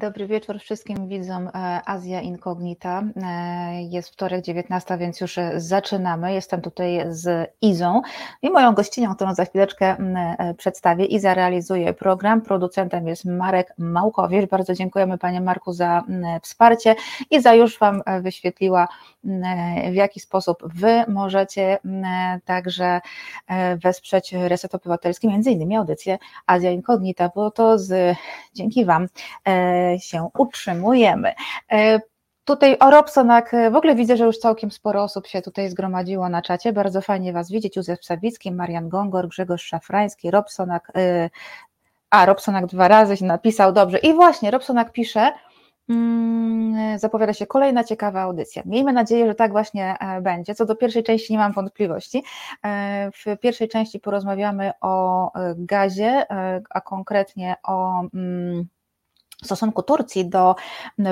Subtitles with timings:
[0.00, 3.02] Dobry wieczór wszystkim widzom e, Azja Incognita.
[3.16, 6.32] E, jest wtorek 19, więc już e, zaczynamy.
[6.32, 8.02] Jestem tutaj z Izą
[8.42, 9.96] i moją gościnią, którą za chwileczkę
[10.56, 11.04] przedstawię.
[11.04, 12.42] Iza realizuje program.
[12.42, 14.50] Producentem jest Marek Małkowicz.
[14.50, 16.02] Bardzo dziękujemy Panie Marku za
[16.42, 16.94] wsparcie.
[17.30, 18.88] Iza już Wam wyświetliła,
[19.90, 21.78] w jaki sposób Wy możecie
[22.44, 23.00] także
[23.76, 28.16] wesprzeć Reset Obywatelski, między innymi audycję Azja Incognita, bo to z,
[28.54, 29.06] dzięki Wam
[29.98, 31.34] się utrzymujemy.
[31.72, 32.00] E,
[32.44, 36.42] tutaj o Robsonach w ogóle widzę, że już całkiem sporo osób się tutaj zgromadziło na
[36.42, 36.72] czacie.
[36.72, 37.76] Bardzo fajnie Was widzieć.
[37.76, 40.92] Józef Sawicki, Marian Gongor, Grzegorz Szafrański, Robsonak.
[40.96, 41.30] E,
[42.10, 43.98] a, Robsonak dwa razy się napisał, dobrze.
[43.98, 45.32] I właśnie, Robsonak pisze,
[45.88, 48.62] mm, zapowiada się kolejna ciekawa audycja.
[48.66, 50.54] Miejmy nadzieję, że tak właśnie e, będzie.
[50.54, 52.24] Co do pierwszej części nie mam wątpliwości.
[53.12, 56.26] W pierwszej części porozmawiamy o gazie,
[56.70, 58.68] a konkretnie o mm,
[59.44, 60.54] stosunku Turcji do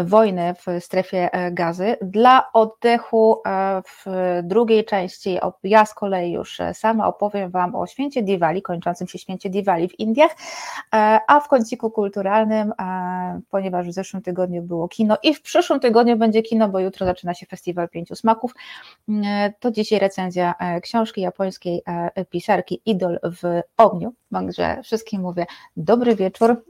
[0.04, 1.96] wojny w strefie e, gazy.
[2.02, 4.06] Dla oddechu e, w
[4.42, 9.18] drugiej części ja z kolei już e, sama opowiem Wam o święcie Diwali, kończącym się
[9.18, 10.36] święcie Diwali w Indiach,
[11.26, 12.72] a w kąciku kulturalnym,
[13.50, 17.34] ponieważ w zeszłym tygodniu było kino i w przyszłym tygodniu będzie kino, bo jutro zaczyna
[17.34, 18.54] się Festiwal Pięciu Smaków,
[19.60, 21.82] to dzisiaj recenzja książki japońskiej
[22.30, 24.12] pisarki Idol w ogniu.
[24.32, 26.64] Także wszystkim mówię dobry wieczór,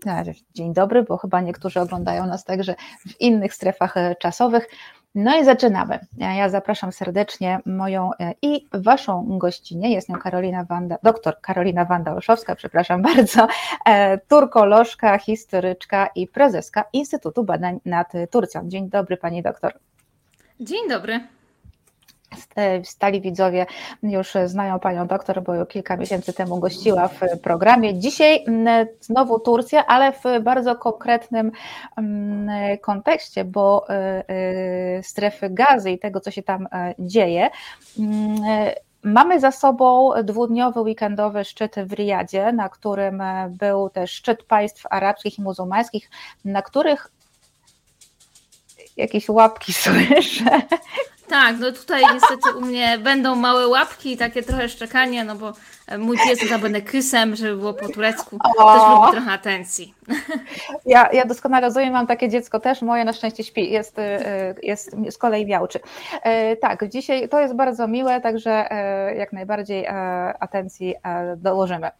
[0.55, 2.75] dzień dobry, bo chyba niektórzy oglądają nas także
[3.09, 4.69] w innych strefach e, czasowych.
[5.15, 5.99] No i zaczynamy.
[6.19, 9.89] Ja zapraszam serdecznie moją e, i waszą gościnę.
[9.89, 13.47] Jest nią Karolina Wanda, doktor Karolina Wanda Olszowska, przepraszam bardzo,
[13.87, 18.69] e, turkolożka, historyczka i prezeska Instytutu Badań nad Turcją.
[18.69, 19.73] Dzień dobry pani doktor.
[20.61, 21.38] Dzień dobry.
[22.57, 23.67] E, stali widzowie
[24.03, 27.99] już znają panią doktor, bo kilka miesięcy temu gościła w programie.
[27.99, 28.45] Dzisiaj
[29.01, 31.53] znowu Turcja, ale w bardzo konkretnym
[32.81, 33.95] kontekście, bo e,
[34.29, 37.51] e, strefy gazy i tego, co się tam dzieje.
[39.03, 45.39] Mamy za sobą dwudniowy weekendowy szczyt w Riyadzie, na którym był też szczyt państw arabskich
[45.39, 46.11] i muzułmańskich,
[46.45, 47.11] na których
[48.97, 50.63] jakieś łapki słyszę.
[51.29, 55.53] Tak, no tutaj niestety u mnie będą małe łapki, takie trochę szczekanie, no bo
[55.99, 58.39] mój pies zabędę kysem, żeby było po turecku.
[58.59, 58.75] O.
[58.75, 59.95] Też lubi trochę atencji.
[60.87, 64.03] Ja, ja doskonale rozumiem, mam takie dziecko też, moje na szczęście śpi, jest, y,
[64.63, 65.81] jest z kolei miałczy.
[66.61, 68.69] Tak, dzisiaj to jest bardzo miłe, także
[69.17, 69.87] jak najbardziej
[70.41, 70.95] atencji
[71.37, 71.91] dołożymy.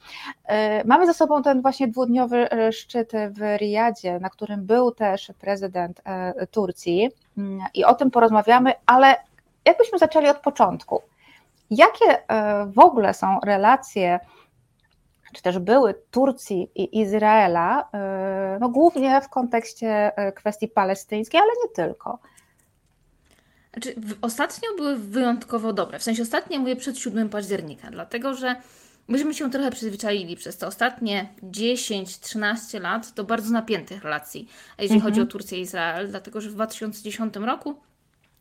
[0.85, 6.03] Mamy za sobą ten właśnie dwudniowy szczyt w Riyadzie, na którym był też prezydent
[6.51, 7.11] Turcji
[7.75, 9.17] i o tym porozmawiamy, ale
[9.65, 11.03] jakbyśmy zaczęli od początku.
[11.71, 14.21] Jakie e, w ogóle są relacje,
[15.35, 21.51] czy też były Turcji i Izraela, e, no głównie w kontekście e, kwestii palestyńskiej, ale
[21.65, 22.19] nie tylko?
[23.73, 25.99] Znaczy, ostatnio były wyjątkowo dobre.
[25.99, 28.57] W sensie ostatnie mówię przed 7 października, dlatego że
[29.09, 34.49] myśmy się trochę przyzwyczaili przez te ostatnie 10-13 lat do bardzo napiętych relacji,
[34.79, 35.13] jeżeli mhm.
[35.13, 37.81] chodzi o Turcję i Izrael, dlatego że w 2010 roku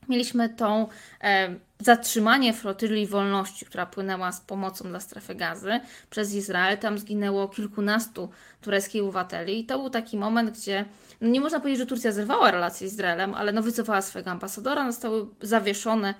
[0.09, 0.87] mieliśmy tą
[1.21, 5.79] e, zatrzymanie flotyli wolności, która płynęła z pomocą dla strefy gazy
[6.09, 6.77] przez Izrael.
[6.77, 8.29] Tam zginęło kilkunastu
[8.61, 10.85] tureckich obywateli i to był taki moment, gdzie
[11.21, 14.91] no nie można powiedzieć, że Turcja zerwała relacje z Izraelem, ale no wycofała swojego ambasadora,
[14.91, 16.13] zostały zawieszone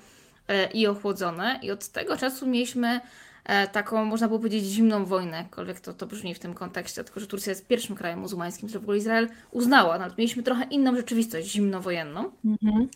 [0.47, 3.01] e, i ochłodzone i od tego czasu mieliśmy
[3.71, 7.27] taką, można było powiedzieć, zimną wojnę, jakkolwiek to, to brzmi w tym kontekście, tylko że
[7.27, 9.97] Turcja jest pierwszym krajem muzułmańskim, który w ogóle Izrael uznała.
[9.99, 12.31] Nawet mieliśmy trochę inną rzeczywistość zimnowojenną.
[12.45, 12.87] Mhm.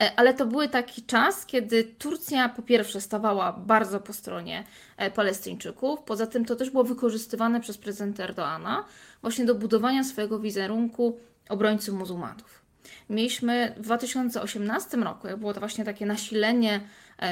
[0.00, 4.64] E, ale to był taki czas, kiedy Turcja po pierwsze stawała bardzo po stronie
[4.96, 8.84] e, Palestyńczyków, poza tym to też było wykorzystywane przez prezydenta Erdoana
[9.22, 11.18] właśnie do budowania swojego wizerunku
[11.48, 12.62] obrońców muzułmanów.
[13.10, 16.80] Mieliśmy w 2018 roku, jak było to właśnie takie nasilenie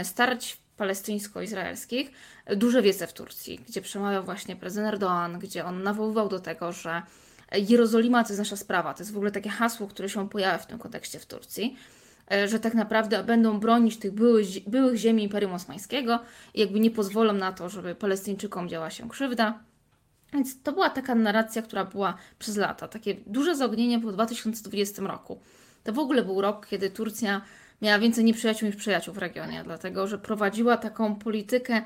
[0.03, 2.11] starć palestyńsko-izraelskich,
[2.57, 7.03] duże wiece w Turcji, gdzie przemawiał właśnie prezydent Erdoğan, gdzie on nawoływał do tego, że
[7.53, 8.95] Jerozolima to jest nasza sprawa.
[8.95, 11.77] To jest w ogóle takie hasło, które się pojawia w tym kontekście w Turcji,
[12.33, 16.21] e, że tak naprawdę będą bronić tych byłych, byłych ziemi Imperium Osmańskiego
[16.55, 19.59] i jakby nie pozwolą na to, żeby Palestyńczykom działa się krzywda.
[20.33, 22.89] Więc to była taka narracja, która była przez lata.
[22.89, 25.41] Takie duże zaognienie w 2020 roku.
[25.85, 27.41] To w ogóle był rok, kiedy Turcja
[27.85, 31.83] miała więcej nieprzyjaciół niż przyjaciół w regionie, dlatego że prowadziła taką politykę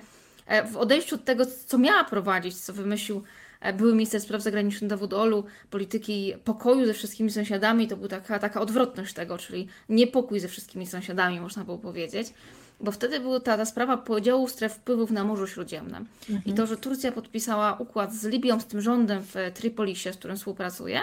[0.47, 3.23] e, w odejściu od tego, co miała prowadzić, co wymyślił
[3.61, 8.39] e, były minister spraw zagranicznych Dawud Olu, polityki pokoju ze wszystkimi sąsiadami, to była taka,
[8.39, 12.35] taka odwrotność tego, czyli niepokój ze wszystkimi sąsiadami, można było powiedzieć.
[12.81, 16.07] Bo wtedy była ta, ta sprawa podziału stref wpływów na Morzu Śródziemnym.
[16.31, 16.43] Mhm.
[16.47, 20.37] I to, że Turcja podpisała układ z Libią, z tym rządem w Tripolisie, z którym
[20.37, 21.01] współpracuje,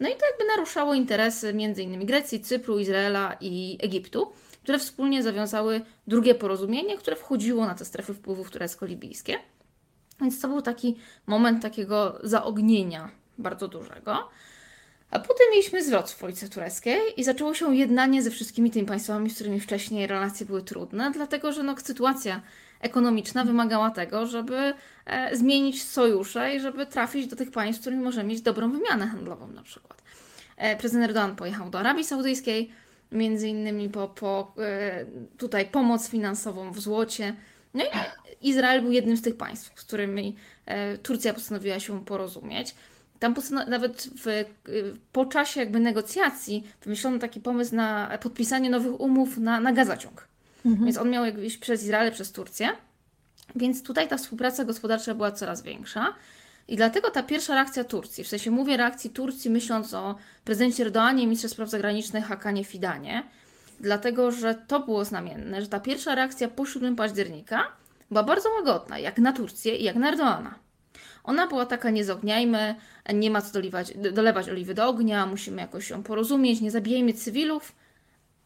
[0.00, 2.06] No i to jakby naruszało interesy m.in.
[2.06, 8.14] Grecji, Cypru, Izraela i Egiptu, które wspólnie zawiązały drugie porozumienie, które wchodziło na te strefy
[8.14, 9.34] wpływów turecko-libijskie.
[10.20, 10.96] Więc to był taki
[11.26, 14.28] moment takiego zaognienia bardzo dużego.
[15.10, 19.30] A potem mieliśmy zwrot w polityce tureckiej i zaczęło się jednanie ze wszystkimi tymi państwami,
[19.30, 22.40] z którymi wcześniej relacje były trudne, dlatego że no, sytuacja
[22.80, 24.74] ekonomiczna wymagała tego, żeby
[25.06, 29.06] e, zmienić sojusze i żeby trafić do tych państw, z którymi możemy mieć dobrą wymianę
[29.06, 30.02] handlową na przykład.
[30.56, 32.70] E, prezydent Erdogan pojechał do Arabii Saudyjskiej,
[33.12, 35.06] między innymi po, po e,
[35.38, 37.34] tutaj pomoc finansową w złocie.
[37.74, 37.88] No i
[38.48, 40.36] Izrael był jednym z tych państw, z którymi
[41.02, 42.74] Turcja postanowiła się porozumieć.
[43.18, 43.34] Tam
[43.68, 44.44] nawet w,
[45.12, 50.27] po czasie jakby negocjacji wymyślono taki pomysł na podpisanie nowych umów na, na gazociąg.
[50.66, 50.84] Mhm.
[50.84, 52.68] Więc on miał iść przez Izrael, przez Turcję.
[53.56, 56.14] Więc tutaj ta współpraca gospodarcza była coraz większa.
[56.68, 60.14] I dlatego ta pierwsza reakcja Turcji, w sensie mówię reakcji Turcji myśląc o
[60.44, 63.22] prezydencie Erdoanie i ministrze spraw zagranicznych Hakanie Fidanie,
[63.80, 67.64] dlatego że to było znamienne, że ta pierwsza reakcja po 7 października
[68.10, 70.54] była bardzo łagodna, jak na Turcję i jak na Erdoana.
[71.24, 72.74] Ona była taka, nie zogniajmy,
[73.14, 77.72] nie ma co dolewać, dolewać oliwy do ognia, musimy jakoś ją porozumieć, nie zabijajmy cywilów,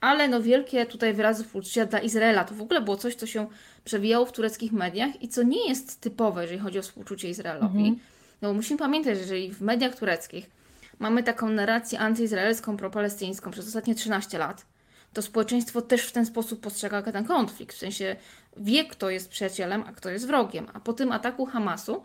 [0.02, 2.44] ale no wielkie tutaj wyrazy współczucia dla Izraela.
[2.44, 3.46] To w ogóle było coś, co się
[3.84, 7.78] przewijało w tureckich mediach i co nie jest typowe, jeżeli chodzi o współczucie Izraelowi.
[7.78, 7.98] Mhm.
[8.42, 10.50] No bo musimy pamiętać, że jeżeli w mediach tureckich
[10.98, 14.66] mamy taką narrację antyizraelską, propalestyńską przez ostatnie 13 lat,
[15.12, 17.76] to społeczeństwo też w ten sposób postrzega ten konflikt.
[17.76, 18.16] W sensie
[18.56, 20.66] wie, kto jest przyjacielem, a kto jest wrogiem.
[20.74, 22.04] A po tym ataku Hamasu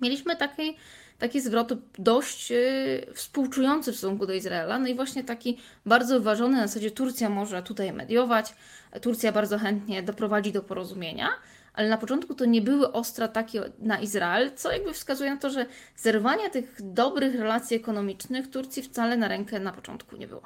[0.00, 0.76] mieliśmy taki,
[1.20, 4.78] taki zwrot dość yy, współczujący w stosunku do Izraela.
[4.78, 8.54] No i właśnie taki bardzo wyważony na zasadzie Turcja może tutaj mediować,
[9.02, 11.28] Turcja bardzo chętnie doprowadzi do porozumienia
[11.74, 15.50] ale na początku to nie były ostre ataki na Izrael, co jakby wskazuje na to,
[15.50, 20.42] że zerwania tych dobrych relacji ekonomicznych Turcji wcale na rękę na początku nie było.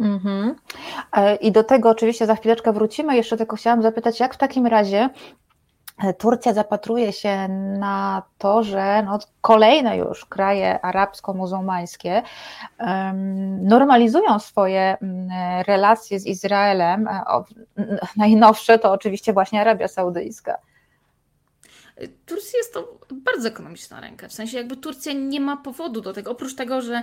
[0.00, 0.54] Mm-hmm.
[1.40, 3.16] I do tego oczywiście za chwileczkę wrócimy.
[3.16, 5.10] Jeszcze tylko chciałam zapytać, jak w takim razie
[6.18, 7.48] Turcja zapatruje się
[7.78, 12.22] na to, że no, kolejne już kraje arabsko-muzułmańskie
[13.62, 15.28] normalizują swoje mm,
[15.66, 17.08] relacje z Izraelem.
[18.16, 20.58] Najnowsze to oczywiście właśnie Arabia Saudyjska.
[22.26, 24.28] Turcji jest to bardzo ekonomiczna ręka.
[24.28, 27.02] W sensie jakby Turcja nie ma powodu do tego, oprócz tego, że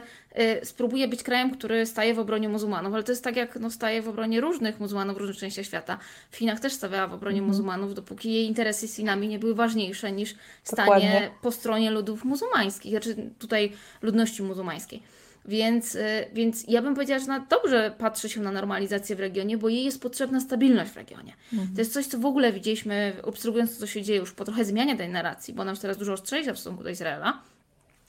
[0.62, 3.72] y, spróbuje być krajem, który staje w obronie muzułmanów, ale to jest tak jak no,
[3.72, 5.98] staje w obronie różnych muzułmanów w różnych częściach świata.
[6.32, 7.48] W Chinach też stawiała w obronie mm.
[7.48, 11.32] muzułmanów, dopóki jej interesy z Chinami nie były ważniejsze niż stanie Dokładnie.
[11.42, 13.72] po stronie ludów muzułmańskich, znaczy tutaj
[14.02, 15.04] ludności muzułmańskiej.
[15.46, 19.58] Więc, y, więc ja bym powiedziała, że na dobrze patrzy się na normalizację w regionie,
[19.58, 21.34] bo jej jest potrzebna stabilność w regionie.
[21.54, 21.74] Mhm.
[21.76, 24.66] To jest coś, co w ogóle widzieliśmy, obserwując to, co się dzieje już po trochę
[24.66, 27.42] zmianie tej narracji, bo nam teraz dużo ostrzejsza w stosunku do Izraela,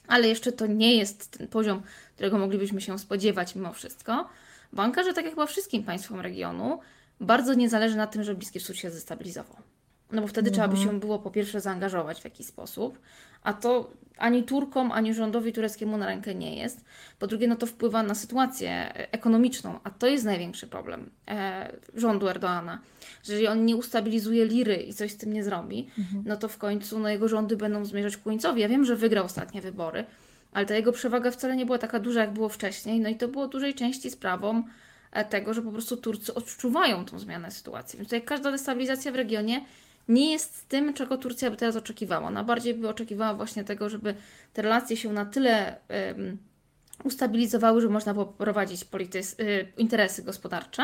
[0.08, 1.82] ale jeszcze to nie jest ten poziom,
[2.14, 4.28] którego moglibyśmy się spodziewać mimo wszystko.
[4.72, 6.78] Banka, że tak jak chyba wszystkim państwom regionu,
[7.20, 9.56] bardzo nie zależy na tym, żeby Bliski Wschód się zestabilizował.
[10.12, 10.54] No bo wtedy mhm.
[10.54, 10.96] trzeba by mhm.
[10.96, 12.98] się było po pierwsze zaangażować w jakiś sposób,
[13.42, 13.90] a to
[14.20, 16.84] ani Turkom, ani rządowi tureckiemu na rękę nie jest.
[17.18, 22.28] Po drugie, no to wpływa na sytuację ekonomiczną, a to jest największy problem e, rządu
[22.28, 22.80] Erdoana.
[23.24, 26.24] Że jeżeli on nie ustabilizuje liry i coś z tym nie zrobi, mhm.
[26.26, 28.60] no to w końcu no, jego rządy będą zmierzać ku końcowi.
[28.60, 30.04] Ja wiem, że wygrał ostatnie wybory,
[30.52, 33.28] ale ta jego przewaga wcale nie była taka duża, jak było wcześniej, no i to
[33.28, 34.62] było dużej części sprawą
[35.12, 37.96] e, tego, że po prostu Turcy odczuwają tą zmianę sytuacji.
[37.96, 39.60] Więc tutaj każda destabilizacja w regionie
[40.10, 42.28] nie jest tym, czego Turcja by teraz oczekiwała.
[42.28, 44.14] Ona bardziej by oczekiwała właśnie tego, żeby
[44.52, 45.76] te relacje się na tyle
[46.16, 46.38] um,
[47.04, 50.82] ustabilizowały, że można było prowadzić politys- y, interesy gospodarcze.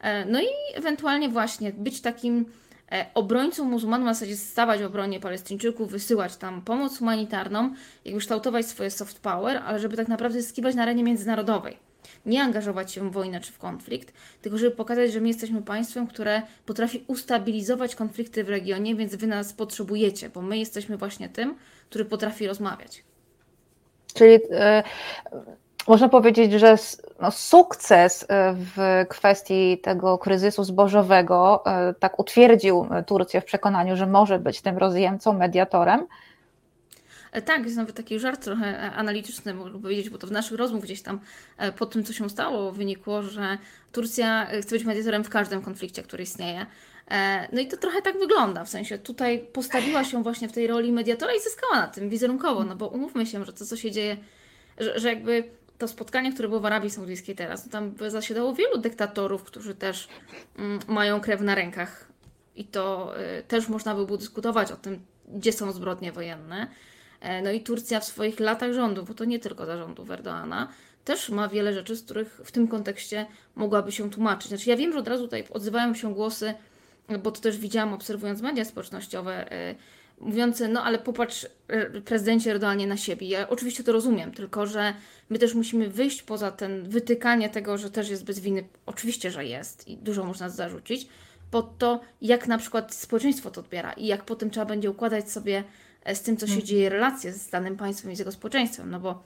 [0.00, 2.46] E, no i ewentualnie właśnie być takim
[2.92, 7.74] e, obrońcą muzułmanów, na zasadzie stawać w obronie Palestyńczyków, wysyłać tam pomoc humanitarną,
[8.04, 11.89] jakby kształtować swoje soft power, ale żeby tak naprawdę zyskiwać na arenie międzynarodowej
[12.26, 16.06] nie angażować się w wojnę czy w konflikt, tylko żeby pokazać, że my jesteśmy państwem,
[16.06, 21.56] które potrafi ustabilizować konflikty w regionie, więc wy nas potrzebujecie, bo my jesteśmy właśnie tym,
[21.90, 23.04] który potrafi rozmawiać.
[24.14, 24.40] Czyli y,
[25.88, 26.76] można powiedzieć, że
[27.20, 34.06] no, sukces e, w kwestii tego kryzysu zbożowego y, tak utwierdził Turcję w przekonaniu, że
[34.06, 36.06] może być tym rozjemcą, mediatorem.
[37.32, 40.58] E, tak, jest nawet taki żart trochę e, analityczny, można powiedzieć, bo to w naszych
[40.58, 41.20] rozmów gdzieś tam
[41.56, 43.58] e, po tym, co się stało, wynikło, że
[43.92, 46.66] Turcja chce być mediatorem w każdym konflikcie, który istnieje.
[47.52, 50.92] No i to trochę tak wygląda, w sensie tutaj postawiła się właśnie w tej roli
[50.92, 54.16] mediatora i zyskała na tym wizerunkowo, no bo umówmy się, że to, co się dzieje,
[54.78, 55.44] że, że jakby
[55.78, 60.08] to spotkanie, które było w Arabii Saudyjskiej teraz, no tam zasiadało wielu dyktatorów, którzy też
[60.58, 62.08] mm, mają krew na rękach
[62.56, 66.66] i to y, też można by było dyskutować o tym, gdzie są zbrodnie wojenne.
[67.20, 70.68] E, no i Turcja w swoich latach rządów, bo to nie tylko zarządów Erdoana,
[71.04, 74.48] też ma wiele rzeczy, z których w tym kontekście mogłaby się tłumaczyć.
[74.48, 76.54] Znaczy ja wiem, że od razu tutaj odzywają się głosy,
[77.22, 79.74] bo to też widziałam obserwując media społecznościowe, e,
[80.20, 83.28] mówiące, no ale popatrz e, prezydencie Erdoanie na siebie.
[83.28, 84.94] Ja oczywiście to rozumiem, tylko że
[85.30, 88.64] my też musimy wyjść poza ten wytykanie tego, że też jest bez winy.
[88.86, 91.08] Oczywiście, że jest i dużo można zarzucić,
[91.50, 95.64] pod to, jak na przykład społeczeństwo to odbiera i jak potem trzeba będzie układać sobie
[96.14, 96.66] z tym, co się mhm.
[96.66, 99.22] dzieje, relacje z danym państwem i z jego społeczeństwem, no bo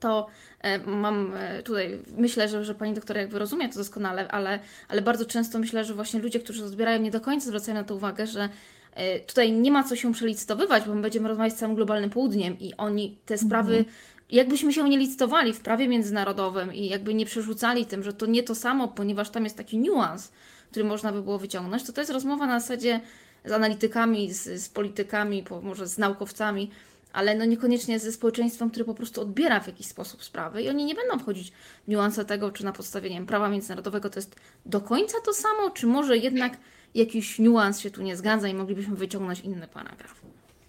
[0.00, 0.26] to
[0.60, 1.32] e, mam
[1.64, 5.84] tutaj, myślę, że, że pani doktor jakby rozumie to doskonale, ale, ale bardzo często myślę,
[5.84, 8.48] że właśnie ludzie, którzy odbierają, nie do końca zwracają na to uwagę, że
[8.96, 12.58] E, tutaj nie ma co się przelicytowywać, bo my będziemy rozmawiać z całym globalnym południem
[12.58, 13.96] i oni te sprawy, mhm.
[14.30, 18.42] jakbyśmy się nie licytowali w prawie międzynarodowym i jakby nie przerzucali tym, że to nie
[18.42, 20.32] to samo, ponieważ tam jest taki niuans,
[20.70, 23.00] który można by było wyciągnąć, to to jest rozmowa na zasadzie
[23.46, 26.70] z analitykami, z, z politykami, może z naukowcami,
[27.12, 30.84] ale no niekoniecznie ze społeczeństwem, które po prostu odbiera w jakiś sposób sprawy i oni
[30.84, 31.52] nie będą wchodzić
[31.84, 34.36] w niuanse tego, czy na podstawie nie wiem, prawa międzynarodowego to jest
[34.66, 36.52] do końca to samo, czy może jednak
[36.94, 40.20] jakiś niuans się tu nie zgadza i moglibyśmy wyciągnąć inny paragraf.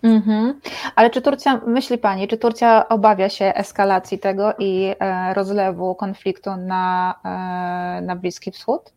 [0.04, 0.60] Mhm.
[0.96, 6.56] Ale czy Turcja, myśli Pani, czy Turcja obawia się eskalacji tego i e, rozlewu konfliktu
[6.56, 8.94] na, e, na Bliski Wschód?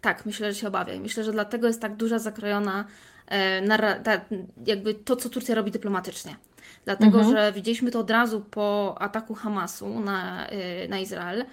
[0.00, 2.84] Tak, myślę, że się obawia i myślę, że dlatego jest tak duża zakrojona
[3.26, 4.20] e, ta,
[4.66, 6.36] jakby to, co Turcja robi dyplomatycznie.
[6.84, 7.36] Dlatego, mhm.
[7.36, 11.44] że widzieliśmy to od razu po ataku Hamasu na, e, na Izrael,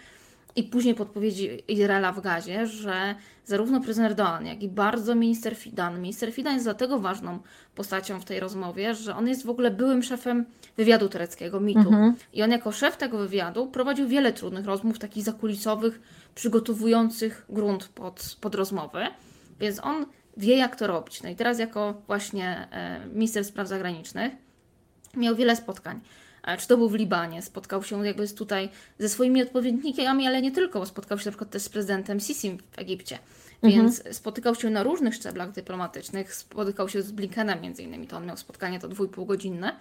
[0.56, 6.02] i później podpowiedzi Izraela w Gazie, że zarówno prezydent Erdogan, jak i bardzo minister Fidan.
[6.02, 7.40] Minister Fidan jest dlatego ważną
[7.76, 10.46] postacią w tej rozmowie, że on jest w ogóle byłym szefem
[10.78, 11.80] wywiadu tureckiego, MITu.
[11.80, 12.16] Mhm.
[12.34, 16.02] I on jako szef tego wywiadu prowadził wiele trudnych rozmów, takich zakulisowych,
[16.36, 19.08] przygotowujących grunt pod, pod rozmowę.
[19.60, 20.06] Więc on
[20.38, 21.24] wie, jak to robić.
[21.24, 24.34] No i teraz jako właśnie e, minister spraw zagranicznych
[25.18, 26.02] miał wiele spotkań
[26.60, 30.86] czy to był w Libanie, spotkał się jakby tutaj ze swoimi odpowiednikami, ale nie tylko,
[30.86, 33.20] spotkał się na przykład też z prezydentem Sisi w Egipcie.
[33.62, 33.84] Mhm.
[33.84, 38.26] Więc spotykał się na różnych szczeblach dyplomatycznych, spotykał się z Blinkenem między innymi, to on
[38.26, 39.76] miał spotkanie to dwójpółgodzinne.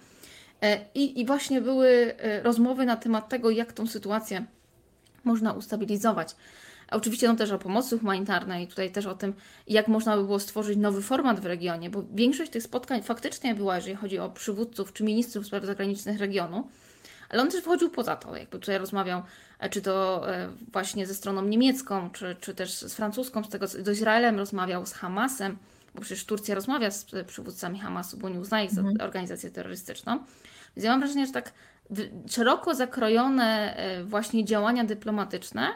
[0.61, 4.45] E, I, I właśnie były e, rozmowy na temat tego, jak tą sytuację
[5.23, 6.35] można ustabilizować.
[6.89, 9.33] A oczywiście no też o pomocy humanitarnej, tutaj też o tym,
[9.67, 13.75] jak można by było stworzyć nowy format w regionie, bo większość tych spotkań faktycznie była,
[13.75, 16.69] jeżeli chodzi o przywódców czy ministrów spraw zagranicznych regionu,
[17.29, 19.21] ale on też wychodził poza to, jakby tutaj rozmawiał,
[19.59, 23.67] e, czy to e, właśnie ze stroną niemiecką, czy, czy też z francuską, z tego
[23.67, 25.57] z Izraelem rozmawiał, z Hamasem,
[25.95, 29.01] bo przecież Turcja rozmawia z przywódcami Hamasu, bo nie uznaje ich za mhm.
[29.01, 30.19] organizację terrorystyczną.
[30.75, 31.53] Więc ja mam wrażenie, że tak
[32.29, 35.67] szeroko zakrojone e, właśnie działania dyplomatyczne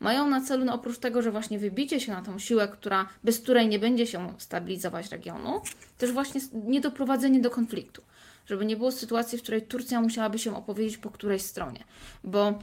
[0.00, 3.38] mają na celu, no oprócz tego, że właśnie wybicie się na tą siłę, która, bez
[3.38, 5.60] której nie będzie się stabilizować regionu,
[5.98, 8.02] też właśnie niedoprowadzenie do konfliktu.
[8.46, 11.84] Żeby nie było sytuacji, w której Turcja musiałaby się opowiedzieć po którejś stronie.
[12.24, 12.58] Bo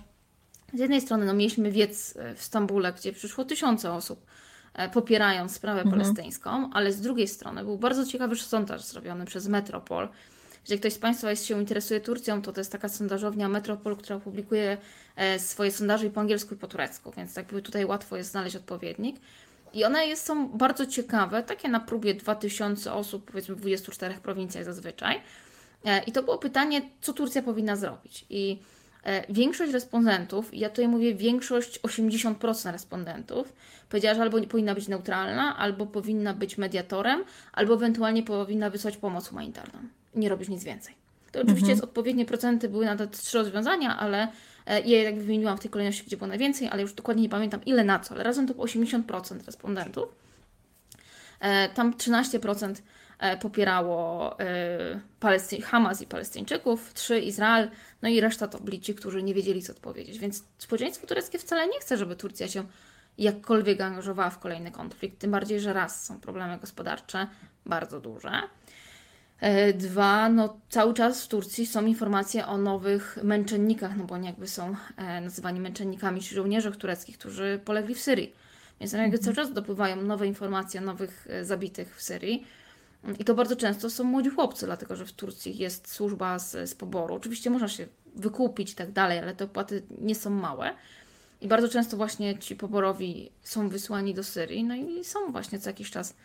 [0.74, 4.26] z jednej strony no, mieliśmy wiec e, w Stambule, gdzie przyszło tysiące osób
[4.74, 6.00] e, popierając sprawę mhm.
[6.00, 10.10] palestyńską, ale z drugiej strony był bardzo ciekawy sondaż zrobiony przez Metropol,
[10.64, 14.78] jeżeli ktoś z Państwa się interesuje Turcją, to to jest taka sondażownia Metropol, która publikuje
[15.16, 18.56] e, swoje sondaże i po angielsku i po turecku, więc jakby tutaj łatwo jest znaleźć
[18.56, 19.16] odpowiednik.
[19.74, 24.66] I one jest, są bardzo ciekawe, takie na próbie 2000 osób, powiedzmy w 24 prowincjach
[24.66, 25.22] zazwyczaj.
[25.86, 28.26] E, I to było pytanie, co Turcja powinna zrobić.
[28.30, 28.60] I
[29.04, 33.54] e, większość respondentów, ja tutaj mówię większość, 80% respondentów,
[33.90, 39.28] powiedziała, że albo powinna być neutralna, albo powinna być mediatorem, albo ewentualnie powinna wysłać pomoc
[39.28, 39.80] humanitarną
[40.16, 40.96] nie robisz nic więcej.
[41.32, 41.90] To oczywiście mhm.
[41.90, 44.28] odpowiednie procenty były na te trzy rozwiązania, ale
[44.66, 47.30] e, ja je jakby wymieniłam w tej kolejności, gdzie było najwięcej, ale już dokładnie nie
[47.30, 50.16] pamiętam ile na co, ale razem to było 80% respondentów.
[51.40, 52.76] E, tam 13%
[53.20, 54.38] e, popierało
[55.20, 57.70] Palesty Hamas i Palestyńczyków, 3 Izrael,
[58.02, 60.20] no i reszta to byli ci, którzy nie wiedzieli co odpowiedzieć.
[60.20, 62.64] Więc społeczeństwo tureckie wcale nie chce, żeby Turcja się
[63.18, 67.28] jakkolwiek angażowała w kolejny konflikt, tym bardziej, że raz są problemy gospodarcze
[67.66, 68.32] bardzo duże,
[69.74, 74.48] dwa, no cały czas w Turcji są informacje o nowych męczennikach, no bo oni jakby
[74.48, 78.34] są e, nazywani męczennikami, czy żołnierzach tureckich, którzy polegli w Syrii.
[78.80, 82.48] Więc jakby cały czas dopływają nowe informacje o nowych e, zabitych w Syrii.
[83.20, 86.76] I to bardzo często są młodzi chłopcy, dlatego że w Turcji jest służba z, z
[86.76, 87.16] poboru.
[87.16, 90.74] Oczywiście można się wykupić i tak dalej, ale te opłaty nie są małe.
[91.42, 95.70] I bardzo często właśnie ci poborowi są wysłani do Syrii, no i są właśnie co
[95.70, 96.16] jakiś czas E,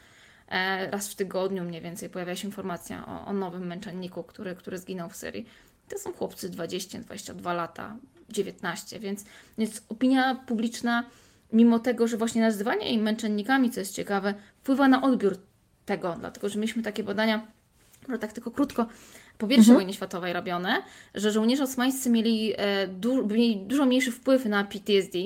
[0.90, 5.10] raz w tygodniu mniej więcej pojawia się informacja o, o nowym męczenniku, który, który zginął
[5.10, 5.46] w Syrii.
[5.88, 7.96] To są chłopcy 20, 22 lata,
[8.28, 9.24] 19, więc,
[9.58, 11.04] więc opinia publiczna,
[11.52, 15.36] mimo tego, że właśnie nazywanie im męczennikami, co jest ciekawe, wpływa na odbiór
[15.84, 17.46] tego, dlatego że mieliśmy takie badania,
[18.08, 18.86] może tak tylko krótko,
[19.38, 19.74] po I mhm.
[19.74, 20.82] wojnie światowej robione,
[21.14, 25.18] że żołnierze osmańscy mieli, e, du mieli dużo mniejszy wpływ na PTSD,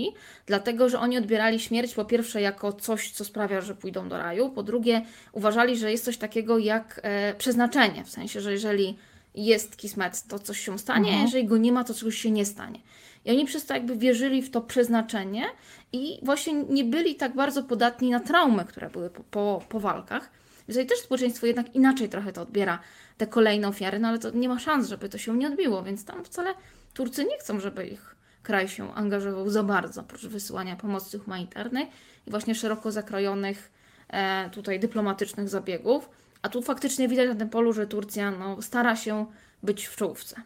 [0.47, 4.50] dlatego że oni odbierali śmierć po pierwsze jako coś, co sprawia, że pójdą do raju,
[4.50, 5.02] po drugie
[5.33, 8.99] uważali, że jest coś takiego jak e, przeznaczenie, w sensie, że jeżeli
[9.35, 11.21] jest kismet, to coś się stanie, mhm.
[11.21, 12.78] a jeżeli go nie ma, to coś się nie stanie.
[13.25, 15.45] I oni przez to jakby wierzyli w to przeznaczenie
[15.92, 20.42] i właśnie nie byli tak bardzo podatni na traumy, które były po, po, po walkach.
[20.66, 22.78] Tutaj też społeczeństwo jednak inaczej trochę to odbiera,
[23.16, 26.04] te kolejne ofiary, no ale to nie ma szans, żeby to się nie odbiło, więc
[26.04, 26.54] tam wcale
[26.95, 31.90] Turcy nie chcą, żeby ich kraj się angażował za bardzo, oprócz wysyłania pomocy humanitarnej
[32.26, 33.73] i właśnie szeroko zakrojonych
[34.09, 36.09] e, tutaj dyplomatycznych zabiegów.
[36.42, 39.26] A tu faktycznie widać na tym polu, że Turcja no, stara się
[39.62, 40.37] być w czołówce.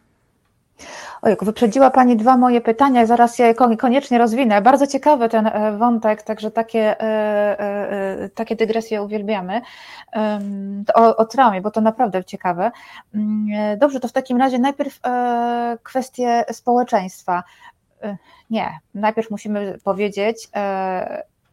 [1.23, 4.63] Ojej, wyprzedziła Pani dwa moje pytania, zaraz je koniecznie rozwinę.
[4.63, 9.61] Bardzo ciekawy ten e, wątek, także takie, e, e, takie dygresje uwielbiamy.
[10.95, 12.71] O, o traumie, bo to naprawdę ciekawe.
[13.15, 15.01] Mm, dobrze, to w takim razie najpierw
[15.83, 17.43] kwestie społeczeństwa.
[18.51, 20.49] Nie, najpierw musimy powiedzieć,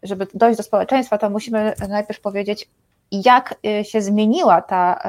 [0.04, 2.70] żeby dojść do społeczeństwa, to musimy najpierw powiedzieć,
[3.12, 5.00] jak się zmieniła ta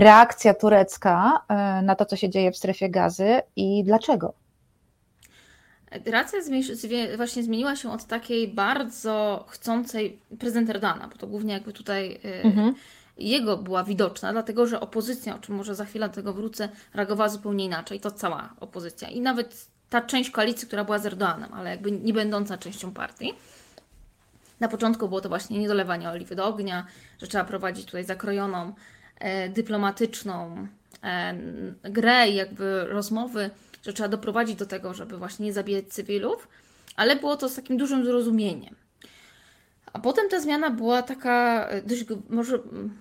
[0.00, 4.34] reakcja turecka e, na to, co się dzieje w strefie gazy i dlaczego?
[6.04, 6.38] Reakcja
[7.16, 12.42] właśnie zmieniła się od takiej bardzo chcącej prezydent Erdogana, bo to głównie jakby tutaj e,
[12.44, 12.74] mhm.
[13.18, 17.28] jego była widoczna, dlatego że opozycja, o czym może za chwilę do tego wrócę, reagowała
[17.28, 18.00] zupełnie inaczej.
[18.00, 22.12] To cała opozycja i nawet ta część koalicji, która była z Erdoganem, ale jakby nie
[22.12, 23.34] będąca częścią partii.
[24.60, 26.86] Na początku było to właśnie niedolewanie oliwy do ognia,
[27.20, 28.72] że trzeba prowadzić tutaj zakrojoną
[29.48, 30.66] dyplomatyczną
[31.04, 31.34] e,
[31.82, 33.50] grę i jakby rozmowy,
[33.82, 36.48] że trzeba doprowadzić do tego, żeby właśnie nie zabijać cywilów,
[36.96, 38.74] ale było to z takim dużym zrozumieniem.
[39.92, 42.58] A potem ta zmiana była taka e, dość może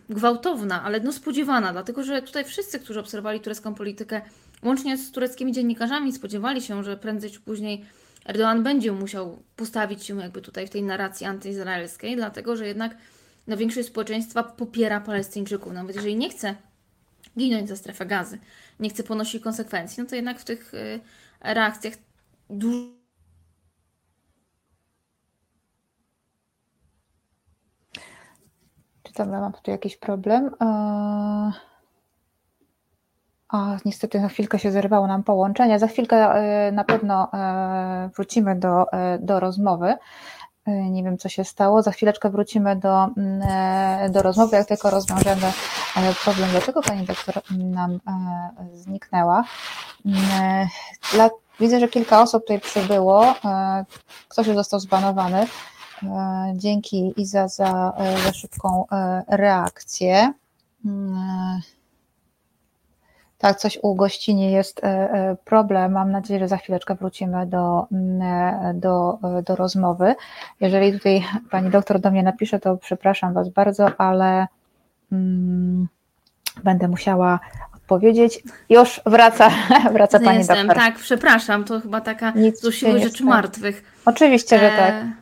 [0.10, 4.22] gwałtowna, ale no spodziewana, dlatego że tutaj wszyscy, którzy obserwowali turecką politykę,
[4.64, 7.86] łącznie z tureckimi dziennikarzami, spodziewali się, że prędzej czy później
[8.26, 12.96] Erdogan będzie musiał postawić się jakby tutaj w tej narracji antyizraelskiej, dlatego że jednak
[13.50, 15.74] no, większość społeczeństwa popiera Palestyńczyków.
[15.74, 16.55] Nawet jeżeli nie chce
[17.38, 18.40] ginąć za strefę gazy,
[18.79, 21.00] nie chce ponosić konsekwencji, no to jednak w tych y,
[21.42, 21.94] reakcjach
[22.50, 23.00] dużo
[29.20, 30.51] tam mam tutaj jakiś problem?
[33.50, 35.79] A, niestety na chwilkę się zerwało nam połączenie.
[35.79, 37.31] Za chwilkę y, na pewno
[38.16, 38.85] wrócimy do,
[39.20, 39.96] do rozmowy.
[40.70, 41.82] E, nie wiem, co się stało.
[41.82, 45.48] Za chwileczkę wrócimy do, mm, e, do rozmowy, jak tylko rozwiążemy
[45.98, 48.00] e, problem, dlaczego pani doktor nam
[48.74, 49.44] zniknęła.
[50.05, 50.68] Mm,
[51.14, 51.29] dla,
[51.60, 53.36] widzę, że kilka osób tutaj przybyło.
[54.27, 55.48] Ktoś już został zbanowany.
[56.55, 57.94] Dzięki Iza za,
[58.25, 58.86] za szybką
[59.27, 60.34] reakcję.
[63.40, 65.92] Mm, tak, coś u gościnie jest e, e, problem.
[65.92, 70.16] Mam nadzieję, że za chwileczkę wrócimy do, mm, e, do, do rozmowy.
[70.60, 74.48] Jeżeli tutaj pani doktor do mnie napisze, to przepraszam Was bardzo, ale
[75.10, 75.88] hmm,
[76.64, 77.40] będę musiała
[77.75, 78.44] odpowiedzieć.
[78.70, 79.50] Już wraca,
[79.94, 80.75] wraca pani Jestem, doktor.
[80.75, 83.84] Tak, przepraszam, to chyba taka Nic z rzeczy martwych.
[84.06, 85.19] Oczywiście, że tak.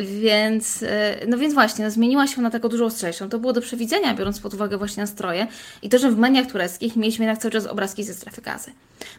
[0.00, 3.28] Więc, e, no więc właśnie, no zmieniła się na taką dużo ostrzejszą.
[3.28, 5.46] To było do przewidzenia, biorąc pod uwagę właśnie nastroje
[5.82, 8.72] i to, że w mediach tureckich mieliśmy jednak cały czas obrazki ze strefy gazy.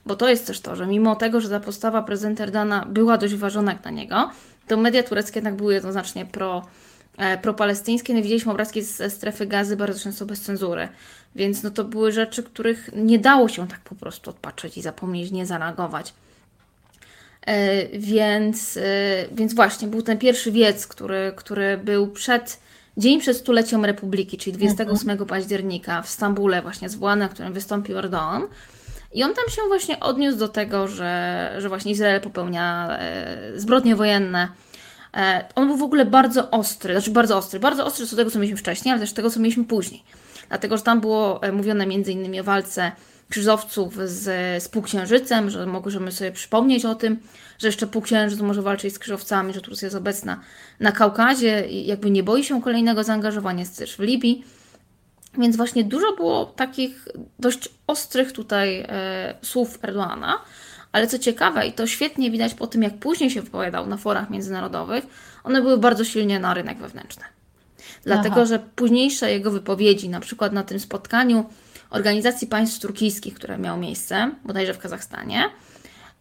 [0.06, 3.36] Bo to jest też to, że mimo tego, że ta postawa prezydenta Erdana była dość
[3.36, 4.30] ważona jak na niego,
[4.68, 6.66] to media tureckie jednak były jednoznacznie pro,
[7.18, 8.14] e, propalestyńskie.
[8.14, 10.88] No widzieliśmy obrazki ze strefy gazy bardzo często bez cenzury.
[11.36, 15.32] Więc no to były rzeczy, których nie dało się tak po prostu odpatrzeć i zapomnieć,
[15.32, 16.14] nie zareagować.
[17.46, 18.82] E, więc, e,
[19.32, 22.60] więc właśnie był ten pierwszy wiec, który, który był przed,
[22.98, 25.30] dzień przed stuleciem Republiki, czyli 28 mhm.
[25.30, 28.44] października w Stambule właśnie zwołany, na którym wystąpił Erdogan.
[29.14, 33.96] I on tam się właśnie odniósł do tego, że, że właśnie Izrael popełnia e, zbrodnie
[33.96, 34.48] wojenne.
[35.56, 38.58] On był w ogóle bardzo ostry, znaczy bardzo ostry, bardzo ostry co tego, co mieliśmy
[38.58, 40.04] wcześniej, ale też tego, co mieliśmy później.
[40.50, 42.92] Dlatego, że tam było mówione między innymi o walce
[43.30, 44.24] krzyżowców z,
[44.64, 47.18] z półksiężycem, że możemy sobie przypomnieć o tym,
[47.60, 50.40] że jeszcze półksiężyc może walczyć z krzyżowcami, że Turcja jest obecna
[50.80, 54.44] na Kaukazie i jakby nie boi się kolejnego zaangażowania jest też w Libii.
[55.38, 57.08] Więc właśnie dużo było takich
[57.40, 60.42] dość ostrych tutaj e, słów Erdoana,
[60.92, 64.30] ale co ciekawe, i to świetnie widać po tym, jak później się wypowiadał na forach
[64.30, 65.06] międzynarodowych,
[65.44, 67.24] one były bardzo silnie na rynek wewnętrzny.
[68.04, 68.46] Dlatego, Aha.
[68.46, 71.46] że późniejsze jego wypowiedzi, na przykład na tym spotkaniu
[71.96, 75.44] Organizacji Państw Turkijskich, które miało miejsce, bodajże w Kazachstanie,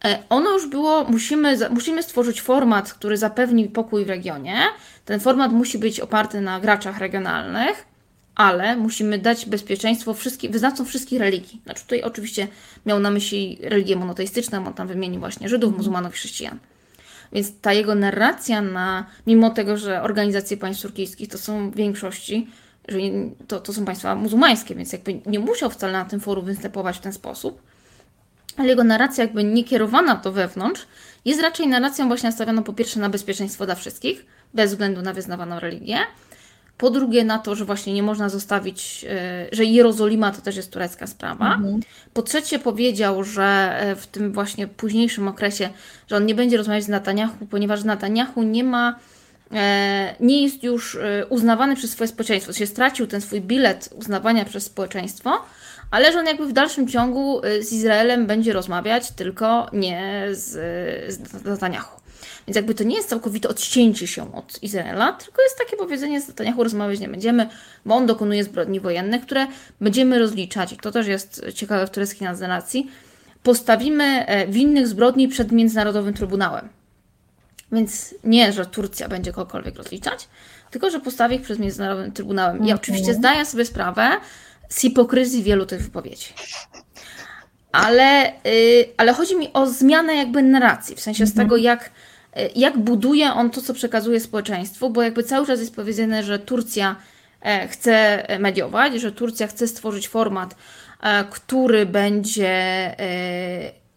[0.04, 4.56] e, ono już było, musimy, musimy stworzyć format, który zapewni pokój w regionie.
[5.04, 7.94] Ten format musi być oparty na graczach regionalnych
[8.34, 11.60] ale musimy dać bezpieczeństwo wszystkim, wyznawcom wszystkich religii.
[11.64, 12.48] Znaczy tutaj oczywiście
[12.86, 15.78] miał na myśli religię monoteistyczną, on tam wymienił właśnie Żydów, mhm.
[15.78, 16.58] muzułmanów i chrześcijan.
[17.32, 22.48] Więc ta jego narracja na, mimo tego, że organizacje państw turkijskich to są w większości,
[22.88, 22.98] że
[23.48, 27.00] to, to są państwa muzułmańskie, więc jakby nie musiał wcale na tym forum występować w
[27.00, 27.62] ten sposób,
[28.56, 30.86] ale jego narracja jakby nie kierowana do wewnątrz
[31.24, 35.60] jest raczej narracją właśnie nastawioną po pierwsze na bezpieczeństwo dla wszystkich, bez względu na wyznawaną
[35.60, 35.98] religię,
[36.78, 40.72] po drugie na to, że właśnie nie można zostawić, e, że Jerozolima to też jest
[40.72, 41.54] turecka sprawa.
[41.54, 41.80] Mhm.
[42.12, 45.70] Po trzecie powiedział, że e, w tym właśnie późniejszym okresie,
[46.08, 48.98] że on nie będzie rozmawiać z Netanyahu, ponieważ Netanyahu nie ma
[50.20, 55.42] nie jest już uznawany przez swoje społeczeństwo, się stracił ten swój bilet uznawania przez społeczeństwo,
[55.90, 60.50] ale że on jakby w dalszym ciągu z Izraelem będzie rozmawiać, tylko nie z,
[61.14, 62.04] z Netanyahu.
[62.46, 66.28] Więc jakby to nie jest całkowite odcięcie się od Izraela, tylko jest takie powiedzenie, z
[66.28, 67.48] Netanyahu rozmawiać nie będziemy,
[67.86, 69.46] bo on dokonuje zbrodni wojennych, które
[69.80, 70.72] będziemy rozliczać.
[70.72, 72.90] I to też jest ciekawe w tureckiej narracji.
[73.42, 76.68] Postawimy e, winnych zbrodni przed Międzynarodowym Trybunałem.
[77.74, 80.28] Więc nie, że Turcja będzie kogokolwiek rozliczać,
[80.70, 82.56] tylko że postawi ich przed Międzynarodowym Trybunałem.
[82.56, 82.78] I mhm.
[82.78, 84.10] oczywiście zdaję sobie sprawę
[84.68, 86.32] z hipokryzji wielu tych wypowiedzi.
[87.72, 91.46] Ale, yy, ale chodzi mi o zmianę jakby narracji, w sensie z mhm.
[91.46, 91.90] tego, jak
[92.34, 96.38] E, jak buduje on to, co przekazuje społeczeństwu, bo jakby cały czas jest powiedziane, że
[96.38, 96.96] Turcja
[97.40, 100.54] e, chce mediować, że Turcja chce stworzyć format,
[101.02, 102.50] e, który będzie,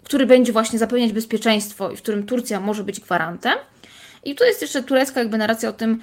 [0.08, 3.54] który będzie właśnie zapewniać bezpieczeństwo i w którym Turcja może być gwarantem.
[4.24, 6.02] I tu jest jeszcze turecka jakby narracja o tym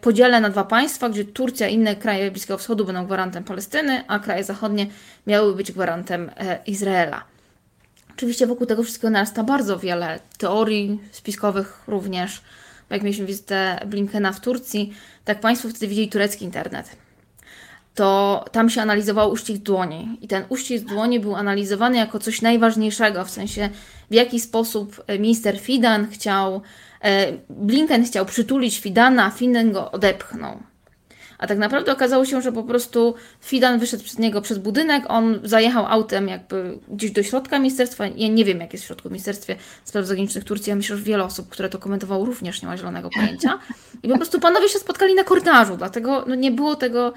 [0.00, 4.18] podziale na dwa państwa, gdzie Turcja i inne kraje Bliskiego Wschodu będą gwarantem Palestyny, a
[4.18, 4.86] kraje zachodnie
[5.26, 6.30] miały być gwarantem
[6.66, 7.24] Izraela.
[8.16, 12.42] Oczywiście wokół tego wszystkiego narasta bardzo wiele teorii spiskowych również.
[12.90, 16.96] Jak mieliśmy wizytę Blinkena w Turcji, tak Państwo wtedy widzieli turecki internet.
[17.94, 20.18] To tam się analizował uścisk dłoni.
[20.20, 23.70] I ten uścisk dłoni był analizowany jako coś najważniejszego, w sensie
[24.10, 26.62] w jaki sposób minister Fidan chciał,
[27.00, 30.73] e, Blinken chciał przytulić Fidana, a Fidan go odepchnął.
[31.44, 35.40] A tak naprawdę okazało się, że po prostu Fidan wyszedł przed niego przez budynek, on
[35.42, 38.06] zajechał autem jakby gdzieś do środka ministerstwa.
[38.06, 40.70] Ja nie wiem, jak jest w środku Ministerstwie Spraw Zagranicznych Turcji.
[40.70, 43.58] Ja myślę, że wiele osób, które to komentowało, również nie ma zielonego pojęcia.
[44.02, 47.12] I po prostu panowie się spotkali na korytarzu, dlatego no, nie było tego.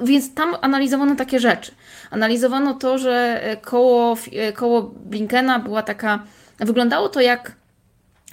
[0.00, 1.72] Więc tam analizowano takie rzeczy.
[2.10, 4.16] Analizowano to, że koło,
[4.54, 6.24] koło Blinkena była taka.
[6.58, 7.52] Wyglądało to jak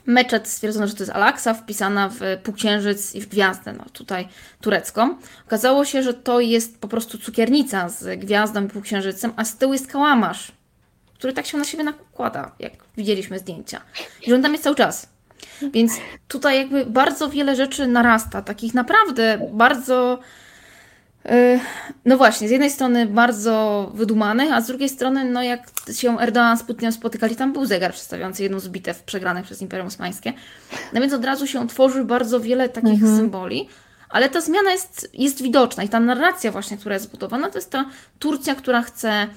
[0.06, 4.28] Meczet stwierdzono, że to jest Alaksa, wpisana w półksiężyc i w gwiazdę, no tutaj
[4.62, 5.18] turecką.
[5.48, 9.74] Okazało się, że to jest po prostu cukiernica z gwiazdą i półksiężycem, a z tyłu
[9.74, 10.52] jest kałamarz,
[11.14, 13.82] który tak się na siebie nakłada, jak widzieliśmy zdjęcia.
[14.22, 15.10] I on tam jest cały czas.
[15.74, 15.94] Więc
[16.28, 20.20] tutaj jakby bardzo wiele rzeczy narasta, takich naprawdę bardzo
[22.06, 26.58] no właśnie, z jednej strony bardzo wydumanych, a z drugiej strony, no jak się Erdogan
[26.58, 30.34] z Putinem spotykali, tam był zegar przedstawiający jedną z bitew przegranych przez Imperium Osmańskie.
[30.94, 33.18] No więc od razu się tworzy bardzo wiele takich mhm.
[33.18, 33.70] symboli,
[34.10, 37.72] ale ta zmiana jest, jest widoczna i ta narracja właśnie, która jest zbudowana, to jest
[37.72, 37.86] ta
[38.20, 39.28] Turcja, która chce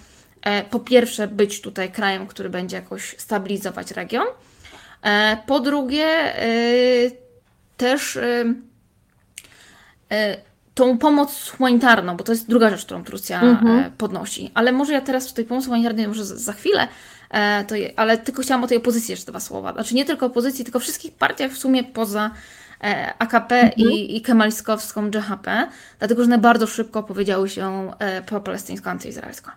[0.42, 4.26] e, po pierwsze być tutaj krajem, który będzie jakoś stabilizować region,
[5.02, 6.46] e, po drugie e,
[7.76, 8.44] też e,
[10.10, 10.47] e,
[10.78, 13.78] tą pomoc humanitarną, bo to jest druga rzecz, którą Turcja mhm.
[13.78, 14.50] E, podnosi.
[14.54, 16.88] Ale może ja teraz w tej pomocy humanitarnej, może za chwilę,
[17.30, 19.72] e, to, ale tylko chciałam o tej opozycji jeszcze dwa słowa.
[19.72, 22.30] Znaczy nie tylko opozycji, tylko wszystkich partiach w sumie poza
[22.84, 23.90] e, AKP mhm.
[23.90, 27.92] i, i kemaliskowską JHP, dlatego że one bardzo szybko powiedziały się
[28.26, 29.50] pro-palestyńsko, antyizraelsko.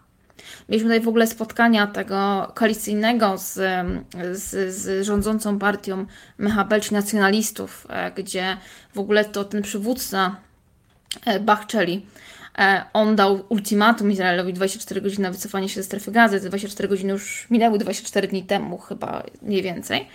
[0.69, 3.53] Mieliśmy tutaj w ogóle spotkania tego koalicyjnego z,
[4.31, 6.05] z, z rządzącą partią
[6.39, 8.57] MHP, czy nacjonalistów, gdzie
[8.93, 10.35] w ogóle to ten przywódca
[11.41, 12.05] Bachczeli.
[12.57, 16.39] E, on dał ultimatum Izraelowi 24 godziny na wycofanie się ze strefy gazy.
[16.39, 20.07] Te 24 godziny już minęły 24 dni temu, chyba mniej więcej.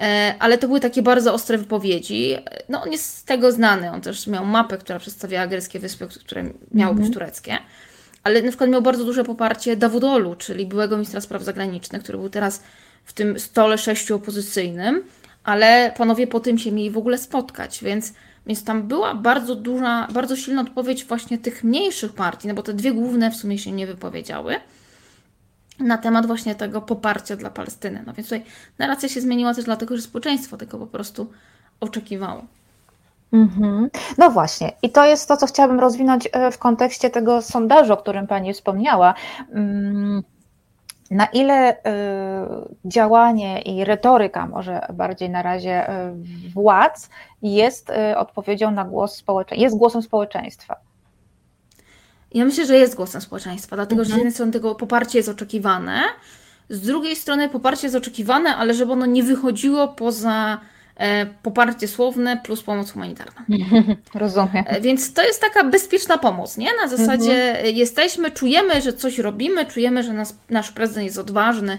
[0.00, 2.36] E, ale to były takie bardzo ostre wypowiedzi.
[2.68, 3.90] No, on jest z tego znany.
[3.90, 7.12] On też miał mapę, która przedstawiała greckie wyspy, które miały być mhm.
[7.12, 7.58] tureckie.
[8.22, 12.30] Ale na przykład miał bardzo duże poparcie Dawudolu, czyli byłego ministra spraw zagranicznych, który był
[12.30, 12.62] teraz
[13.04, 15.02] w tym stole sześciu opozycyjnym,
[15.44, 18.12] ale panowie po tym się mieli w ogóle spotkać, więc
[18.46, 22.74] więc tam była bardzo duża, bardzo silna odpowiedź właśnie tych mniejszych partii, no bo te
[22.74, 24.56] dwie główne w sumie się nie wypowiedziały
[25.78, 28.02] na temat właśnie tego poparcia dla Palestyny.
[28.06, 28.44] No więc tutaj
[28.78, 31.30] narracja się zmieniła też dlatego, że społeczeństwo tego po prostu
[31.80, 32.44] oczekiwało.
[33.32, 33.90] Mhm.
[34.18, 37.96] No właśnie, i to jest to, co chciałabym rozwinąć e, w kontekście tego sondażu, o
[37.96, 39.14] którym Pani wspomniała.
[39.52, 40.22] Mm,
[41.10, 41.78] na ile y,
[42.84, 46.12] działanie i retoryka, może bardziej na razie y,
[46.54, 47.10] władz,
[47.42, 50.76] jest y, odpowiedzią na głos społeczeństwa, jest głosem społeczeństwa?
[52.34, 54.18] ja myślę, że jest głosem społeczeństwa, dlatego że z mhm.
[54.18, 56.02] jednej strony tego poparcie jest oczekiwane,
[56.68, 60.60] z drugiej strony poparcie jest oczekiwane, ale żeby ono nie wychodziło poza
[61.42, 63.44] poparcie słowne plus pomoc humanitarna.
[64.14, 64.64] Rozumiem.
[64.66, 66.68] E, więc to jest taka bezpieczna pomoc, nie?
[66.82, 67.76] Na zasadzie mhm.
[67.76, 71.78] jesteśmy, czujemy, że coś robimy, czujemy, że nas, nasz prezydent jest odważny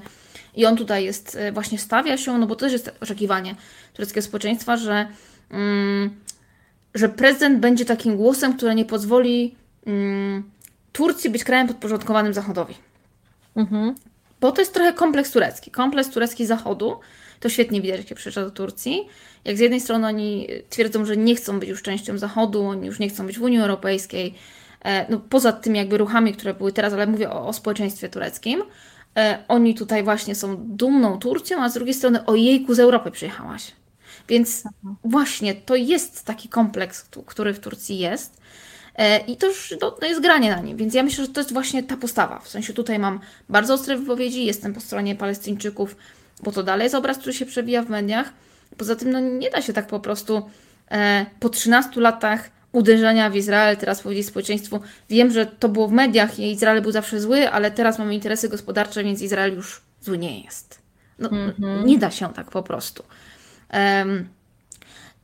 [0.56, 3.56] i on tutaj jest, e, właśnie stawia się, no bo to też jest oczekiwanie
[3.94, 5.08] tureckiego społeczeństwa, że,
[5.52, 6.10] mm,
[6.94, 10.44] że prezydent będzie takim głosem, który nie pozwoli mm,
[10.92, 12.76] Turcji być krajem podporządkowanym Zachodowi.
[13.56, 13.96] Mhm.
[14.42, 15.72] Bo to jest trochę kompleks turecki.
[15.72, 17.00] Kompleks turecki Zachodu,
[17.40, 19.08] to świetnie widać, jak się przyjeżdża do Turcji.
[19.46, 23.00] Jak z jednej strony oni twierdzą, że nie chcą być już częścią Zachodu, oni już
[23.00, 24.34] nie chcą być w Unii Europejskiej,
[24.84, 28.64] e, no, poza tymi jakby ruchami, które były teraz, ale mówię o, o społeczeństwie tureckim.
[29.18, 33.12] E, oni tutaj właśnie są dumną Turcją, a z drugiej strony o jejku z Europy
[33.12, 33.72] przyjechałaś.
[34.30, 34.96] Więc mhm.
[35.04, 38.42] właśnie to jest taki kompleks, który w Turcji jest.
[38.96, 41.40] E, I to już to, to jest granie na nim, więc ja myślę, że to
[41.40, 42.40] jest właśnie ta postawa.
[42.40, 43.20] W sensie tutaj mam
[43.50, 45.96] bardzo ostre wypowiedzi, jestem po stronie Palestyńczyków,
[46.44, 48.34] bo to dalej jest obraz, który się przewija w mediach.
[48.78, 50.50] Poza tym no, nie da się tak po prostu
[50.92, 55.92] e, po 13 latach uderzenia w Izrael, teraz powiedzieć społeczeństwu, wiem, że to było w
[55.92, 60.18] mediach i Izrael był zawsze zły, ale teraz mamy interesy gospodarcze, więc Izrael już zły
[60.18, 60.82] nie jest.
[61.20, 61.86] No, mm -hmm.
[61.86, 63.04] Nie da się tak po prostu.
[63.74, 64.30] Um,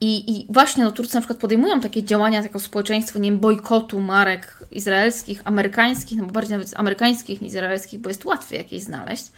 [0.02, 4.00] i, I właśnie no, Turcy na przykład podejmują takie działania jako społeczeństwo, nie wiem, bojkotu
[4.00, 9.32] marek izraelskich, amerykańskich, no bo bardziej nawet amerykańskich niż izraelskich, bo jest łatwiej jakieś znaleźć.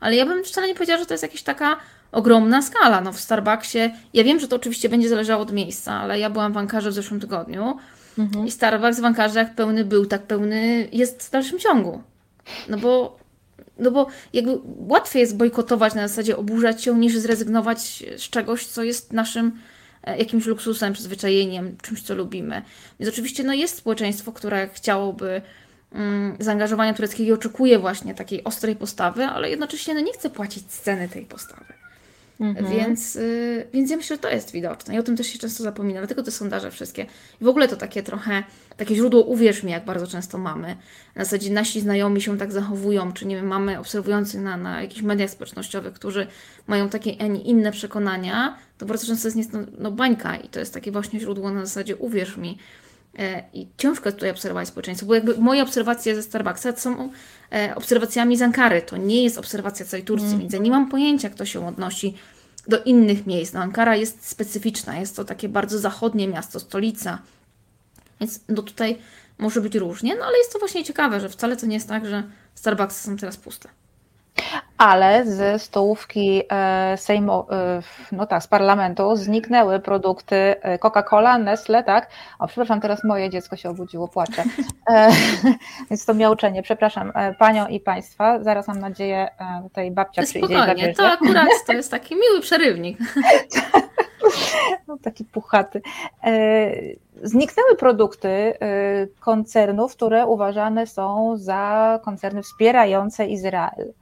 [0.00, 1.76] Ale ja bym wcale nie powiedziała, że to jest jakaś taka
[2.12, 3.00] ogromna skala.
[3.00, 3.78] No w Starbucksie,
[4.14, 6.94] ja wiem, że to oczywiście będzie zależało od miejsca, ale ja byłam w Ankarze w
[6.94, 7.76] zeszłym tygodniu
[8.18, 8.46] mhm.
[8.46, 12.02] i Starbucks w Ankarze jak pełny był, tak pełny jest w dalszym ciągu.
[12.68, 13.18] No bo
[13.78, 18.82] no bo jakby łatwiej jest bojkotować na zasadzie oburzać się, niż zrezygnować z czegoś, co
[18.82, 19.52] jest naszym
[20.08, 22.62] E, jakimś luksusem, przyzwyczajeniem, czymś, co lubimy.
[23.00, 25.42] Więc oczywiście no, jest społeczeństwo, które chciałoby
[26.38, 31.24] zaangażowania tureckiego oczekuje właśnie takiej ostrej postawy, ale jednocześnie no, nie chce płacić ceny tej
[31.24, 31.74] postawy.
[32.40, 32.70] Mhm.
[32.70, 35.62] Więc, y, więc ja myślę, że to jest widoczne i o tym też się często
[35.62, 37.06] zapomina, dlatego te sondaże wszystkie.
[37.40, 38.42] I w ogóle to takie trochę,
[38.76, 40.76] takie źródło uwierz mi, jak bardzo często mamy.
[41.16, 45.02] Na zasadzie nasi znajomi się tak zachowują, czy nie wiem, mamy obserwujących na, na jakichś
[45.02, 46.26] mediach społecznościowych, którzy
[46.66, 50.60] mają takie, a nie inne przekonania, to bardzo często jest no, no bańka i to
[50.60, 52.58] jest takie właśnie źródło na zasadzie uwierz mi.
[53.18, 57.10] E, I ciężko tutaj obserwować społeczeństwo, bo jakby moje obserwacje ze Starbucksa to są
[57.52, 58.82] e, obserwacjami z Ankary.
[58.82, 60.40] To nie jest obserwacja całej Turcji, mm.
[60.40, 62.14] więc ja nie mam pojęcia, jak to się odnosi
[62.68, 63.52] do innych miejsc.
[63.52, 67.18] No, Ankara jest specyficzna, jest to takie bardzo zachodnie miasto, stolica.
[68.20, 68.98] Więc no tutaj
[69.38, 72.06] może być różnie, no ale jest to właśnie ciekawe, że wcale to nie jest tak,
[72.06, 72.22] że
[72.54, 73.68] Starbucksy są teraz puste
[74.78, 81.84] ale ze stołówki e, Sejmu, e, no tak, z parlamentu zniknęły produkty e, Coca-Cola, Nestle,
[81.84, 82.10] tak?
[82.38, 84.44] O, przepraszam, teraz moje dziecko się obudziło, płacze.
[85.90, 89.28] Więc to miauczenie, przepraszam Panią i Państwa, zaraz mam nadzieję
[89.62, 92.98] tutaj babcia przyjdzie Spokojnie, to akurat to jest taki miły przerywnik.
[94.88, 95.82] No, taki puchaty.
[97.22, 98.54] Zniknęły produkty
[99.20, 103.92] koncernów, które uważane są za koncerny wspierające Izrael.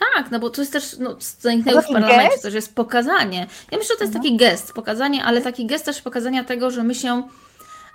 [0.00, 3.46] Tak, no bo to jest też, no, zaniknęło w parlamencie, to też jest pokazanie.
[3.70, 4.22] Ja myślę, że to jest mhm.
[4.22, 7.22] taki gest, pokazanie, ale taki gest też pokazania tego, że my się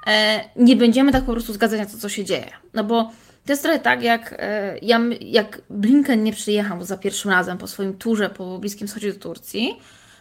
[0.07, 2.49] e, nie będziemy tak po prostu zgadzać na to, co się dzieje.
[2.73, 3.11] No bo
[3.45, 7.67] to jest trochę tak, jak, e, ja, jak Blinken nie przyjechał za pierwszym razem po
[7.67, 9.79] swoim turze po Bliskim Wschodzie do Turcji,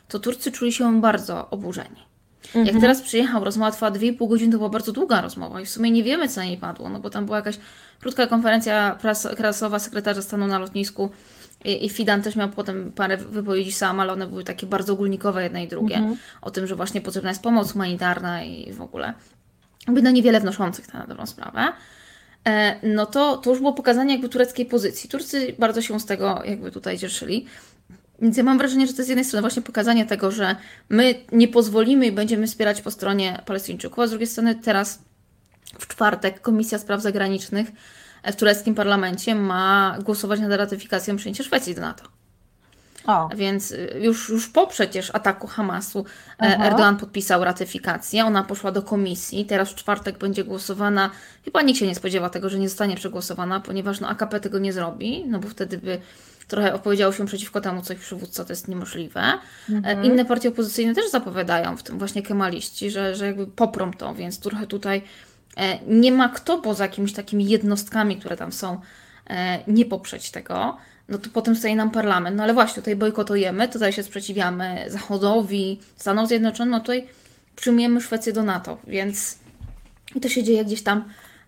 [0.08, 2.04] to Turcy czuli się bardzo oburzeni.
[2.46, 2.66] Mhm.
[2.66, 5.90] Jak teraz przyjechał, rozmowa trwała 2,5 godziny, to była bardzo długa rozmowa i w sumie
[5.90, 7.58] nie wiemy, co na niej padło, no bo tam była jakaś
[8.00, 8.98] krótka konferencja
[9.36, 11.10] prasowa sekretarza stanu na lotnisku
[11.64, 15.64] i, Fidan też miał potem parę wypowiedzi sam, ale one były takie bardzo ogólnikowe, jedne
[15.64, 16.16] i drugie, mhm.
[16.42, 19.14] o tym, że właśnie potrzebna jest pomoc humanitarna i w ogóle.
[19.86, 21.72] Jakby no niewiele wnoszących na dobrą sprawę.
[22.46, 25.10] E, no to, to już było pokazanie jakby tureckiej pozycji.
[25.10, 27.46] Turcy bardzo się z tego jakby tutaj cieszyli.
[28.22, 30.56] Więc ja mam wrażenie, że to jest z jednej strony właśnie pokazanie tego, że
[30.88, 35.02] my nie pozwolimy i będziemy wspierać po stronie Palestyńczyków, a z drugiej strony teraz
[35.78, 37.66] w czwartek Komisja Spraw Zagranicznych
[38.32, 42.04] w tureckim parlamencie ma głosować nad ratyfikacją przyjęcia Szwecji do NATO.
[43.06, 43.28] O.
[43.36, 46.04] Więc y, już, już po przecież ataku Hamasu e,
[46.38, 46.64] Aha.
[46.64, 51.10] Erdogan podpisał ratyfikację, ona poszła do komisji, teraz w czwartek będzie głosowana.
[51.44, 54.72] Chyba nikt się nie spodziewa tego, że nie zostanie przegłosowana, ponieważ no, AKP tego nie
[54.72, 55.98] zrobi, no bo wtedy by
[56.48, 59.20] trochę opowiedziało się przeciwko temu, co ich przywódca, to jest niemożliwe.
[59.20, 59.38] E,
[59.72, 60.04] mhm.
[60.04, 64.40] Inne partie opozycyjne też zapowiadają, w tym właśnie kemaliści, że, że jakby poprą to, więc
[64.40, 65.02] trochę tutaj
[65.86, 68.80] nie ma kto poza jakimiś takimi jednostkami, które tam są,
[69.26, 70.76] e, nie poprzeć tego,
[71.08, 72.36] no to potem staje nam parlament.
[72.36, 77.06] No ale właśnie, tutaj bojkotujemy, tutaj się sprzeciwiamy Zachodowi, Stanom Zjednoczonym, no tutaj
[77.56, 79.38] przyjmujemy Szwecję do NATO, więc
[80.14, 81.04] i to się dzieje gdzieś tam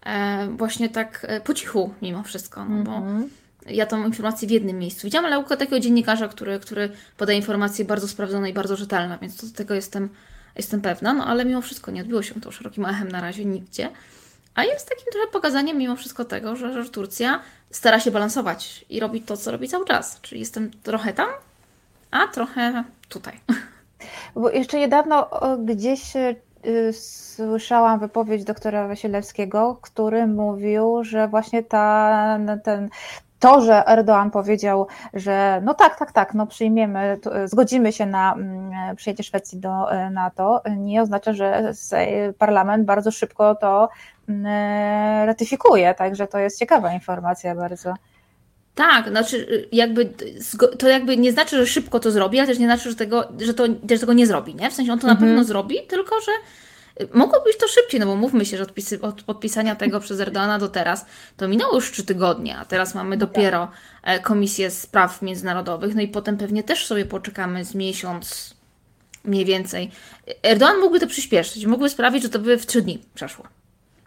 [0.06, 3.28] e, właśnie tak po cichu mimo wszystko, no bo mm -hmm.
[3.66, 7.84] ja tą informację w jednym miejscu widziałam, ale u takiego dziennikarza, który, który podaje informacje
[7.84, 10.08] bardzo sprawdzone i bardzo rzetelne, więc do tego jestem,
[10.56, 13.90] jestem pewna, no ale mimo wszystko nie odbiło się to szerokim echem na razie nigdzie.
[14.54, 17.40] A jest takim trochę pokazaniem mimo wszystko tego, że, że Turcja
[17.70, 20.20] stara się balansować i robi to, co robi cały czas.
[20.20, 21.28] Czyli jestem trochę tam,
[22.10, 23.40] a trochę tutaj.
[24.34, 25.30] Bo jeszcze niedawno
[25.64, 32.88] gdzieś y, słyszałam wypowiedź doktora Wasilewskiego, który mówił, że właśnie ta, ten,
[33.38, 38.96] to, że Erdoğan powiedział, że no tak, tak, tak, no przyjmiemy, zgodzimy się na mm,
[38.96, 41.72] przyjęcie Szwecji do e, NATO, nie oznacza, że
[42.38, 43.88] parlament bardzo szybko to
[44.28, 47.94] mm, ratyfikuje, także to jest ciekawa informacja bardzo.
[48.76, 50.12] Tak, znaczy y, jakby
[50.78, 53.54] to jakby nie znaczy, że szybko to zrobi, ale też nie znaczy, że tego, że
[53.54, 54.70] to, że tego nie zrobi, nie?
[54.70, 55.20] W sensie on to mhm.
[55.20, 56.32] na pewno zrobi, tylko że
[57.14, 58.66] Mogło być to szybciej, no bo mówmy się, że
[59.02, 61.06] od, podpisania tego przez Erdogana do teraz
[61.36, 63.70] to minęło już trzy tygodnie, a teraz mamy no dopiero
[64.02, 64.22] tak.
[64.22, 68.54] Komisję Spraw Międzynarodowych, no i potem pewnie też sobie poczekamy z miesiąc
[69.24, 69.90] mniej więcej.
[70.42, 73.44] Erdogan mógłby to przyspieszyć, mógłby sprawić, że to by w trzy dni przeszło.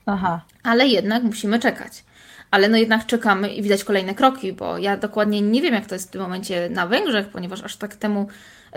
[0.06, 0.41] Aha.
[0.63, 2.04] Ale jednak musimy czekać.
[2.51, 5.95] Ale no jednak czekamy i widać kolejne kroki, bo ja dokładnie nie wiem, jak to
[5.95, 8.27] jest w tym momencie na Węgrzech, ponieważ aż tak temu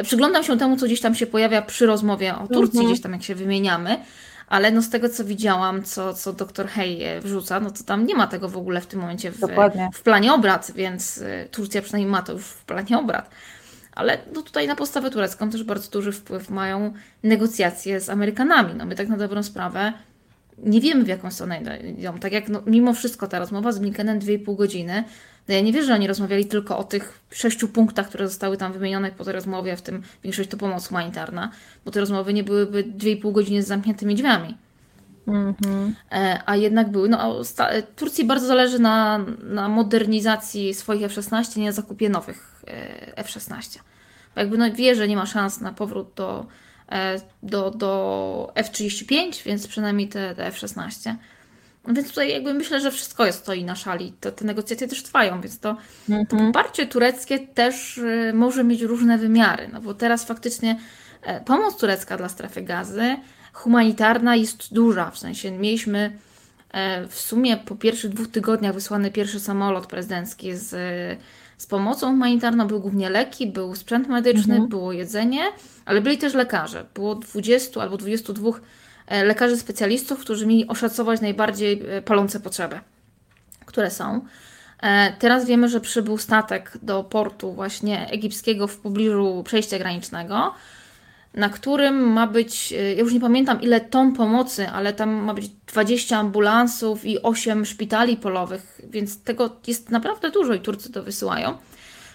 [0.03, 2.87] Przyglądam się temu, co gdzieś tam się pojawia przy rozmowie o Turcji, mhm.
[2.87, 3.99] gdzieś tam jak się wymieniamy,
[4.49, 8.15] ale no z tego, co widziałam, co, co doktor Hej wrzuca, no to tam nie
[8.15, 9.41] ma tego w ogóle w tym momencie w,
[9.95, 13.31] w planie obrad, więc y, Turcja przynajmniej ma to już w planie obrad.
[13.95, 18.75] Ale no tutaj na postawę turecką też bardzo duży wpływ mają negocjacje z Amerykanami.
[18.75, 19.93] No my tak na dobrą sprawę
[20.63, 21.61] nie wiemy, w jaką stronę
[21.99, 22.19] idą.
[22.19, 25.05] Tak jak no, mimo wszystko ta rozmowa z Blinkenem 2,5 godziny,
[25.49, 28.73] no ja nie wierzę, że oni rozmawiali tylko o tych sześciu punktach, które zostały tam
[28.73, 31.51] wymienione po tej rozmowie, w tym większość to pomoc humanitarna,
[31.85, 34.57] bo te rozmowy nie byłyby 2,5 godziny z zamkniętymi drzwiami.
[35.27, 35.93] Mm-hmm.
[36.47, 37.09] A jednak były.
[37.09, 37.43] No,
[37.97, 43.79] Turcji bardzo zależy na, na modernizacji swoich F-16, nie na zakupie nowych e, F-16.
[44.35, 46.47] Bo jakby no, wie, że nie ma szans na powrót do, e,
[47.43, 51.15] do, do F-35, więc przynajmniej te, te F-16.
[51.89, 54.13] Więc tutaj jakby myślę, że wszystko jest stoi na szali.
[54.21, 55.77] To, te negocjacje też trwają, więc to,
[56.09, 56.27] mhm.
[56.27, 59.69] to poparcie tureckie też y, może mieć różne wymiary.
[59.73, 60.79] No bo teraz faktycznie
[61.23, 63.17] e, pomoc turecka dla strefy gazy
[63.53, 65.11] humanitarna jest duża.
[65.11, 66.19] W sensie mieliśmy
[66.73, 70.71] e, w sumie po pierwszych dwóch tygodniach wysłany pierwszy samolot prezydencki z,
[71.63, 72.67] z pomocą humanitarną.
[72.67, 74.69] Był głównie leki, był sprzęt medyczny, mhm.
[74.69, 75.43] było jedzenie,
[75.85, 76.87] ale byli też lekarze.
[76.95, 78.53] Było 20 albo 22
[79.07, 82.81] E, lekarzy specjalistów, którzy mieli oszacować najbardziej e, palące potrzeby,
[83.67, 84.21] które są.
[84.83, 90.55] E, teraz wiemy, że przybył statek do portu właśnie egipskiego w pobliżu przejścia granicznego,
[91.35, 95.49] na którym ma być, ja już nie pamiętam ile ton pomocy, ale tam ma być
[95.49, 101.57] 20 ambulansów i 8 szpitali polowych, więc tego jest naprawdę dużo i Turcy to wysyłają.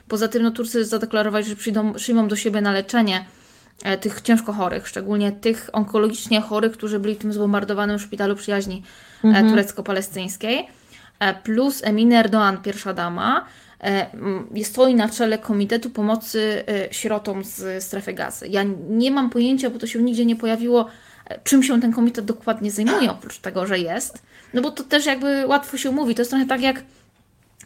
[0.07, 3.25] Poza tym no, Turcy zadeklarowali, że przyjdą, przyjmą do siebie na leczenie
[3.83, 8.83] E, tych ciężko chorych, szczególnie tych onkologicznie chorych, którzy byli w tym zbombardowanym szpitalu przyjaźni
[9.23, 9.49] e, mhm.
[9.49, 10.67] turecko-palestyńskiej,
[11.19, 13.45] e, plus Emine Erdoğan, pierwsza dama,
[14.63, 18.47] stoi na czele Komitetu Pomocy Sierotom z strefy gazy.
[18.47, 20.87] Ja nie mam pojęcia, bo to się nigdzie nie pojawiło,
[21.43, 24.21] czym się ten komitet dokładnie zajmuje, oprócz tego, że jest.
[24.53, 26.15] No bo to też jakby łatwo się mówi.
[26.15, 26.83] To jest trochę tak jak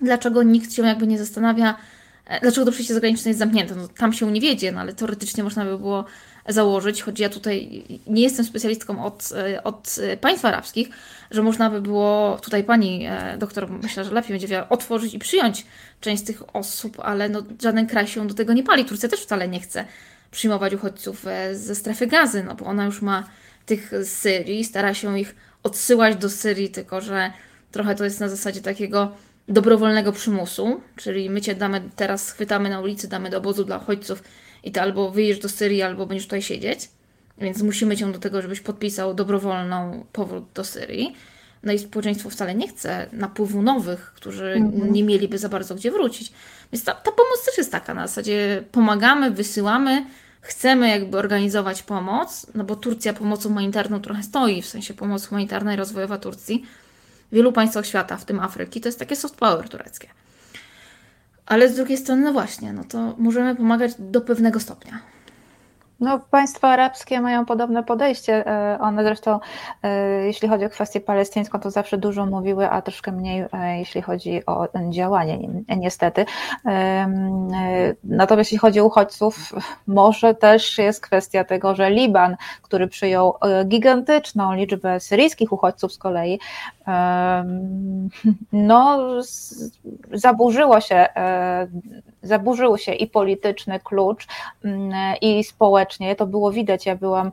[0.02, 1.78] dlaczego nikt się jakby nie zastanawia,
[2.32, 3.76] E, dlaczego to przejście zagraniczne jest zamknięte?
[3.76, 6.06] No, tam się nie wiedzie, no, ale teoretycznie można by było
[6.48, 10.90] założyć, choć ja tutaj nie jestem specjalistką od, e, od państw arabskich,
[11.32, 15.66] że można by było, tutaj pani e, doktor myślę, że lepiej będzie otworzyć i przyjąć
[16.02, 18.86] część z tych osób, ale no, żaden kraj się do tego nie pali.
[18.86, 19.86] Turcja też wcale nie chce
[20.32, 23.24] przyjmować uchodźców ze strefy gazy, no bo ona już ma
[23.66, 27.32] tych z Syrii, stara się ich odsyłać do Syrii, tylko że
[27.72, 29.12] trochę to jest na zasadzie takiego
[29.48, 34.24] dobrowolnego przymusu, czyli my cię damy, teraz schwytamy na ulicy, damy do obozu dla uchodźców
[34.64, 36.90] i ty albo wyjedziesz do Syrii, albo będziesz tutaj siedzieć.
[37.38, 41.16] Więc musimy cię do tego, żebyś podpisał dobrowolną powrót do Syrii.
[41.64, 44.94] No i społeczeństwo wcale nie chce napływu nowych, którzy mhm.
[44.94, 46.32] nie mieliby za bardzo gdzie wrócić.
[46.74, 50.06] Więc ta, ta pomoc też jest taka na zasadzie pomagamy, wysyłamy,
[50.42, 55.74] chcemy jakby organizować pomoc, no bo Turcja pomocą humanitarną trochę stoi, w sensie pomoc humanitarna
[55.74, 56.66] i rozwojowa Turcji
[57.32, 60.08] w wielu państwach świata, w tym Afryki, to jest takie soft power tureckie.
[61.52, 65.00] Ale z drugiej strony, no właśnie, no to możemy pomagać do pewnego stopnia.
[66.00, 68.48] No, państwa arabskie mają podobne podejście.
[68.48, 69.40] E, one zresztą,
[69.84, 74.02] e, jeśli chodzi o kwestię palestyńską, to zawsze dużo mówiły, a troszkę mniej, e, jeśli
[74.02, 76.26] chodzi o działanie, niestety.
[78.04, 79.54] Natomiast jeśli chodzi o uchodźców,
[79.88, 83.34] może też jest kwestia tego, że Liban, który przyjął
[83.66, 86.40] gigantyczną liczbę syryjskich uchodźców z kolei,
[88.52, 89.10] no,
[90.12, 91.08] zaburzyło się,
[92.22, 94.28] zaburzył się i polityczny klucz,
[95.22, 96.16] i społecznie.
[96.16, 96.86] To było widać.
[96.86, 97.32] Ja byłam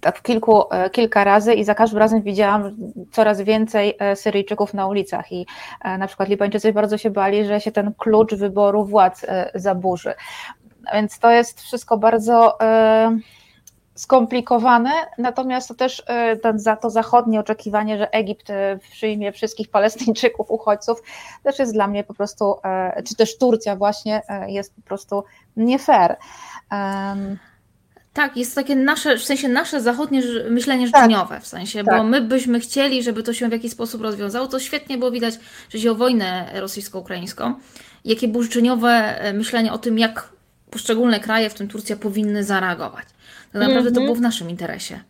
[0.00, 2.76] tak kilku, e, kilka razy i za każdym razem widziałam
[3.12, 5.46] coraz więcej e, Syryjczyków na ulicach i
[5.84, 10.14] e, na przykład Libańczycy bardzo się bali, że się ten klucz wyboru władz zaburzy.
[10.94, 12.58] Więc to jest wszystko bardzo
[13.96, 16.02] skomplikowane, natomiast to też
[16.42, 18.48] ten, to zachodnie oczekiwanie, że Egipt
[18.90, 21.02] przyjmie wszystkich Palestyńczyków, uchodźców,
[21.42, 22.54] też jest dla mnie po prostu,
[23.08, 25.24] czy też Turcja właśnie jest po prostu
[25.56, 26.16] nie fair.
[26.72, 27.38] Um,
[28.16, 31.02] tak, jest takie nasze, w sensie nasze zachodnie myślenie tak.
[31.02, 31.96] życzeniowe, w sensie, tak.
[31.96, 34.46] bo my byśmy chcieli, żeby to się w jakiś sposób rozwiązało.
[34.46, 35.34] To świetnie było widać,
[35.68, 37.54] że się o wojnę rosyjsko-ukraińską,
[38.04, 38.88] jakie było życzeniowe
[39.20, 40.28] e, myślenie o tym, jak
[40.76, 43.04] poszczególne kraje, w tym Turcja, powinny zareagować.
[43.52, 43.94] Tak naprawdę mm -hmm.
[43.94, 44.06] to mhm.
[44.06, 45.00] było w naszym interesie.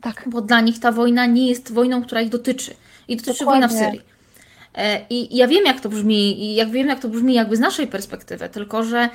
[0.00, 0.22] Tak.
[0.26, 2.74] Bo dla nich ta wojna nie jest wojną, która ich dotyczy.
[3.08, 3.68] I dotyczy Dokładnie.
[3.68, 4.00] wojna w Syrii.
[4.74, 7.60] E, I ja wiem, jak to brzmi, i jak wiem, jak to brzmi jakby z
[7.60, 9.08] naszej perspektywy, tylko że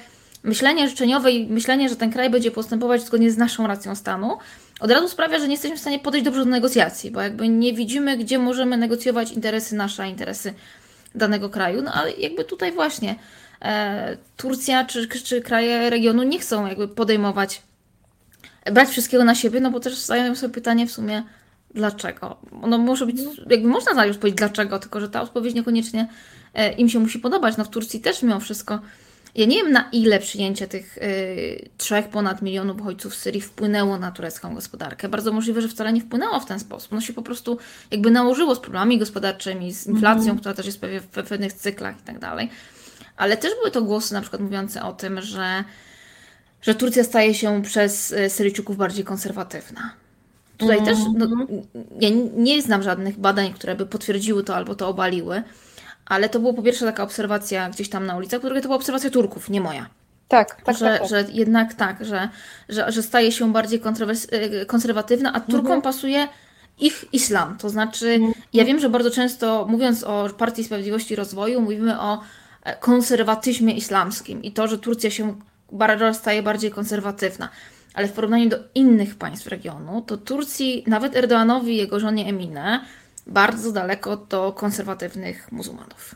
[0.44, 4.38] myślenie życzeniowe i myślenie, że ten kraj będzie postępować zgodnie z naszą racją stanu,
[4.80, 7.74] od razu sprawia, że nie jesteśmy w stanie podejść dobrze do negocjacji, bo jakby nie
[7.74, 10.54] widzimy, gdzie możemy negocjować interesy nasze, interesy
[11.16, 11.82] danego kraju.
[11.82, 13.16] No ale jakby tutaj właśnie
[14.38, 17.62] Turcja czy, czy kraje regionu nie chcą jakby podejmować,
[18.72, 21.24] brać wszystkiego na siebie, no bo też zadają sobie pytanie w sumie,
[21.74, 22.38] dlaczego.
[22.68, 23.18] No może być,
[23.50, 26.08] jakby można już powiedzieć dlaczego, tylko że ta odpowiedź niekoniecznie
[26.54, 27.58] e, im się musi podobać.
[27.58, 28.80] No w Turcji też mimo wszystko
[29.36, 33.98] ja nie wiem, na ile przyjęcie tych y, trzech ponad milionów uchodźców z Syrii wpłynęło
[33.98, 35.10] na turecką gospodarkę.
[35.10, 36.92] Bardzo możliwe, że wcale nie wpłynęło w ten sposób.
[36.92, 37.58] No się po prostu
[37.92, 40.40] jakby nałożyło z problemami gospodarczymi, z inflacją, mm -hmm.
[40.40, 42.50] która też jest pewnie w pewnych cyklach i tak dalej.
[43.20, 45.64] Ale też były to głosy na przykład mówiące o tym, że,
[46.62, 49.94] że Turcja staje się przez y, Syryjczyków bardziej konserwatywna.
[50.58, 50.98] Tutaj mm -hmm.
[50.98, 51.48] też, no, mhm.
[52.02, 55.44] ja nie znam żadnych badań, które by potwierdziły to albo to obaliły,
[56.06, 58.78] ale to było po pierwsze taka obserwacja gdzieś tam na ulicach, po drugie to była
[58.78, 59.90] obserwacja Turków, nie moja.
[60.28, 61.10] Tak, tak, że, tak, tak.
[61.10, 62.30] że jednak tak, że,
[62.70, 63.82] że, że staje się bardziej
[64.32, 65.82] e, konserwatywna, a Turkom mhm.
[65.82, 66.28] pasuje
[66.80, 67.58] ich islam.
[67.58, 68.34] To znaczy, mhm.
[68.54, 72.22] ja wiem, że bardzo często mówiąc o Partii Sprawiedliwości i Rozwoju, mówimy o
[72.80, 75.36] konserwatyzmie islamskim i to, że Turcja się
[76.14, 77.50] staje bardziej konserwatywna.
[77.94, 82.86] Ale w porównaniu do innych państw regionu, to Turcji, nawet Erdoğanowi i jego żonie Emine,
[83.28, 86.16] bardzo daleko do konserwatywnych muzułmanów.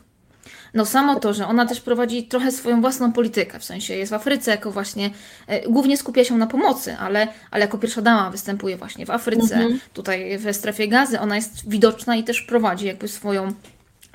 [0.74, 4.14] No samo to, że ona też prowadzi trochę swoją własną politykę, w sensie jest w
[4.14, 5.10] Afryce jako właśnie,
[5.46, 9.54] e, głównie skupia się na pomocy, ale, ale jako pierwsza dama występuje właśnie w Afryce,
[9.54, 9.80] mhm.
[9.92, 13.52] tutaj we strefie gazy, ona jest widoczna i też prowadzi jakby swoją,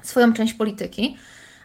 [0.04, 1.18] swoją część polityki.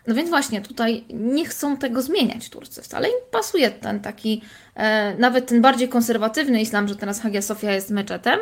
[0.07, 2.83] No więc właśnie tutaj nie chcą tego zmieniać Turcy.
[2.83, 4.43] Wcale im pasuje ten taki,
[4.75, 8.41] e, nawet ten bardziej konserwatywny islam, że teraz Hagia Sofia jest meczetem,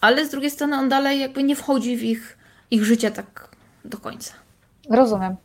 [0.00, 2.38] ale z drugiej strony on dalej jakby nie wchodzi w ich,
[2.70, 3.48] ich życie tak
[3.84, 4.32] do końca.
[4.90, 5.36] Rozumiem,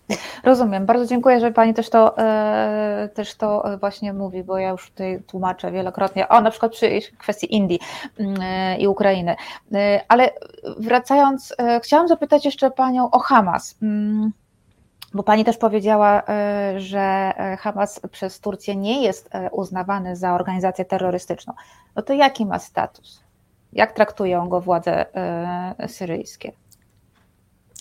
[0.44, 0.86] rozumiem.
[0.86, 5.24] Bardzo dziękuję, że Pani też to, e, też to właśnie mówi, bo ja już tutaj
[5.28, 7.80] tłumaczę wielokrotnie, o na przykład przy kwestii Indii
[8.20, 9.36] mm, e, i Ukrainy.
[9.74, 10.30] E, ale
[10.78, 13.78] wracając, e, chciałam zapytać jeszcze Panią o Hamas.
[13.82, 14.32] Mm,
[15.18, 20.86] bo Pani też powiedziała, e, że e, Hamas przez Turcję nie jest uznawany za organizację
[20.86, 21.54] terrorystyczną.
[21.96, 23.24] No to jaki ma status?
[23.74, 26.52] Jak traktują go władze e, syryjskie?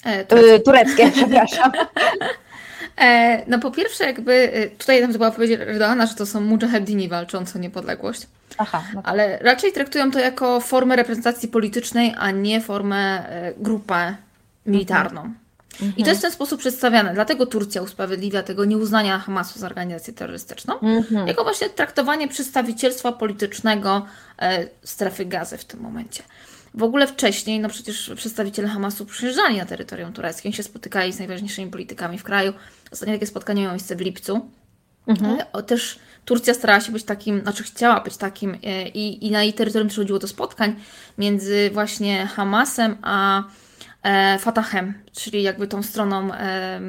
[0.05, 0.61] E, tureckie.
[0.61, 1.72] tureckie, przepraszam.
[2.97, 7.59] E, no po pierwsze jakby, e, tutaj tam była powiedzieć że to są mujahedini walczący
[7.59, 8.26] o niepodległość.
[8.59, 9.12] Aha, no tak.
[9.12, 14.16] Ale raczej traktują to jako formę reprezentacji politycznej, a nie formę, e, grupę
[14.66, 15.20] militarną.
[15.20, 15.46] Mhm.
[15.83, 15.97] Mhm.
[15.97, 17.14] I to jest w ten sposób przedstawiane.
[17.14, 21.27] Dlatego Turcja usprawiedliwia tego nieuznania Hamasu za organizację terrorystyczną, mhm.
[21.27, 24.07] jako właśnie traktowanie przedstawicielstwa politycznego
[24.39, 26.22] e, strefy gazy w tym momencie.
[26.74, 31.70] W ogóle wcześniej, no przecież przedstawiciele Hamasu przyjeżdżali na terytorium tureckie, się spotykali z najważniejszymi
[31.70, 32.53] politykami w kraju.
[32.93, 34.51] Ostatnie takie spotkanie miało miejsce w lipcu.
[35.07, 35.39] Mhm.
[35.53, 39.43] E, też Turcja starała się być takim, znaczy chciała być takim e, i, i na
[39.43, 40.77] jej terytorium też chodziło do spotkań
[41.18, 43.43] między właśnie Hamasem a
[44.39, 46.81] Fatahem, czyli jakby tą stroną e,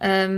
[0.00, 0.28] e,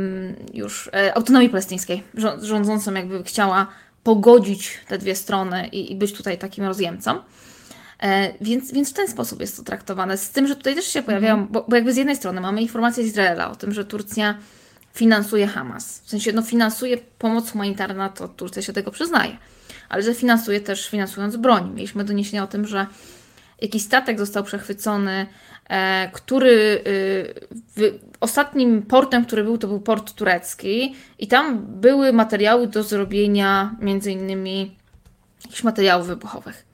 [0.55, 2.03] już autonomii palestyńskiej,
[2.43, 3.67] rządzącą jakby chciała
[4.03, 7.21] pogodzić te dwie strony i, i być tutaj takim rozjemcą.
[8.03, 10.17] E, więc, więc w ten sposób jest to traktowane.
[10.19, 13.05] Z tym, że tutaj też się pojawiają, bo, bo jakby z jednej strony mamy informacje
[13.05, 14.35] z Izraela o tym, że Turcja
[14.95, 16.01] finansuje Hamas.
[16.01, 19.37] W sensie, no finansuje pomoc humanitarna, to Turcja się tego przyznaje,
[19.89, 21.73] ale że finansuje też finansując broń.
[21.75, 22.87] Mieliśmy doniesienia o tym, że
[23.61, 25.27] jakiś statek został przechwycony,
[25.69, 26.83] e, który
[27.79, 33.77] y, ostatnim portem, który był, to był port turecki i tam były materiały do zrobienia
[33.81, 34.77] między innymi
[35.45, 36.69] jakichś materiałów wybuchowych.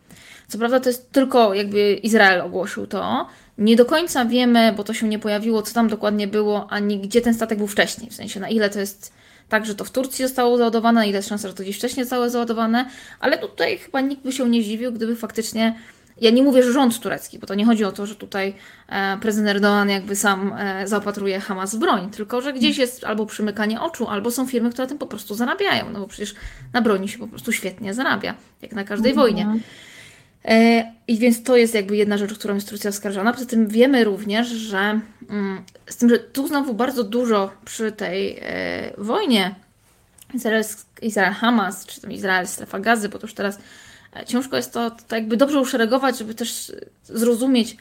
[0.49, 3.29] Co prawda to jest tylko jakby Izrael ogłosił to.
[3.59, 7.21] Nie do końca wiemy, bo to się nie pojawiło, co tam dokładnie było, ani gdzie
[7.21, 8.11] ten statek był wcześniej.
[8.11, 9.13] W sensie na ile to jest
[9.49, 12.05] tak, że to w Turcji zostało załadowane, na ile jest szansa, że to gdzieś wcześniej
[12.05, 15.75] zostało załadowane, ale tutaj chyba nikt by się nie zdziwił, gdyby faktycznie
[16.21, 18.55] ja nie mówię, że rząd turecki, bo to nie chodzi o to, że tutaj
[18.89, 23.27] e, prezydent Erdogan jakby sam e, zaopatruje Hamas w broń, tylko że gdzieś jest albo
[23.27, 26.35] przymykanie oczu, albo są firmy, które tym po prostu zarabiają, no bo przecież
[26.73, 29.27] na broni się po prostu świetnie zarabia, jak na każdej mhm.
[29.27, 29.61] wojnie.
[30.45, 33.33] E, I więc to jest jakby jedna rzecz, którą jest Turcja oskarżona.
[33.33, 35.01] Poza tym wiemy również, że
[35.31, 38.41] mm, z tym, że tu znowu bardzo dużo przy tej
[38.99, 39.55] wojnie
[41.03, 43.59] Izrael-Hamas, czy tam Izrael-Strefa Gazy, bo to już teraz
[44.27, 46.73] ciężko jest to, to jakby dobrze uszeregować, żeby też
[47.05, 47.77] zrozumieć,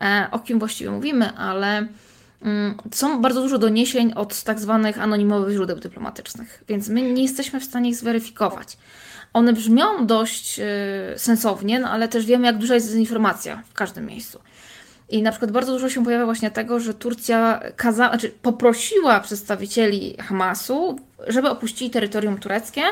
[0.00, 1.86] e, o kim właściwie mówimy, ale
[2.42, 7.60] mm, są bardzo dużo doniesień od tak zwanych anonimowych źródeł dyplomatycznych, więc my nie jesteśmy
[7.60, 8.76] w stanie ich zweryfikować.
[9.32, 10.64] One brzmią dość e,
[11.16, 14.40] sensownie, no ale też wiemy, jak duża jest dezinformacja w każdym miejscu.
[15.08, 20.16] I na przykład bardzo dużo się pojawia właśnie tego, że Turcja kaza, znaczy poprosiła przedstawicieli
[20.16, 22.82] Hamasu, żeby opuścili terytorium tureckie,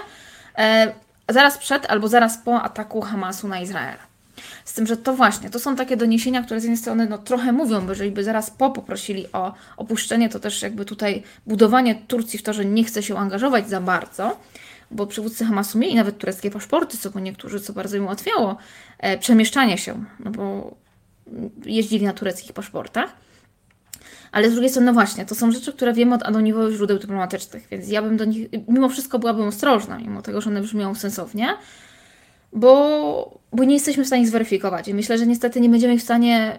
[0.59, 0.93] e,
[1.29, 3.97] zaraz przed albo zaraz po ataku Hamasu na Izrael.
[4.65, 7.53] Z tym, że to właśnie, to są takie doniesienia, które z jednej strony no, trochę
[7.53, 12.39] mówią, bo jeżeli by zaraz po poprosili o opuszczenie, to też jakby tutaj budowanie Turcji
[12.39, 14.41] w to, że nie chce się angażować za bardzo,
[14.91, 18.57] bo przywódcy Hamasu mieli nawet tureckie paszporty, co po niektórzy, co bardzo im ułatwiało
[18.99, 20.75] e, przemieszczanie się, no bo
[21.65, 23.11] jeździli na tureckich paszportach.
[24.33, 27.69] Ale z drugiej strony, no właśnie, to są rzeczy, które wiemy od anonimowych źródeł dyplomatycznych,
[27.71, 31.49] więc ja bym do nich mimo wszystko byłabym ostrożna, mimo tego, że one brzmią sensownie,
[32.53, 34.89] bo, bo nie jesteśmy w stanie ich zweryfikować.
[34.89, 36.59] I myślę, że niestety nie będziemy w stanie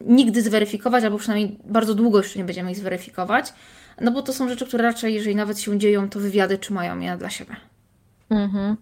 [0.00, 3.52] nigdy zweryfikować, albo przynajmniej bardzo długo jeszcze nie będziemy ich zweryfikować,
[4.00, 7.16] no bo to są rzeczy, które raczej, jeżeli nawet się dzieją, to wywiady trzymają je
[7.16, 7.56] dla siebie.
[8.30, 8.76] Mhm.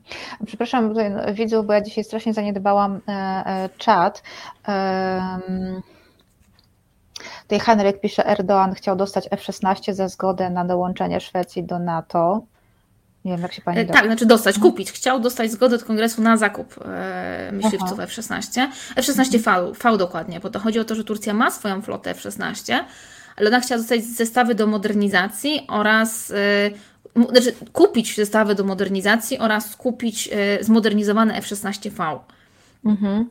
[0.46, 4.22] Przepraszam tutaj widzów, bo ja dzisiaj strasznie zaniedbałam e, e, czat.
[4.68, 5.38] E,
[7.42, 12.42] Tutaj Henryk pisze, Erdoğan chciał dostać F-16 za zgodę na dołączenie Szwecji do NATO.
[13.24, 14.92] Nie wiem, jak się pani e, Tak, znaczy dostać, kupić.
[14.92, 18.66] Chciał dostać zgodę od kongresu na zakup e, myśliwców F-16.
[18.96, 22.84] F-16 V, v dokładnie, bo to chodzi o to, że Turcja ma swoją flotę F-16,
[23.36, 26.70] ale ona chciała dostać zestawy do modernizacji oraz e,
[27.30, 32.18] znaczy kupić zestawy do modernizacji oraz kupić e, zmodernizowane F-16V.
[32.84, 33.28] Mhm.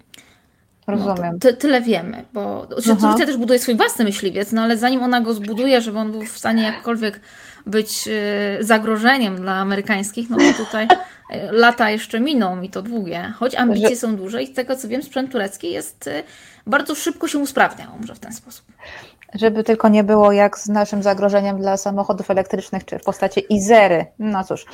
[0.87, 1.33] Rozumiem.
[1.33, 5.21] No, ty, tyle wiemy, bo Turcja też buduje swój własny myśliwiec, no ale zanim ona
[5.21, 7.19] go zbuduje, żeby on był w stanie jakkolwiek
[7.65, 10.87] być y, zagrożeniem dla amerykańskich, no to tutaj y,
[11.51, 13.33] lata jeszcze miną i to długie.
[13.35, 16.23] Choć ambicje są duże i z tego co wiem, sprzęt turecki jest y,
[16.67, 18.65] bardzo szybko się usprawnia, może w ten sposób.
[19.35, 24.05] Żeby tylko nie było jak z naszym zagrożeniem dla samochodów elektrycznych, czy w postaci Izery.
[24.19, 24.65] No cóż.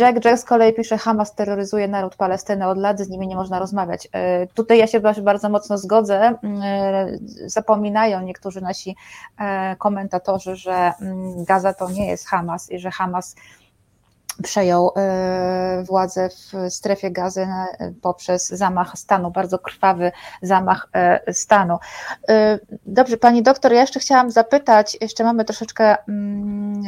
[0.00, 3.58] Jack Jack z kolei pisze, Hamas terroryzuje naród Palestyny od lat, z nimi nie można
[3.58, 4.08] rozmawiać.
[4.12, 6.34] E, tutaj ja się bardzo mocno zgodzę.
[6.64, 8.96] E, zapominają niektórzy nasi
[9.38, 13.34] e, komentatorzy, że mm, Gaza to nie jest Hamas i że Hamas
[14.42, 20.12] przejął e, władzę w strefie gazy e, poprzez zamach stanu, bardzo krwawy
[20.42, 21.78] zamach e, stanu.
[22.86, 25.96] Dobrze, pani doktor, ja jeszcze chciałam zapytać, jeszcze mamy troszeczkę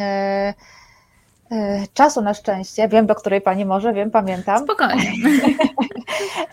[0.01, 0.55] E,
[1.95, 4.65] czasu na szczęście, wiem do której pani może, wiem, pamiętam.
[4.65, 5.13] Spokojnie.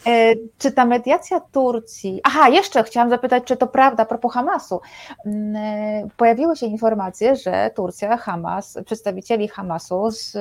[0.07, 2.21] E, czy ta mediacja Turcji.
[2.23, 4.81] Aha, jeszcze chciałam zapytać, czy to prawda a propos Hamasu.
[5.25, 10.33] Mm, e, pojawiły się informacje, że Turcja Hamas, przedstawicieli Hamasu z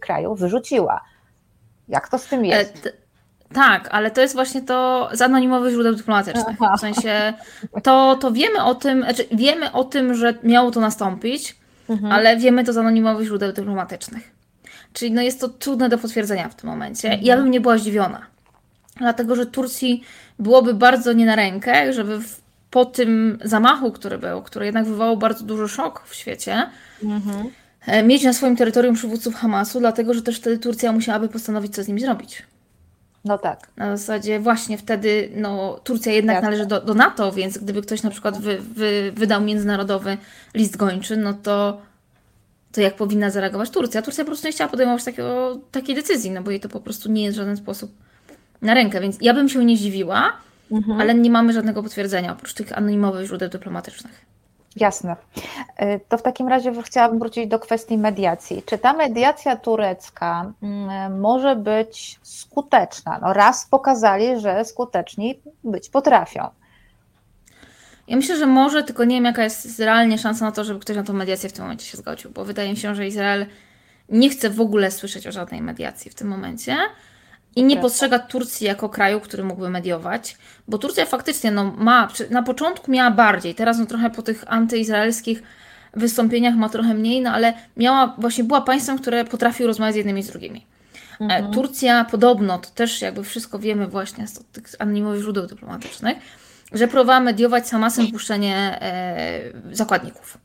[0.00, 1.00] kraju wyrzuciła.
[1.88, 2.88] Jak to z tym jest?
[3.54, 6.56] Tak, ale to jest właśnie to z anonimowych źródeł dyplomatycznych.
[6.76, 7.32] W sensie
[7.82, 11.58] to, to wiemy o tym, znaczy wiemy o tym, że miało to nastąpić
[11.88, 12.12] mhm.
[12.12, 14.30] ale wiemy to z anonimowych źródeł dyplomatycznych.
[14.92, 17.08] Czyli no jest to trudne do potwierdzenia w tym momencie.
[17.08, 17.26] Mhm.
[17.26, 18.26] Ja bym nie była zdziwiona,
[18.96, 20.02] dlatego że Turcji
[20.38, 25.16] byłoby bardzo nie na rękę, żeby w, po tym zamachu, który był, który jednak wywołał
[25.16, 26.70] bardzo duży szok w świecie,
[27.02, 27.50] mhm.
[27.86, 31.82] E, mieć na swoim terytorium przywódców Hamasu, dlatego że też wtedy Turcja musiałaby postanowić, co
[31.82, 32.42] z nimi zrobić.
[33.28, 33.68] No tak.
[33.76, 36.44] Na zasadzie właśnie wtedy no, Turcja jednak tak.
[36.44, 40.16] należy do, do NATO, więc gdyby ktoś na przykład wy, wy, wydał międzynarodowy
[40.54, 41.80] list gończy, no to,
[42.72, 44.02] to jak powinna zareagować Turcja?
[44.02, 47.10] Turcja po prostu nie chciała podejmować takiego, takiej decyzji, no bo jej to po prostu
[47.12, 47.92] nie jest w żaden sposób
[48.62, 50.32] na rękę, więc ja bym się nie zdziwiła,
[50.70, 51.00] mhm.
[51.00, 54.24] ale nie mamy żadnego potwierdzenia oprócz tych anonimowych źródeł dyplomatycznych.
[54.80, 55.16] Jasne.
[55.76, 58.62] E, to w takim razie chciałabym wrócić do kwestii mediacji.
[58.66, 63.18] Czy ta mediacja turecka mm, może być skuteczna?
[63.22, 66.48] No raz pokazali, że skuteczni być potrafią.
[68.08, 70.96] Ja myślę, że może, tylko nie wiem, jaka jest realnie szansa na to, żeby ktoś
[70.96, 73.46] na tą mediację w tym momencie się zgodził, bo wydaje mi się, że Izrael
[74.08, 76.76] nie chce w ogóle słyszeć o żadnej mediacji w tym momencie
[77.56, 80.36] i nie postrzega Turcji jako kraju, który mógłby mediować,
[80.68, 85.42] bo Turcja faktycznie no, ma, na początku miała bardziej, teraz no, trochę po tych antyizraelskich
[85.94, 90.20] wystąpieniach ma trochę mniej, no ale miała, właśnie była państwem, które potrafił rozmawiać z jednymi
[90.20, 90.66] i z drugimi.
[91.20, 91.52] E, mhm.
[91.52, 96.18] Turcja podobno, to też jakby wszystko wiemy właśnie z tych anonimowych źródeł dyplomatycznych,
[96.72, 99.40] że próbowała mediować z Hamasem puszczenie e,
[99.72, 100.38] zakładników.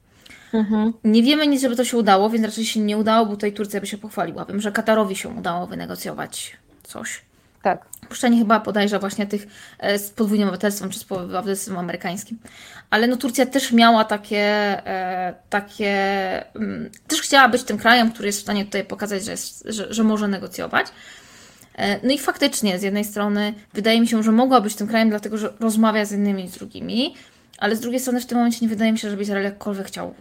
[0.54, 0.94] Mhm.
[1.04, 3.80] Nie wiemy nic, żeby to się udało, więc raczej się nie udało, bo tutaj Turcja
[3.80, 4.46] by się pochwaliła.
[4.46, 7.22] Wiem, że Katarowi się udało wynegocjować coś.
[7.64, 7.86] Tak.
[8.10, 9.48] Puszczenie chyba podejrza właśnie tych
[9.80, 12.38] e, z podwójnym obywatelstwem czy z obywatelstwem amerykańskim.
[12.90, 14.46] Ale no Turcja też miała takie,
[14.88, 15.96] e, takie
[16.56, 19.94] mm, też chciała być tym krajem, który jest w stanie tutaj pokazać, że, jest, że,
[19.94, 20.88] że może negocjować.
[21.76, 25.10] E, no i faktycznie, z jednej strony wydaje mi się, że mogła być tym krajem,
[25.10, 27.16] dlatego że rozmawia z innymi i z drugimi,
[27.58, 30.16] ale z drugiej strony w tym momencie nie wydaje mi się, żeby Izrael jakkolwiek chciał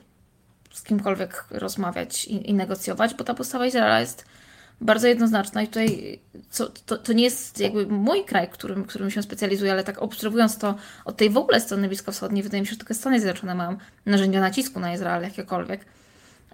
[0.73, 4.25] z kimkolwiek rozmawiać i, i negocjować, bo ta postawa Izraela jest
[4.83, 6.19] bardzo jednoznaczna i tutaj
[6.51, 10.59] co, to, to nie jest jakby mój kraj, którym, którym się specjalizuję, ale tak obserwując
[10.59, 10.75] to
[11.05, 13.77] od tej w ogóle strony bliskowschodniej, wydaje mi się, że tylko Stany Zjednoczone mają
[14.07, 15.85] narzędzia nacisku na Izrael jakiekolwiek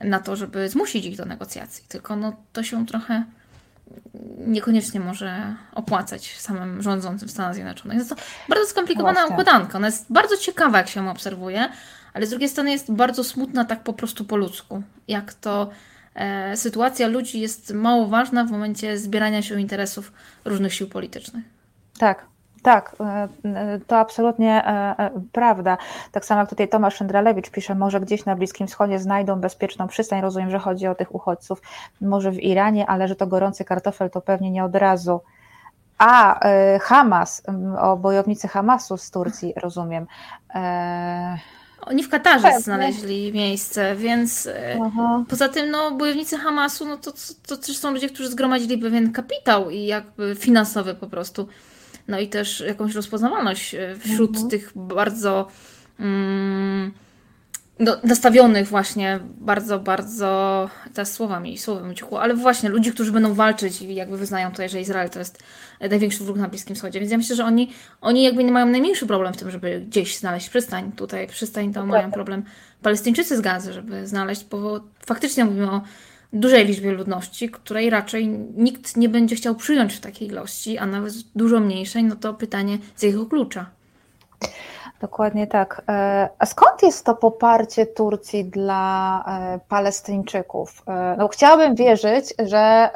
[0.00, 1.84] na to, żeby zmusić ich do negocjacji.
[1.88, 3.24] Tylko no, to się trochę
[4.46, 7.98] niekoniecznie może opłacać samym rządzącym w Stanach Zjednoczonych.
[7.98, 8.16] Jest to
[8.48, 9.32] bardzo skomplikowana Właśnie.
[9.32, 9.78] układanka.
[9.78, 11.68] Ona jest bardzo ciekawa, jak się ją obserwuje,
[12.12, 14.82] ale z drugiej strony jest bardzo smutna tak po prostu po ludzku.
[15.08, 15.70] Jak to
[16.54, 20.12] sytuacja ludzi jest mało ważna w momencie zbierania się interesów
[20.44, 21.44] różnych sił politycznych.
[21.98, 22.26] Tak,
[22.62, 25.78] tak, e, e, to absolutnie e, prawda.
[26.12, 30.20] Tak samo jak tutaj Tomasz Szyndralewicz pisze, może gdzieś na Bliskim Wschodzie znajdą bezpieczną przystań.
[30.20, 31.62] Rozumiem, że chodzi o tych uchodźców,
[32.00, 35.20] może w Iranie, ale że to gorący kartofel to pewnie nie od razu.
[35.98, 36.40] A,
[36.80, 37.42] Hamas,
[37.80, 40.06] o bojownicy Hamasu z Turcji, rozumiem.
[41.88, 42.60] Oni w Katarze Pewnie.
[42.60, 44.48] znaleźli miejsce, więc
[44.86, 45.24] Aha.
[45.28, 49.12] poza tym no, bojownicy Hamasu no, to, to, to też są ludzie, którzy zgromadzili pewien
[49.12, 51.48] kapitał i jakby finansowy po prostu
[52.08, 54.50] no i też jakąś rozpoznawalność e, wśród mhm.
[54.50, 55.48] tych bardzo
[56.00, 56.92] mm,
[57.78, 63.34] no, nastawionych właśnie bardzo, bardzo, teraz słowa mi, słowem uciekło, ale właśnie ludzi, którzy będą
[63.34, 65.42] walczyć i jakby wyznają tutaj, że Izrael to jest
[65.80, 67.00] największy wróg na Bliskim Wschodzie.
[67.00, 70.18] Więc ja myślę, że oni, oni jakby nie mają najmniejszy problem w tym, żeby gdzieś
[70.18, 70.92] znaleźć przystań.
[70.92, 72.44] Tutaj przystań to mają problem
[72.82, 75.82] Palestyńczycy z Gazy, żeby znaleźć, bo faktycznie mówimy o
[76.32, 81.12] dużej liczbie ludności, której raczej nikt nie będzie chciał przyjąć w takiej ilości, a nawet
[81.34, 83.70] dużo mniejszej, no to pytanie z jego klucza.
[85.00, 85.82] Dokładnie tak.
[85.88, 90.82] E, a skąd jest to poparcie Turcji dla e, Palestyńczyków?
[90.86, 92.90] E, no, chciałabym wierzyć, że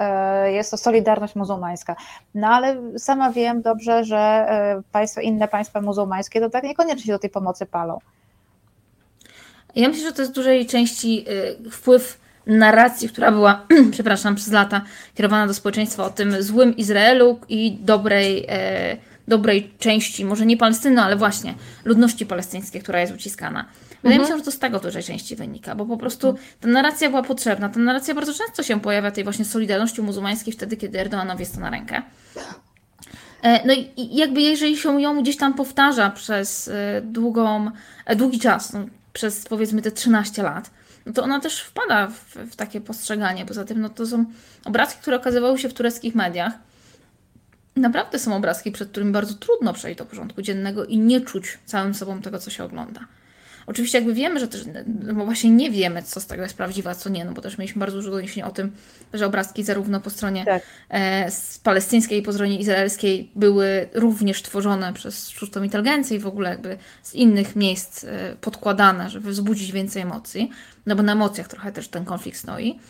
[0.47, 1.97] jest to solidarność muzułmańska,
[2.35, 4.47] no ale sama wiem dobrze, że
[4.93, 7.99] państwa, inne państwa muzułmańskie to tak niekoniecznie do tej pomocy palą.
[9.75, 11.25] Ja myślę, że to jest w dużej części
[11.71, 14.81] wpływ narracji, która była, przepraszam, przez lata
[15.15, 18.47] kierowana do społeczeństwa o tym złym Izraelu i dobrej,
[19.29, 21.55] dobrej części, może nie Palestyny, ale właśnie
[21.85, 23.65] ludności palestyńskiej, która jest uciskana.
[24.03, 24.21] Wydaje mhm.
[24.21, 27.11] mi się, że to z tego w dużej części wynika, bo po prostu ta narracja
[27.11, 27.69] była potrzebna.
[27.69, 31.61] Ta narracja bardzo często się pojawia tej właśnie solidarności muzułmańskiej wtedy, kiedy Erdoganowi jest to
[31.61, 32.03] na rękę.
[33.43, 37.71] E, no i jakby jeżeli się ją gdzieś tam powtarza przez e, długą,
[38.07, 40.71] e, długi czas, no, przez powiedzmy te 13 lat,
[41.07, 43.47] no to ona też wpada w, w, takie postrzeganie.
[43.47, 44.25] Poza tym, no to są
[44.65, 46.53] obrazki, które okazywały się w tureckich mediach.
[47.77, 51.95] Naprawdę są obrazki, przed którymi bardzo trudno przejść do porządku dziennego i nie czuć całym
[51.95, 53.01] sobą tego, co się ogląda.
[53.67, 54.65] Oczywiście jakby wiemy, że też,
[55.03, 57.59] no właśnie nie wiemy, co z tego jest prawdziwe, a co nie, no bo też
[57.59, 58.73] mieliśmy bardzo dużo doniesień o tym,
[59.15, 60.63] że obrazki zarówno po stronie tak.
[60.91, 61.31] e,
[61.63, 66.79] palestyńskiej i po stronie izraelskiej były również tworzone przez sztuczną inteligencję i w ogóle jakby
[67.03, 70.51] z innych miejsc e, podkładane, żeby wzbudzić więcej emocji,
[70.87, 72.81] no bo na emocjach trochę też ten konflikt stoi.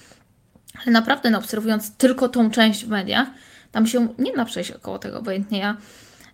[0.83, 3.28] Ale naprawdę, no, obserwując tylko tą część w mediach,
[3.73, 5.59] tam się nie da przejść około tego obojętnie.
[5.59, 5.77] Ja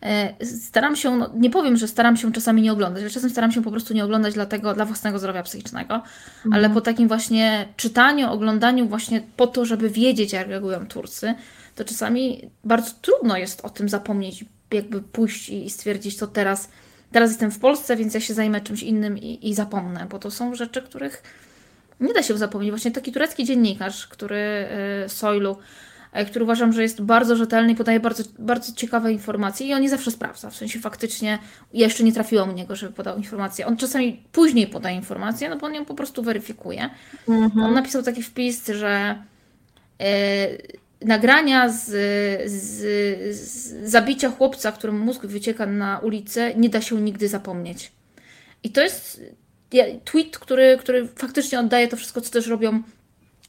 [0.03, 3.53] E, staram się, no, nie powiem, że staram się czasami nie oglądać, ale czasem staram
[3.53, 6.53] się po prostu nie oglądać dlatego, dla własnego zdrowia psychicznego, mhm.
[6.53, 11.35] ale po takim właśnie czytaniu, oglądaniu właśnie po to, żeby wiedzieć, jak reagują Turcy,
[11.75, 16.69] to czasami bardzo trudno jest o tym zapomnieć, jakby pójść i stwierdzić, to teraz,
[17.13, 20.31] teraz jestem w Polsce, więc ja się zajmę czymś innym i, i zapomnę, bo to
[20.31, 21.23] są rzeczy, których
[22.01, 22.71] nie da się zapomnieć.
[22.71, 25.09] Właśnie taki turecki dziennikarz, który e,
[26.27, 29.89] który uważam, że jest bardzo rzetelny i podaje bardzo, bardzo ciekawe informacje i on nie
[29.89, 30.51] zawsze sprawdza.
[30.51, 31.39] W sensie faktycznie
[31.73, 33.67] ja jeszcze nie trafiłam u niego, żeby podał informację.
[33.67, 36.91] On czasami później podaje informację, no bo on ją po prostu weryfikuje.
[37.29, 37.65] Mhm.
[37.65, 39.23] On napisał taki wpis, że
[39.99, 40.07] yy,
[41.01, 41.85] nagrania z,
[42.51, 47.93] z, z zabicia chłopca, któremu mózg wycieka na ulicę, nie da się nigdy zapomnieć.
[48.63, 49.23] I to jest
[50.05, 52.83] tweet, który, który faktycznie oddaje to wszystko, co też robią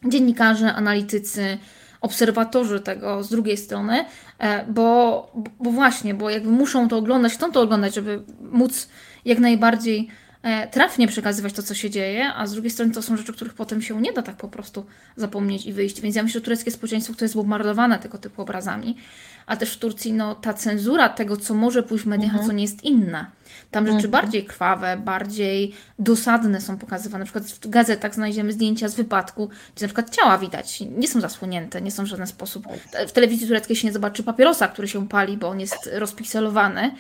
[0.06, 1.58] dziennikarze, analitycy,
[2.02, 4.06] obserwatorzy tego z drugiej strony,
[4.40, 8.90] e, bo, bo właśnie, bo jakby muszą to oglądać, chcą to oglądać, żeby móc
[9.26, 10.08] jak najbardziej
[10.44, 13.54] e, trafnie przekazywać to, co się dzieje, a z drugiej strony to są rzeczy, których
[13.54, 14.86] potem się nie da tak po prostu
[15.16, 16.02] zapomnieć i wyjść.
[16.02, 18.98] Więc ja myślę, że tureckie społeczeństwo, które jest bombardowane tego typu obrazami,
[19.46, 22.44] a też w Turcji no, ta cenzura tego, co może pójść w mediach, mhm.
[22.44, 23.32] a co nie jest inna.
[23.72, 24.12] Tam rzeczy mhm.
[24.12, 27.20] bardziej krwawe, bardziej dosadne są pokazywane.
[27.20, 31.22] Na przykład w gazetach znajdziemy zdjęcia z wypadku, gdzie na przykład ciała widać, nie są
[31.22, 32.68] zasłonięte, nie są w żaden sposób.
[33.08, 36.92] W telewizji tureckiej się nie zobaczy papierosa, który się pali, bo on jest rozpikselowany.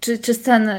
[0.00, 0.78] Czy, czy scen, y,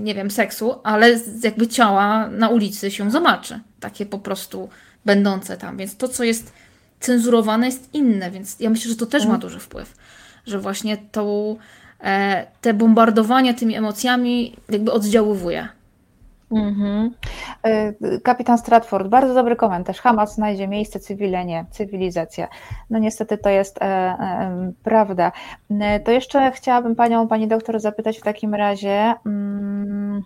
[0.00, 3.60] nie wiem, seksu, ale jakby ciała na ulicy się zobaczy.
[3.80, 4.68] Takie po prostu
[5.04, 5.76] będące tam.
[5.76, 6.52] Więc to, co jest
[7.00, 9.40] cenzurowane, jest inne, więc ja myślę, że to też ma mhm.
[9.40, 9.94] duży wpływ
[10.46, 11.56] że właśnie to, e,
[12.60, 15.68] te bombardowanie tymi emocjami jakby oddziaływuje.
[16.52, 17.14] Mhm.
[17.62, 20.00] E, kapitan Stratford, bardzo dobry komentarz.
[20.00, 22.48] Hamas znajdzie miejsce, cywile nie, cywilizacja.
[22.90, 25.32] No niestety to jest e, e, prawda.
[25.70, 30.22] E, to jeszcze chciałabym Panią, Pani doktor zapytać w takim razie, mm,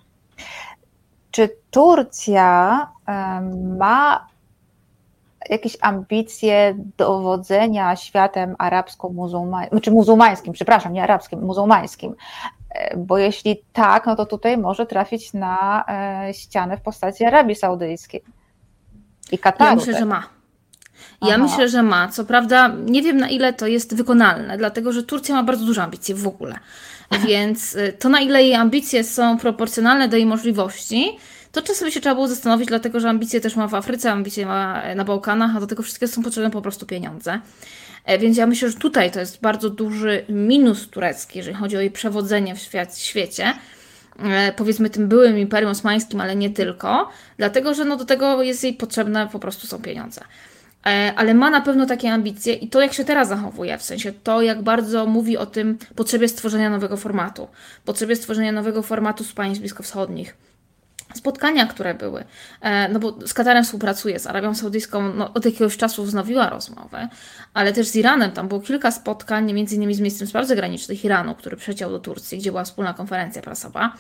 [1.31, 2.87] czy Turcja
[3.79, 4.27] ma
[5.51, 12.15] jakieś ambicje dowodzenia światem arabsko-muzułmańskim, czy muzułmańskim, przepraszam, nie arabskim, muzułmańskim.
[12.71, 17.55] E, bo jeśli tak, no to tutaj może trafić na e, ścianę w postaci Arabii
[17.55, 18.23] Saudyjskiej
[19.33, 19.71] i Kataru.
[19.71, 20.23] Ja myślę, że ma.
[21.23, 21.39] Ja Aha.
[21.39, 22.09] myślę, że ma.
[22.09, 25.83] Co prawda, nie wiem na ile to jest wykonalne, dlatego że Turcja ma bardzo duże
[25.83, 26.59] ambicje w ogóle.
[27.27, 31.19] Więc e, to, na ile jej ambicje są proporcjonalne do jej możliwości,
[31.57, 34.83] to czasem się trzeba było zastanowić, dlatego że ambicje też ma w Afryce, ambicje ma
[34.95, 37.41] na Bałkanach, a do tego wszystkiego są potrzebne po prostu pieniądze.
[38.05, 41.81] E, więc ja myślę, że tutaj to jest bardzo duży minus turecki, jeżeli chodzi o
[41.81, 42.61] jej przewodzenie w
[42.97, 43.55] świecie.
[44.23, 48.65] E, powiedzmy tym byłym Imperium Osmańskim, ale nie tylko, dlatego że no do tego jest
[48.65, 50.21] jej potrzebne po prostu są pieniądze.
[50.87, 54.13] E, ale ma na pewno takie ambicje i to, jak się teraz zachowuje, w sensie
[54.13, 57.49] to, jak bardzo mówi o tym potrzebie stworzenia nowego formatu,
[57.85, 60.37] potrzebie stworzenia nowego formatu z państw bliskowschodnich
[61.17, 62.25] spotkania, które były,
[62.61, 67.09] e, no bo z Katarem współpracuje, z Arabią Saudyjską no, od jakiegoś czasu wznowiła rozmowę,
[67.55, 71.35] ale też z Iranem, tam było kilka spotkań, między innymi z ministrem spraw zagranicznych Iranu,
[71.35, 73.93] który przeciął do Turcji, gdzie była wspólna konferencja prasowa.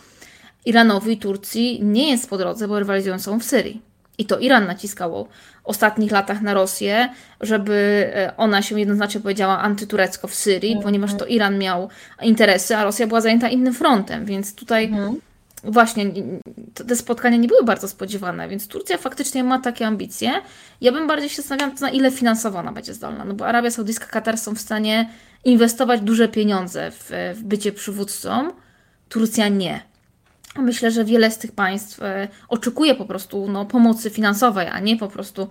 [0.64, 3.82] Iranowi i Turcji nie jest po drodze, bo rywalizują są w Syrii.
[4.18, 7.08] I to Iran naciskał w ostatnich latach na Rosję,
[7.40, 10.82] żeby e, ona się jednoznacznie powiedziała antyturecko w Syrii, -hmm.
[10.82, 11.88] ponieważ to Iran miał
[12.22, 15.25] interesy, a Rosja była zajęta innym frontem, więc tutaj -hmm
[15.66, 16.10] właśnie
[16.74, 20.32] te spotkania nie były bardzo spodziewane, więc Turcja faktycznie ma takie ambicje.
[20.80, 24.06] Ja bym bardziej się zastanawiała, na ile finansowo ona będzie zdolna, no bo Arabia Saudyjska,
[24.06, 25.10] Katar są w stanie
[25.44, 28.50] inwestować duże pieniądze w, w bycie przywódcą,
[29.08, 29.80] Turcja nie.
[30.58, 34.96] Myślę, że wiele z tych państw e, oczekuje po prostu no, pomocy finansowej, a nie
[34.96, 35.48] po prostu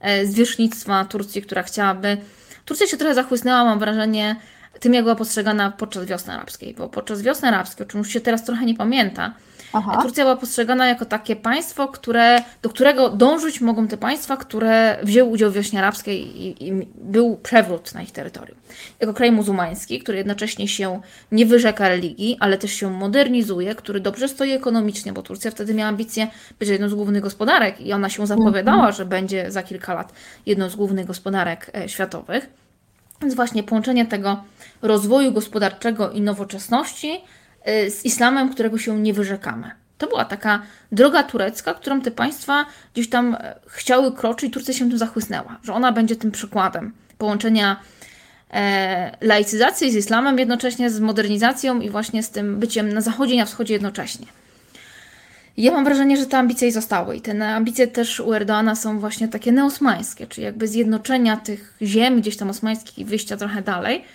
[0.00, 2.16] e, zwierzchnictwa Turcji, która chciałaby.
[2.64, 4.36] Turcja się trochę zachłysnęła, mam wrażenie,
[4.80, 8.20] tym, jak była postrzegana podczas wiosny arabskiej, bo podczas wiosny arabskiej, o czym już się
[8.20, 9.34] teraz trochę nie pamięta,
[9.72, 10.02] Aha.
[10.02, 15.30] Turcja była postrzegana jako takie państwo, które, do którego dążyć mogą te państwa, które wzięły
[15.30, 18.58] udział w wiośnie arabskiej i, i był przewrót na ich terytorium.
[19.00, 21.00] Jako kraj muzułmański, który jednocześnie się
[21.32, 25.88] nie wyrzeka religii, ale też się modernizuje, który dobrze stoi ekonomicznie, bo Turcja wtedy miała
[25.88, 26.26] ambicje
[26.58, 28.94] być jedną z głównych gospodarek i ona się zapowiadała, mhm.
[28.94, 30.12] że będzie za kilka lat
[30.46, 32.50] jedną z głównych gospodarek e, światowych.
[33.22, 34.44] Więc właśnie połączenie tego
[34.82, 37.20] rozwoju gospodarczego i nowoczesności
[37.66, 39.70] z islamem, którego się nie wyrzekamy.
[39.98, 40.62] To była taka
[40.92, 45.58] droga turecka, którą te państwa gdzieś tam e, chciały kroczyć i Turcja się tym zachłysnęła,
[45.62, 47.76] że ona będzie tym przykładem połączenia
[48.50, 53.38] e, laicyzacji z islamem jednocześnie z modernizacją i właśnie z tym byciem na zachodzie i
[53.38, 54.26] na wschodzie jednocześnie.
[55.56, 59.28] Ja mam wrażenie, że te ambicje zostały i te ambicje też u Erdoana są właśnie
[59.28, 64.04] takie neosmańskie, czyli jakby zjednoczenia tych ziem gdzieś tam osmańskich i wyjścia trochę dalej–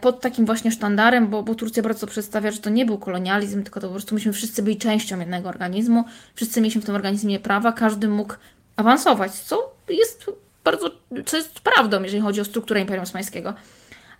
[0.00, 3.80] pod takim właśnie sztandarem, bo, bo Turcja bardzo przedstawia, że to nie był kolonializm, tylko
[3.80, 6.04] to po prostu myśmy wszyscy byli częścią jednego organizmu,
[6.34, 8.34] wszyscy mieliśmy w tym organizmie prawa, każdy mógł
[8.76, 10.26] awansować, co jest
[10.64, 10.90] bardzo,
[11.26, 13.54] co jest prawdą, jeżeli chodzi o strukturę Imperium Osmańskiego.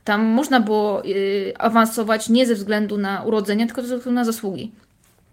[0.05, 4.73] Tam można było y, awansować nie ze względu na urodzenie, tylko ze względu na zasługi.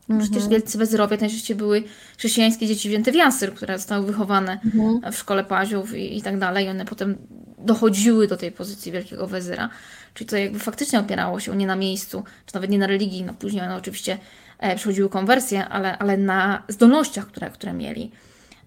[0.10, 0.30] Mhm.
[0.30, 1.84] Przecież wielcy wezyrowie najczęściej były
[2.18, 5.12] chrześcijańskie dzieci Więty Wiasyr, które zostały wychowane mhm.
[5.12, 6.70] w szkole Paziów i, i tak dalej.
[6.70, 7.16] One potem
[7.58, 9.70] dochodziły do tej pozycji wielkiego wezyra.
[10.14, 13.24] Czyli to jakby faktycznie opierało się nie na miejscu, czy nawet nie na religii.
[13.24, 14.18] No później one oczywiście
[14.60, 18.12] e, przechodziły konwersję, ale, ale na zdolnościach, które, które mieli.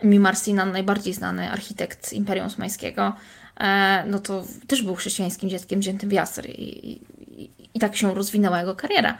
[0.02, 3.12] Mimar Sinan, najbardziej znany architekt Imperium Osmańskiego,
[3.60, 6.92] e, no to też był chrześcijańskim dzieckiem wziętym w Jasr i,
[7.42, 9.18] i, i tak się rozwinęła jego kariera.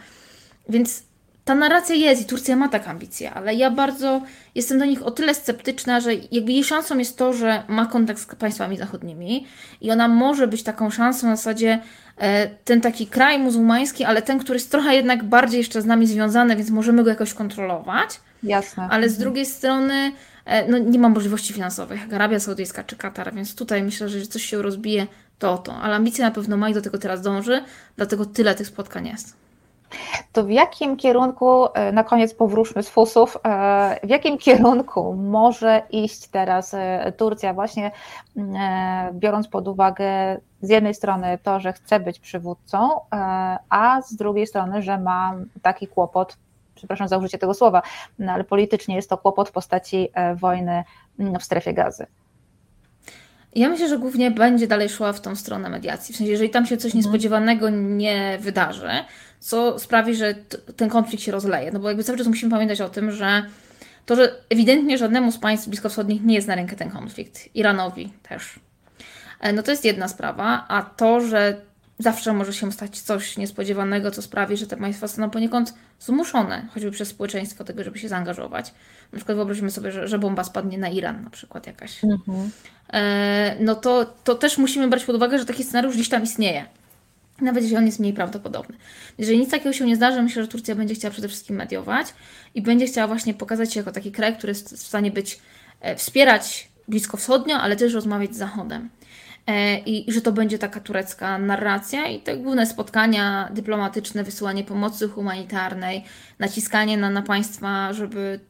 [0.68, 1.02] Więc
[1.46, 4.22] ta narracja jest i Turcja ma taką ambicję, ale ja bardzo
[4.54, 8.20] jestem do nich o tyle sceptyczna, że jakby jej szansą jest to, że ma kontakt
[8.20, 9.46] z państwami zachodnimi
[9.80, 11.78] i ona może być taką szansą na zasadzie
[12.18, 16.06] e, ten taki kraj muzułmański, ale ten, który jest trochę jednak bardziej jeszcze z nami
[16.06, 18.20] związany, więc możemy go jakoś kontrolować.
[18.42, 18.88] Jasne.
[18.90, 20.12] Ale z drugiej strony
[20.44, 24.26] e, no, nie ma możliwości finansowych, jak Arabia Saudyjska czy Katar, więc tutaj myślę, że
[24.26, 25.06] coś się rozbije,
[25.38, 25.74] to to.
[25.74, 27.62] Ale ambicje na pewno ma i do tego teraz dąży,
[27.96, 29.45] dlatego tyle tych spotkań jest.
[30.32, 35.82] To w jakim kierunku, e, na koniec powróćmy z fusów, e, w jakim kierunku może
[35.90, 37.90] iść teraz e, Turcja, właśnie
[39.12, 43.00] biorąc pod uwagę z jednej strony to, że chce być przywódcą,
[43.70, 46.36] a z drugiej strony, że ma taki kłopot,
[46.74, 47.82] przepraszam za użycie tego słowa,
[48.18, 50.84] no ale politycznie jest to kłopot w postaci wojny
[51.18, 52.06] w strefie gazy.
[53.54, 56.14] Ja myślę, że głównie będzie dalej szła w tą stronę mediacji.
[56.14, 56.98] W sensie, jeżeli tam się coś mhm.
[56.98, 58.90] niespodziewanego nie wydarzy,
[59.46, 60.34] co sprawi, że
[60.76, 61.72] ten konflikt się rozleje.
[61.72, 63.42] No bo jakby cały czas musimy pamiętać o tym, że
[64.06, 68.60] to, że ewidentnie żadnemu z państw bliskowschodnich nie jest na rękę ten konflikt, Iranowi też,
[69.40, 71.60] e, no to jest jedna sprawa, a to, że
[71.98, 76.90] zawsze może się stać coś niespodziewanego, co sprawi, że te państwa zostaną poniekąd zmuszone, choćby
[76.90, 78.74] przez społeczeństwo, tego, żeby się zaangażować.
[79.12, 82.04] Na przykład wyobrazimy sobie, że, że bomba spadnie na Iran, na przykład jakaś.
[82.04, 82.50] Mhm.
[82.92, 86.66] E, no to, to też musimy brać pod uwagę, że taki scenariusz gdzieś tam istnieje.
[87.40, 88.76] Nawet jeśli on jest mniej prawdopodobny.
[89.18, 92.06] Jeżeli nic takiego się nie zdarzy, myślę, że Turcja będzie chciała przede wszystkim mediować
[92.54, 95.38] i będzie chciała właśnie pokazać się jako taki kraj, który jest w stanie być,
[95.80, 98.88] e, wspierać blisko wschodnio, ale też rozmawiać z Zachodem.
[99.46, 105.08] E, I, że to będzie taka turecka narracja i te główne spotkania dyplomatyczne, wysyłanie pomocy
[105.08, 106.04] humanitarnej,
[106.38, 108.40] naciskanie na, na państwa, żeby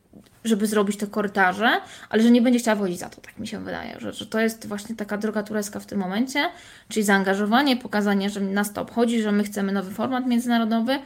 [0.45, 3.59] żeby zrobić te korytarze, ale że nie będzie chciała wchodzić za to, tak mi się
[3.59, 6.51] wydaje, że, że to jest właśnie taka droga turecka w tym momencie,
[6.89, 10.99] czyli zaangażowanie, pokazanie, że nas to obchodzi, że my chcemy nowy format międzynarodowy,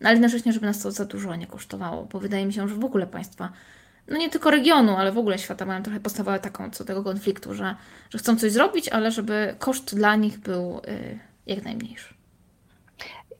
[0.00, 2.74] no ale jednocześnie, żeby nas to za dużo nie kosztowało, bo wydaje mi się, że
[2.74, 3.52] w ogóle państwa,
[4.08, 7.54] no nie tylko regionu, ale w ogóle świata mają trochę postawę taką co tego konfliktu,
[7.54, 7.76] że,
[8.10, 12.14] że chcą coś zrobić, ale żeby koszt dla nich był y, jak najmniejszy.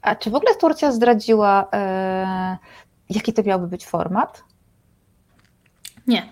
[0.03, 4.45] A czy w ogóle Turcja zdradziła, y, jaki to miałby być format?
[6.07, 6.29] Nie.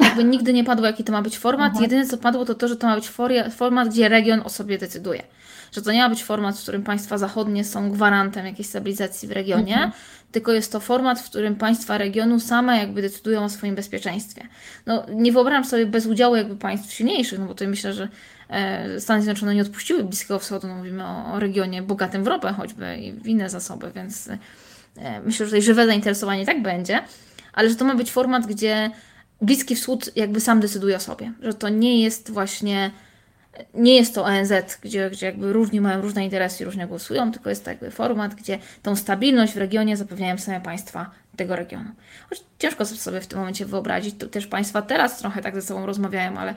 [0.00, 1.66] Jakby nigdy nie padło, jaki to ma być format.
[1.66, 1.82] Mhm.
[1.82, 3.10] Jedyne, co padło, to to, że to ma być
[3.56, 5.22] format, gdzie region o sobie decyduje.
[5.72, 9.32] Że to nie ma być format, w którym państwa zachodnie są gwarantem jakiejś stabilizacji w
[9.32, 9.92] regionie, mhm.
[10.32, 14.48] tylko jest to format, w którym państwa regionu same jakby decydują o swoim bezpieczeństwie.
[14.86, 18.08] No, nie wyobrażam sobie bez udziału jakby państw silniejszych, no bo to myślę, że
[18.48, 22.52] e, Stany Zjednoczone nie odpuściły Bliskiego Wschodu, no mówimy o, o regionie bogatym w ropę
[22.52, 27.02] choćby i w inne zasoby, więc e, myślę, że tutaj żywe zainteresowanie tak będzie
[27.56, 28.90] ale że to ma być format, gdzie
[29.42, 32.90] Bliski Wschód jakby sam decyduje o sobie, że to nie jest właśnie,
[33.74, 34.52] nie jest to ONZ,
[34.82, 38.34] gdzie, gdzie jakby różni mają różne interesy i różnie głosują, tylko jest to jakby format,
[38.34, 41.90] gdzie tą stabilność w regionie zapewniają same państwa tego regionu.
[42.30, 45.86] Choć ciężko sobie w tym momencie wyobrazić, to też państwa teraz trochę tak ze sobą
[45.86, 46.54] rozmawiają, ale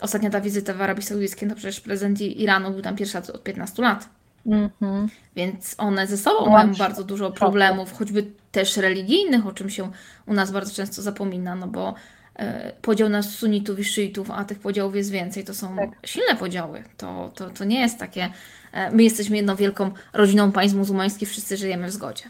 [0.00, 3.82] ostatnia ta wizyta w Arabii Saudyjskiej, to przecież prezydent Iranu był tam pierwszy od 15
[3.82, 4.08] lat.
[4.46, 5.08] Mm-hmm.
[5.36, 9.90] Więc one ze sobą mają bardzo dużo problemów, choćby też religijnych, o czym się
[10.26, 11.94] u nas bardzo często zapomina, no bo
[12.36, 15.90] e, podział na sunitów i szyitów, a tych podziałów jest więcej, to są tak.
[16.06, 16.84] silne podziały.
[16.96, 18.30] To, to, to nie jest takie,
[18.72, 22.24] e, my jesteśmy jedną wielką rodziną państw muzułmańskich, wszyscy żyjemy w zgodzie.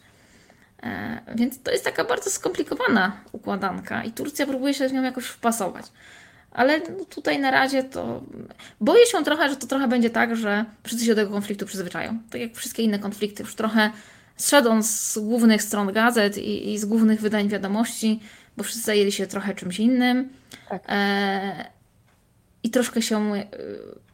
[0.82, 5.24] E, więc to jest taka bardzo skomplikowana układanka i Turcja próbuje się z nią jakoś
[5.24, 5.86] wpasować.
[6.50, 8.22] Ale no tutaj na razie to
[8.80, 12.18] boję się trochę, że to trochę będzie tak, że wszyscy się do tego konfliktu przyzwyczają.
[12.30, 13.90] Tak jak wszystkie inne konflikty, już trochę
[14.42, 18.20] zszedł z głównych stron gazet i, i, z głównych wydań wiadomości,
[18.56, 20.28] bo wszyscy zajęli się trochę czymś innym.
[20.68, 20.82] Tak.
[20.88, 21.70] E,
[22.62, 23.34] I troszkę się.
[23.34, 23.46] E,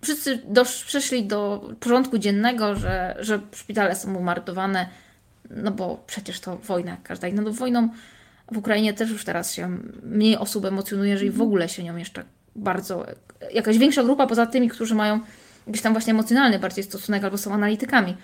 [0.03, 4.89] wszyscy dosz, przeszli do porządku dziennego, że, że szpitale są bombardowane,
[5.51, 7.43] no bo przecież to wojna, każda inna.
[7.43, 7.89] No wojną
[8.53, 11.49] w Ukrainie też już teraz się mniej osób emocjonuje, jeżeli w mhm.
[11.49, 12.24] ogóle się nią jeszcze
[12.57, 13.07] bardzo.
[13.53, 15.20] Jakaś większa grupa poza tymi, którzy mają
[15.66, 18.16] jakiś tam właśnie emocjonalny bardziej stosunek albo są analitykami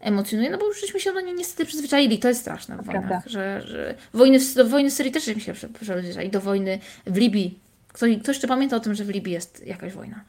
[0.00, 2.18] emocjonuje, no bo już żeśmy się do niej niestety przyzwyczaili.
[2.18, 5.54] To jest straszne w wojnach, że, że wojny, do wojny w Syrii też żeśmy się
[5.80, 7.58] przyzwyczaili, do wojny w Libii.
[7.88, 10.24] Ktoś, ktoś jeszcze pamięta o tym, że w Libii jest jakaś wojna.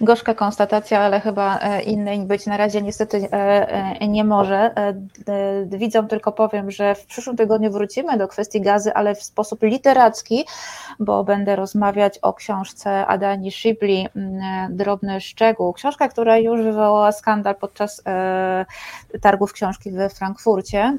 [0.00, 4.74] Gorzka konstatacja, ale chyba e, innej być na razie niestety e, nie może.
[5.66, 10.44] Widzą tylko powiem, że w przyszłym tygodniu wrócimy do kwestii gazy, ale w sposób literacki,
[11.00, 14.08] bo będę rozmawiać o książce Adani Shibli
[14.70, 15.72] Drobny Szczegół.
[15.72, 18.02] Książka, która już wywołała skandal podczas
[19.20, 20.98] targów książki we Frankfurcie.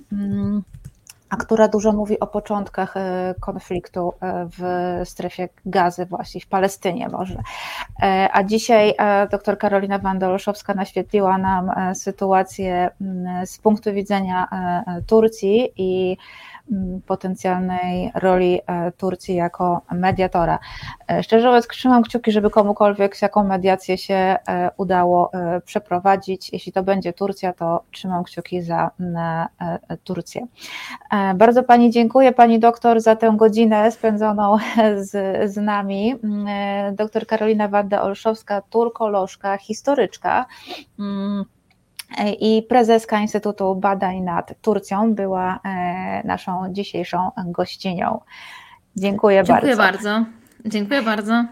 [1.25, 6.47] Mm a która dużo mówi o początkach e, konfliktu e, w strefie gazy, właśnie w
[6.47, 7.39] Palestynie może.
[8.01, 8.93] E, a dzisiaj
[9.31, 12.89] dr Karolina Wanda-Olszowska naświetliła nam sytuację
[13.45, 14.47] z punktu widzenia
[15.07, 16.54] Turcji i Mm,
[17.05, 20.59] potencjalnej roli e, Turcji jako mediatora.
[21.07, 25.31] E, szczerze mówiąc, trzymam kciuki, żeby komukolwiek jaką mediację się e, udało
[25.65, 26.53] przeprowadzić.
[26.53, 28.91] Jeśli to będzie Turcja, to trzymam kciuki za
[30.03, 30.47] Turcję.
[31.35, 34.57] Bardzo Pani dziękuję, Pani doktor, za tę godzinę spędzoną
[35.09, 35.11] z,
[35.51, 36.15] z nami.
[36.23, 40.45] Mm, doktor Karolina Wanda-Olszowska, turkolożka, historyczka
[40.99, 41.45] mm,
[42.39, 48.19] i prezeska Instytutu Badań nad Turcją była e, naszą dzisiejszą gościnią.
[48.95, 49.83] Dziękuję, Dziękuję bardzo.
[49.83, 50.25] bardzo.
[50.65, 51.45] Dziękuję bardzo.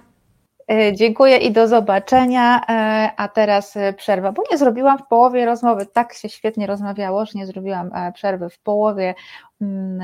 [0.72, 2.62] E, dziękuję i do zobaczenia.
[2.70, 5.86] E, a teraz przerwa, bo nie zrobiłam w połowie rozmowy.
[5.86, 9.16] Tak się świetnie rozmawiało, że nie zrobiłam przerwy w połowie
[9.62, 10.02] mm,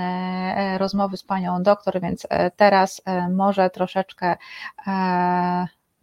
[0.77, 4.35] rozmowy z panią doktor, więc teraz może troszeczkę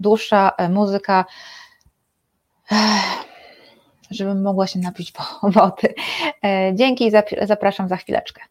[0.01, 1.25] dłuższa muzyka
[4.11, 5.13] żebym mogła się napić
[5.55, 5.95] wody.
[6.45, 7.13] E, dzięki i
[7.47, 8.43] zapraszam za chwileczkę.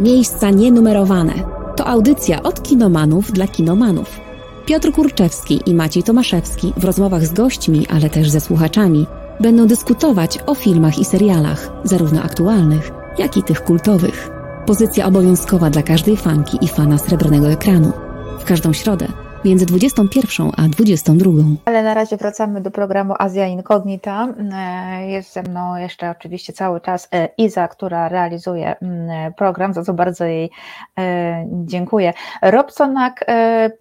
[0.00, 1.32] Miejsca nienumerowane.
[1.76, 4.20] To audycja od kinomanów dla kinomanów.
[4.66, 9.06] Piotr Kurczewski i Maciej Tomaszewski w rozmowach z gośćmi, ale też ze słuchaczami
[9.40, 14.30] będą dyskutować o filmach i serialach, zarówno aktualnych, jak i tych kultowych.
[14.66, 17.92] Pozycja obowiązkowa dla każdej fanki i fana srebrnego ekranu.
[18.38, 21.30] W każdą środę między 21 a 22.
[21.64, 24.28] Ale na razie wracamy do programu Azja Incognita.
[24.52, 29.82] E, jest ze mną jeszcze oczywiście cały czas e, Iza, która realizuje mm, program, za
[29.82, 30.50] co bardzo jej
[30.98, 32.12] e, dziękuję.
[32.42, 33.24] Robsonak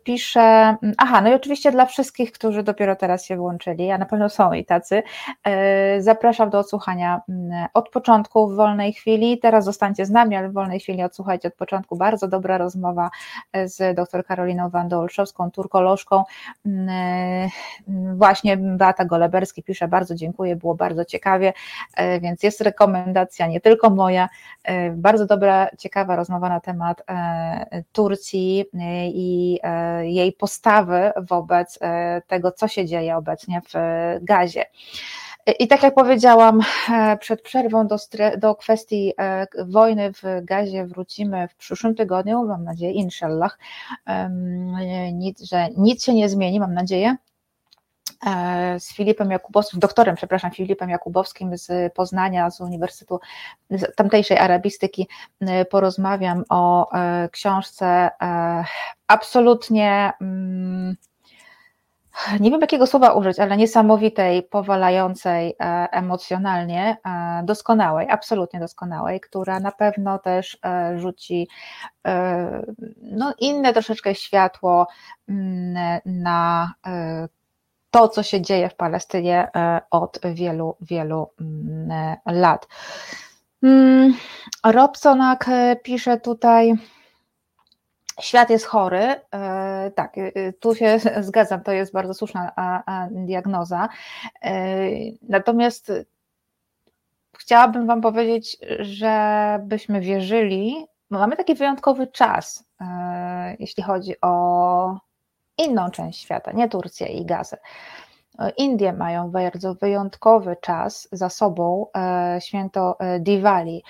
[0.03, 4.05] pisze, mm, aha, no i oczywiście dla wszystkich, którzy dopiero teraz się włączyli, a na
[4.05, 5.03] pewno są i tacy,
[5.99, 9.39] zapraszam do odsłuchania mm, od początku w wolnej chwili.
[9.39, 11.95] Teraz zostańcie z nami, ale w wolnej chwili odsłuchajcie od początku.
[11.95, 13.09] Bardzo dobra rozmowa
[13.65, 16.23] z dr Karoliną Wandą-Olszowską, turkolożką.
[16.65, 17.49] Mm, e,
[18.15, 21.53] właśnie Beata Goleberski pisze, bardzo dziękuję, było bardzo ciekawie,
[21.95, 24.29] e, więc jest rekomendacja nie tylko moja,
[24.63, 27.03] e, bardzo dobra, ciekawa rozmowa na temat
[27.91, 28.65] Turcji
[29.05, 29.59] i
[30.01, 31.79] jej postawy wobec
[32.27, 33.73] tego, co się dzieje obecnie w
[34.21, 34.65] Gazie.
[35.59, 36.61] I tak jak powiedziałam
[37.19, 37.95] przed przerwą do,
[38.37, 39.13] do kwestii
[39.65, 43.57] wojny w Gazie wrócimy w przyszłym tygodniu, mam nadzieję, inshallah,
[45.13, 47.15] nic, że nic się nie zmieni, mam nadzieję.
[48.25, 53.19] E, z Filipem Jakubowskim, doktorem, przepraszam, Filipem Jakubowskim z Poznania, z Uniwersytetu
[53.69, 55.07] z tamtejszej arabistyki
[55.41, 58.09] e, porozmawiam o e, książce
[59.07, 60.95] absolutnie mm,
[62.39, 69.59] nie wiem jakiego słowa użyć, ale niesamowitej, powalającej e, emocjonalnie, e, doskonałej, absolutnie doskonałej, która
[69.59, 71.47] na pewno też e, rzuci
[73.01, 74.87] no, inne troszeczkę światło
[75.29, 76.73] mm, na
[77.91, 79.51] to, co się dzieje w Palestynie
[79.91, 82.67] od wielu, wielu mm, lat.
[83.63, 84.13] Mm,
[84.65, 85.49] Robsonak
[85.83, 86.73] pisze tutaj,
[88.21, 92.51] Świat jest chory, e, tak, e, tu się zgadzam, to jest bardzo słuszna
[93.11, 93.89] diagnoza.
[94.41, 94.89] E,
[95.21, 95.91] natomiast
[97.37, 102.65] chciałabym Wam powiedzieć, żebyśmy wierzyli, mamy taki wyjątkowy czas,
[103.59, 104.99] jeśli chodzi o
[105.57, 107.57] inną część świata, nie Turcję i Gazę.
[108.57, 111.87] Indie mają bardzo wyjątkowy czas za sobą,
[112.39, 113.83] święto Diwali.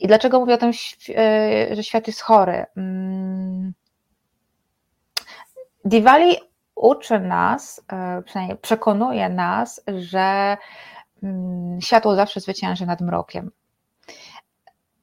[0.00, 0.70] I dlaczego mówię o tym,
[1.16, 2.66] e, że świat jest chory?
[2.76, 3.72] Mm.
[5.84, 6.36] Diwali
[6.74, 10.56] uczy nas, e, przynajmniej przekonuje nas, że
[11.22, 13.50] mm, światło zawsze zwycięży nad mrokiem.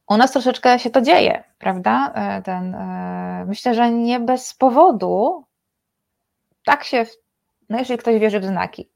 [0.10, 2.12] U nas troszeczkę się to dzieje, prawda?
[2.16, 2.78] E, ten,
[3.48, 5.44] myślę, że nie bez powodu
[6.66, 7.06] tak się,
[7.70, 8.90] no jeżeli ktoś wierzy w znaki,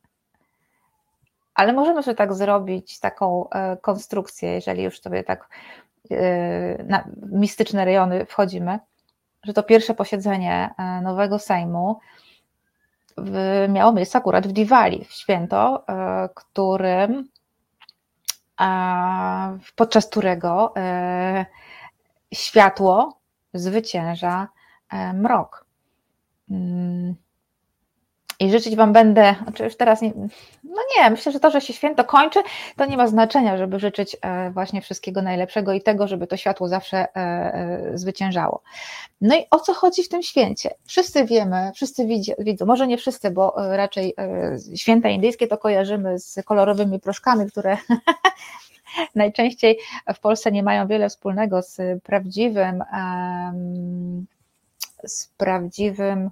[1.54, 3.50] ale możemy sobie tak zrobić, taką
[3.82, 5.50] konstrukcję, jeżeli już sobie tak
[6.86, 8.80] na mistyczne rejony wchodzimy,
[9.43, 11.99] że to pierwsze posiedzenie e, nowego Sejmu
[13.70, 17.30] miało miejsce akurat w Diwali, w święto, e, którym
[19.76, 21.45] podczas którego e,
[22.34, 23.20] światło
[23.53, 24.47] zwycięża
[25.14, 25.66] mrok.
[28.39, 30.13] I życzyć Wam będę, znaczy już teraz nie,
[30.63, 32.39] no nie, myślę, że to, że się święto kończy,
[32.75, 36.67] to nie ma znaczenia, żeby życzyć e, właśnie wszystkiego najlepszego i tego, żeby to światło
[36.67, 38.61] zawsze e, e, zwyciężało.
[39.21, 40.69] No i o co chodzi w tym święcie?
[40.85, 42.07] Wszyscy wiemy, wszyscy
[42.39, 44.15] widzą, może nie wszyscy, bo raczej
[44.75, 47.77] święta indyjskie to kojarzymy z kolorowymi proszkami, które
[49.15, 49.79] najczęściej
[50.15, 52.83] w Polsce nie mają wiele wspólnego z prawdziwym,
[55.05, 56.29] z prawdziwym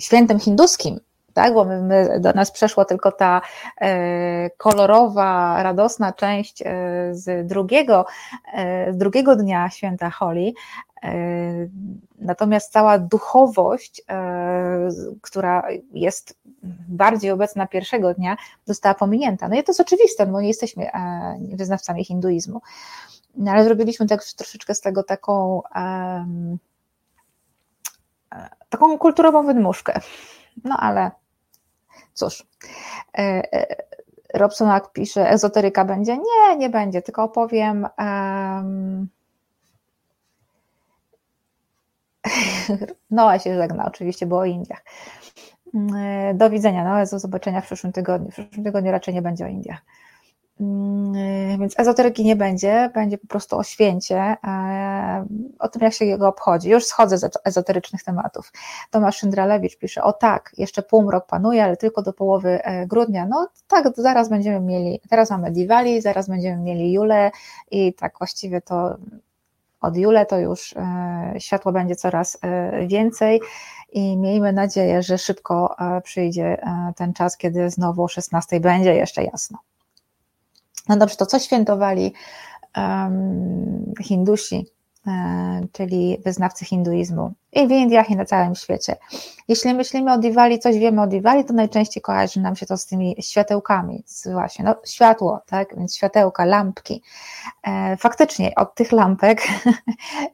[0.00, 1.00] świętem hinduskim,
[1.34, 1.54] tak?
[1.54, 3.40] bo my, my, do nas przeszła tylko ta
[3.80, 6.64] e, kolorowa, radosna część e,
[7.10, 8.06] z, drugiego,
[8.54, 10.54] e, z drugiego dnia święta Holi.
[11.02, 11.12] E,
[12.18, 14.88] natomiast cała duchowość, e,
[15.22, 16.38] która jest
[16.88, 19.48] bardziej obecna pierwszego dnia, została pominięta.
[19.48, 22.60] No i to jest oczywiste, bo nie jesteśmy e, wyznawcami hinduizmu.
[23.36, 25.62] No, ale zrobiliśmy tak troszeczkę z tego taką
[28.68, 30.00] taką kulturową wydmuszkę.
[30.64, 31.10] No ale
[32.14, 32.46] cóż.
[33.18, 33.66] E, e,
[34.34, 36.16] Robsonak pisze, ezoteryka będzie?
[36.16, 37.88] Nie, nie będzie, tylko opowiem.
[37.98, 39.08] Um...
[43.10, 44.82] Noa się żegna, oczywiście, bo o Indiach.
[45.96, 48.30] E, do widzenia, no, do zobaczenia w przyszłym tygodniu.
[48.30, 49.80] W przyszłym tygodniu raczej nie będzie o Indiach.
[50.60, 55.26] Mm, więc ezoteryki nie będzie, będzie po prostu o święcie, e,
[55.58, 56.70] o tym, jak się jego obchodzi.
[56.70, 58.52] Już schodzę z ezoterycznych tematów.
[58.90, 63.26] Tomasz Szyndralewicz pisze, o tak, jeszcze półmrok panuje, ale tylko do połowy e, grudnia.
[63.26, 67.30] No tak, zaraz będziemy mieli, teraz mamy Diwali, zaraz będziemy mieli Julę
[67.70, 68.96] i tak właściwie to
[69.80, 72.38] od Jule to już e, światło będzie coraz
[72.86, 73.40] więcej
[73.92, 76.62] i miejmy nadzieję, że szybko przyjdzie
[76.96, 79.58] ten czas, kiedy znowu o 16 będzie jeszcze jasno.
[80.88, 82.12] No dobrze, to co świętowali
[82.76, 84.66] um, Hindusi,
[85.06, 88.96] e, czyli wyznawcy hinduizmu i w Indiach i na całym świecie.
[89.48, 92.86] Jeśli myślimy o Diwali, coś wiemy o Diwali, to najczęściej kojarzy nam się to z
[92.86, 97.02] tymi światełkami, z właśnie, no światło, tak, więc światełka, lampki.
[97.62, 99.42] E, faktycznie od tych lampek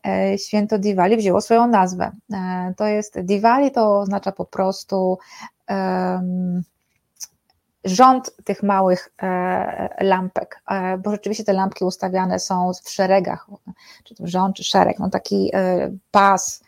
[0.07, 2.11] e, święto Diwali wzięło swoją nazwę.
[2.77, 5.19] To jest Diwali, to oznacza po prostu
[7.85, 13.47] rząd tych małych e, lampek, e, bo rzeczywiście te lampki ustawiane są w szeregach,
[14.05, 16.65] czy to rząd, czy szereg, no taki e, pas.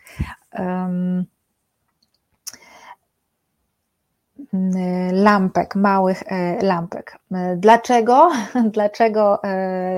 [5.11, 6.23] lampek, małych
[6.61, 7.17] lampek.
[7.57, 8.31] Dlaczego?
[8.73, 9.41] Dlaczego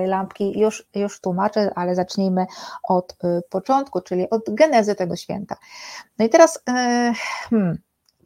[0.05, 0.59] lampki?
[0.59, 2.45] Już, już tłumaczę, ale zacznijmy
[2.89, 3.17] od
[3.49, 5.55] początku, czyli od genezy tego święta.
[6.19, 6.63] No i teraz,
[7.49, 7.77] hmm,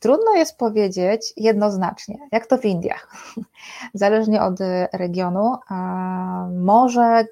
[0.02, 3.34] Trudno jest powiedzieć jednoznacznie, jak to w Indiach.
[3.94, 4.60] Zależnie od
[4.94, 5.56] regionu,
[6.52, 7.26] może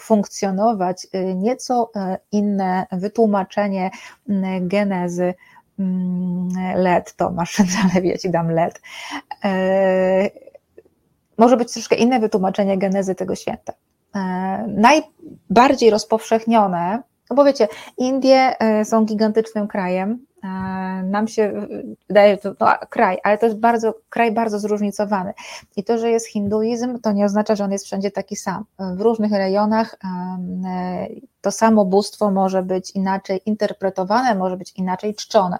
[0.00, 3.90] funkcjonować nieco e, inne wytłumaczenie
[4.60, 5.34] genezy
[6.74, 7.58] LED, to masz
[8.02, 8.80] ja ci dam LED.
[9.44, 10.30] E,
[11.38, 13.72] może być troszkę inne wytłumaczenie genezy tego święta.
[14.14, 14.20] E,
[14.68, 17.68] najbardziej rozpowszechnione, no bo wiecie,
[17.98, 20.29] Indie są gigantycznym krajem, E,
[21.04, 21.66] nam się
[22.08, 25.32] wydaje, to no, kraj, ale to jest bardzo, kraj bardzo zróżnicowany.
[25.76, 28.64] I to, że jest hinduizm, to nie oznacza, że on jest wszędzie taki sam.
[28.78, 31.08] W różnych rejonach e,
[31.40, 35.58] to samo bóstwo może być inaczej interpretowane, może być inaczej czczone.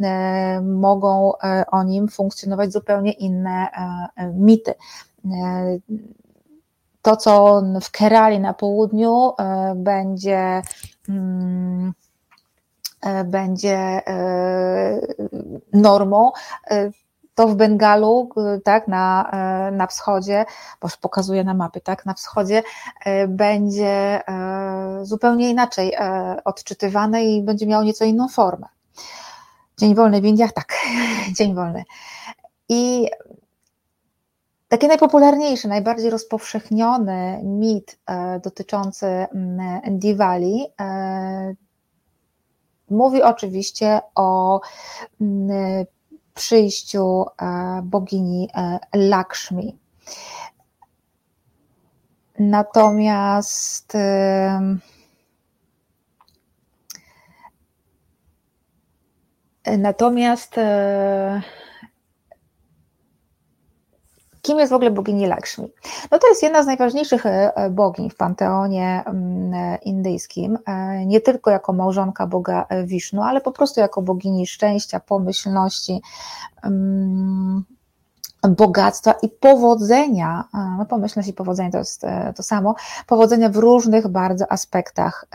[0.00, 1.32] E, mogą
[1.70, 3.68] o nim funkcjonować zupełnie inne
[4.34, 4.74] mity.
[7.02, 9.32] To, co w Kerali na południu
[9.76, 10.62] będzie
[11.08, 12.03] mm, E,
[13.24, 15.00] będzie e,
[15.72, 16.32] normą,
[16.70, 16.90] e,
[17.34, 18.30] to w Bengalu,
[18.64, 19.30] tak, na,
[19.72, 20.44] na wschodzie,
[20.80, 22.62] bo już pokazuję na mapy, tak, na wschodzie
[23.28, 24.20] będzie
[25.02, 25.96] zupełnie inaczej
[26.44, 28.66] odczytywane i będzie miało nieco inną formę.
[29.78, 30.74] Dzień wolny w Indiach, tak,
[31.38, 31.84] dzień wolny.
[32.68, 33.08] I
[34.68, 37.98] taki najpopularniejszy, najbardziej rozpowszechniony mit
[38.42, 40.66] dotyczący mm, Diwali
[42.94, 44.60] Mówi oczywiście o
[45.20, 45.84] mm,
[46.34, 49.78] przyjściu e, bogini e, Lakshmi.
[52.38, 53.96] Natomiast
[59.78, 61.42] Natomiast e,
[64.44, 65.72] Kim jest w ogóle bogini Lakshmi?
[66.10, 70.58] No to jest jedna z najważniejszych e, e, bogiń w panteonie mm, e, indyjskim,
[71.06, 76.02] nie tylko jako małżonka Boga Wisznu, ale po prostu jako bogini szczęścia, pomyślności,
[76.62, 77.64] mm,
[78.48, 80.44] bogactwa i powodzenia,
[80.78, 82.02] no pomyślmy si, powodzenie to jest
[82.36, 82.74] to samo,
[83.06, 85.26] powodzenia w różnych bardzo aspektach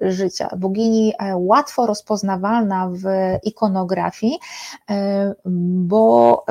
[0.00, 0.48] życia.
[0.56, 3.04] Bogini łatwo rozpoznawalna w
[3.42, 4.38] ikonografii,
[5.74, 6.44] bo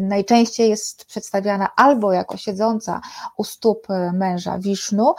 [0.00, 3.00] najczęściej jest przedstawiana albo jako siedząca
[3.36, 5.14] u stóp męża Wisznu,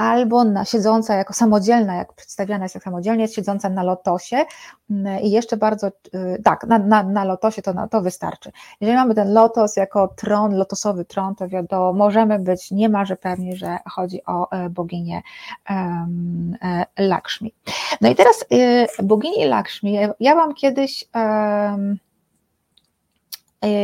[0.00, 4.44] albo na, siedząca jako samodzielna, jak przedstawiana jest jak samodzielnie, jest siedząca na lotosie
[4.90, 8.52] mm, i jeszcze bardzo, y, tak, na, na, na lotosie to, to wystarczy.
[8.80, 13.78] Jeżeli mamy ten lotos jako tron, lotosowy tron, to wiadomo, możemy być niemalże pewni, że
[13.90, 15.22] chodzi o e, boginię
[15.70, 16.56] um,
[16.98, 17.54] Lakshmi.
[18.00, 18.44] No i teraz
[19.02, 21.04] bogini Lakshmi, ja Wam kiedyś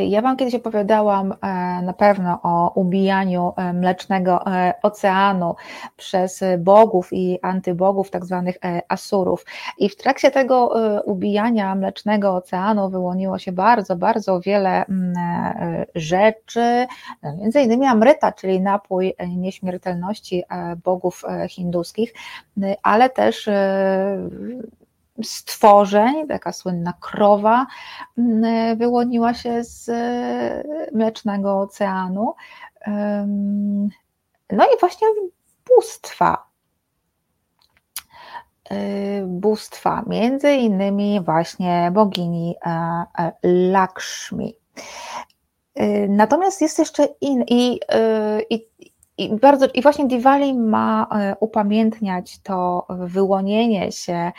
[0.09, 1.37] ja Wam kiedyś opowiadałam e,
[1.83, 5.55] na pewno o ubijaniu e, mlecznego e, oceanu
[5.97, 8.57] przez bogów i antybogów, tak zwanych
[8.89, 9.45] asurów.
[9.79, 10.75] I w trakcie tego
[11.05, 15.15] ubijania mlecznego oceanu wyłoniło się bardzo, bardzo wiele mm,
[15.95, 16.87] rzeczy,
[17.39, 20.45] między innymi amryta, czyli napój nieśmiertelności
[20.85, 22.15] bogów hinduskich,
[22.83, 23.49] ale też
[25.23, 27.67] stworzeń, taka słynna krowa
[28.19, 32.35] mm, wyłoniła się z e, mlecznego oceanu.
[34.53, 35.09] No i właśnie
[35.77, 36.47] bóstwa.
[38.71, 38.77] E,
[39.27, 44.55] bóstwa, między innymi właśnie bogini e, Lakshmi.
[46.09, 47.81] Natomiast jest jeszcze in, i,
[48.51, 48.69] i,
[49.19, 54.33] i, bardzo, I właśnie Diwali ma e, upamiętniać to wyłonienie się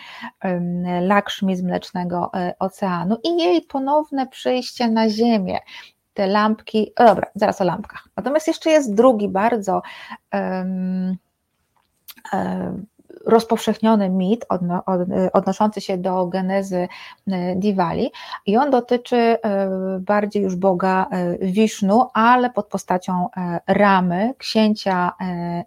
[1.01, 5.59] Lakshmi z Mlecznego e, Oceanu i jej ponowne przyjście na Ziemię.
[6.13, 8.07] Te lampki, o dobra, zaraz o lampkach.
[8.15, 9.81] Natomiast jeszcze jest drugi bardzo
[10.33, 11.17] um,
[12.33, 12.85] um,
[13.27, 15.01] rozpowszechniony mit odno, od,
[15.33, 16.87] odnoszący się do genezy
[17.27, 18.11] e, Diwali
[18.45, 19.39] i on dotyczy e,
[19.99, 21.07] bardziej już Boga
[21.41, 23.27] Wisznu, e, ale pod postacią
[23.67, 25.11] Ramy, księcia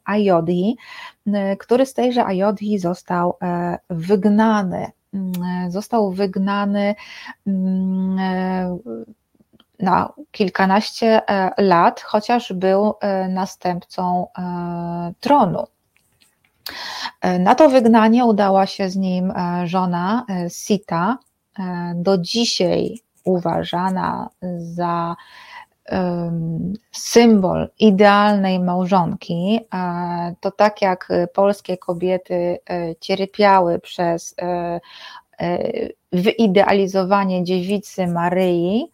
[0.05, 0.77] Ayodhi,
[1.59, 3.39] który z tejże Ayodhi został
[3.91, 4.91] wygnany.
[5.69, 6.95] Został wygnany
[9.79, 11.23] na kilkanaście
[11.59, 12.95] lat, chociaż był
[13.29, 14.27] następcą
[15.21, 15.67] tronu.
[17.21, 21.19] E, na to wygnanie udała się z nim e, żona e, Sita,
[21.95, 25.17] do dzisiaj uważana za
[26.93, 29.61] symbol idealnej małżonki.
[30.41, 32.59] To tak jak polskie kobiety
[33.01, 34.35] cierpiały przez
[36.13, 38.91] wyidealizowanie dziewicy Maryi,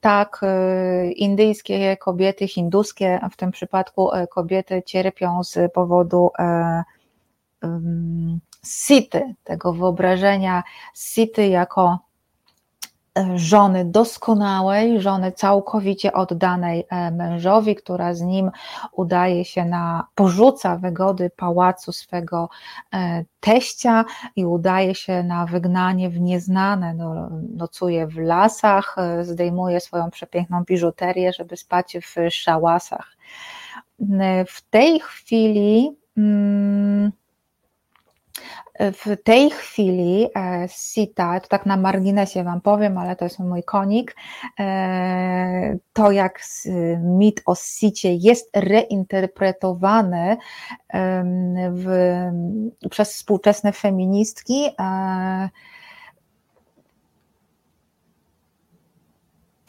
[0.00, 6.82] tak, y, indyjskie kobiety, hinduskie, w tym przypadku y, kobiety cierpią z powodu e,
[8.64, 10.62] sity, tego wyobrażenia
[10.94, 11.98] sity jako
[13.34, 18.50] żony doskonałej, żony całkowicie oddanej e, mężowi, która z nim
[18.92, 22.48] udaje się na, porzuca wygody pałacu swego
[22.94, 24.04] e, teścia
[24.36, 30.64] i udaje się na wygnanie w nieznane, no, nocuje w lasach, e, zdejmuje swoją przepiękną
[30.64, 33.16] biżuterię, żeby spać w szałasach.
[34.48, 37.12] W tej chwili hmm,
[38.78, 43.62] w tej chwili e, Sita, to tak na marginesie Wam powiem, ale to jest mój
[43.62, 44.16] konik,
[44.60, 46.40] e, to jak
[46.98, 50.36] mit o Sicie jest reinterpretowany
[51.70, 51.86] w,
[52.90, 54.64] przez współczesne feministki,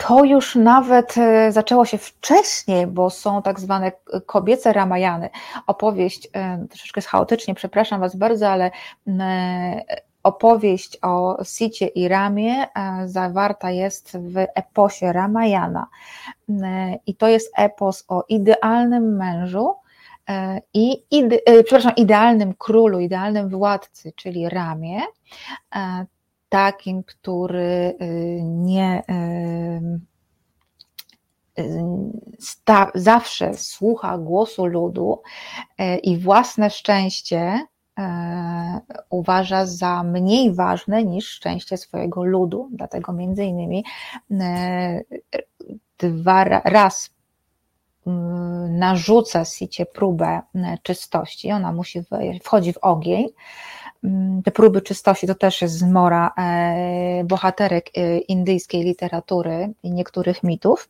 [0.08, 3.92] To już nawet e, zaczęło się wcześniej, bo są tak zwane
[4.26, 5.30] kobiece Ramajany.
[5.68, 8.72] Opowieść, e, troszeczkę chaotycznie, przepraszam Was bardzo, ale
[10.24, 15.88] opowieść o Sicie i Ramie e, zawarta jest w eposie Ramajana.
[17.06, 19.76] I to jest epos o idealnym mężu,
[20.74, 25.02] i ide, przepraszam, idealnym królu, idealnym władcy, czyli Ramie,
[26.50, 29.04] takim, który y, nie
[31.58, 31.84] y, y,
[32.40, 35.22] sta, zawsze słucha głosu ludu
[36.04, 37.60] i własne szczęście
[39.10, 42.70] uważa za mniej ważne niż szczęście swojego ludu.
[42.72, 43.86] Dlatego między innymi
[45.98, 47.10] dwa raz
[48.70, 50.42] narzuca Sicie próbę
[50.84, 52.02] czystości, ona musi
[52.44, 53.28] wchodzi w ogień,
[54.44, 60.90] te próby czystości to też jest zmora e, bohaterek e, indyjskiej literatury i niektórych mitów.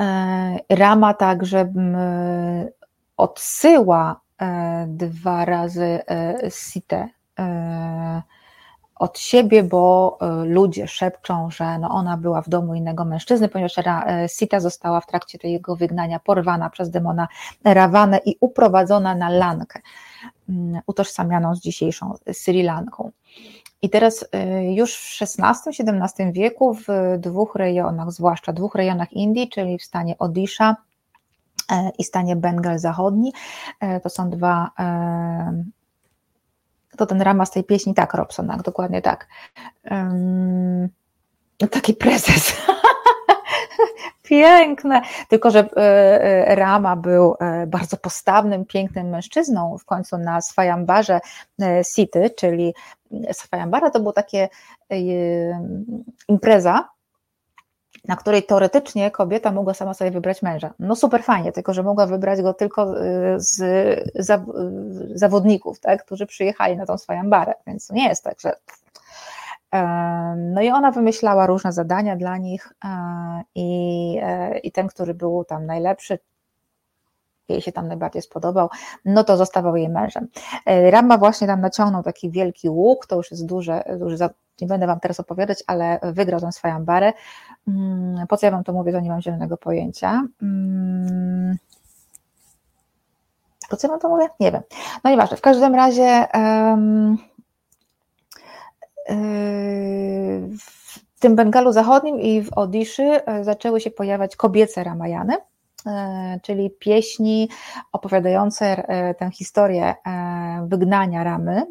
[0.00, 2.68] E, Rama także mm,
[3.16, 4.20] odsyła
[4.86, 6.00] dwa razy
[6.50, 7.08] Sitę,
[8.96, 13.74] od siebie, bo ludzie szepczą, że no ona była w domu innego mężczyzny, ponieważ
[14.26, 17.28] Sita została w trakcie tego wygnania porwana przez demona
[17.64, 20.33] Rawanę i uprowadzona na Lankę, mm,
[20.86, 23.10] utożsamianą z dzisiejszą Sri Lanką.
[23.82, 24.26] I teraz y,
[24.74, 26.86] już w XVI-XVII wieku w
[27.18, 30.76] dwóch rejonach, zwłaszcza dwóch rejonach Indii, czyli w stanie Odisha
[31.72, 33.32] e, i stanie Bengal Zachodni,
[33.80, 35.64] e, to są dwa e,
[36.96, 39.28] to ten rama z tej pieśni, tak, Robsonak, dokładnie tak.
[41.70, 42.52] Taki prezes.
[44.22, 45.02] Piękne.
[45.28, 45.68] Tylko, że
[46.46, 47.34] Rama był
[47.66, 49.78] bardzo postawnym, pięknym mężczyzną.
[49.78, 51.20] W końcu na Swajambarze
[51.94, 52.74] Sity, czyli
[53.32, 54.48] Swajambara to była takie
[54.90, 54.96] e,
[56.28, 56.88] impreza,
[58.04, 60.74] na której teoretycznie kobieta mogła sama sobie wybrać męża.
[60.78, 63.60] No super fajnie, tylko że mogła wybrać go tylko e, z
[65.14, 68.56] zawodników, tak, którzy przyjechali na tą swajambarę, więc nie jest tak, że
[70.36, 72.88] no i ona wymyślała różne zadania dla nich e,
[73.54, 74.20] i,
[74.62, 76.18] i ten, który był tam najlepszy,
[77.48, 78.68] jej się tam najbardziej spodobał,
[79.04, 80.28] no to zostawał jej mężem.
[80.66, 84.28] E, Rama właśnie tam naciągnął taki wielki łuk, to już jest duże, duży,
[84.60, 87.12] nie będę Wam teraz opowiadać, ale wygrał tę swoją barę.
[87.68, 90.22] Mm, po co ja Wam to mówię, to nie mam zielonego pojęcia.
[90.42, 91.56] Mm.
[93.70, 94.28] Po co ja Wam to mówię?
[94.40, 94.62] Nie wiem.
[95.04, 97.18] No nieważne, w każdym razie um,
[100.58, 105.36] w tym Bengalu Zachodnim i w Odiszy e, zaczęły się pojawiać kobiece Ramajany
[105.86, 107.48] E, czyli pieśni
[107.92, 109.94] opowiadające e, tę historię
[110.66, 111.66] wygnania Ramy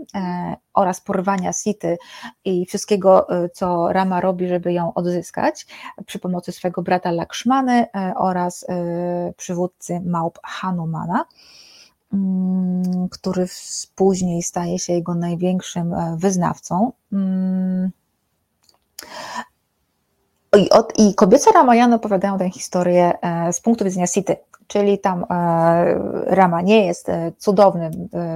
[0.74, 1.98] oraz porwania Sity
[2.46, 5.66] i wszystkiego, co Rama robi, żeby ją odzyskać
[6.06, 7.86] przy pomocy swego brata Lakshmany
[8.16, 8.66] oraz
[9.38, 11.26] przywódcy małp Hanumana
[13.11, 13.48] który
[13.95, 16.91] później staje się jego największym wyznawcą.
[17.14, 17.91] Mm.
[20.57, 24.35] I, od, I kobiece Ramayana opowiadają tę historię e, z punktu widzenia Sity,
[24.68, 25.26] czyli tam e,
[26.26, 27.91] Rama nie jest e, cudownym,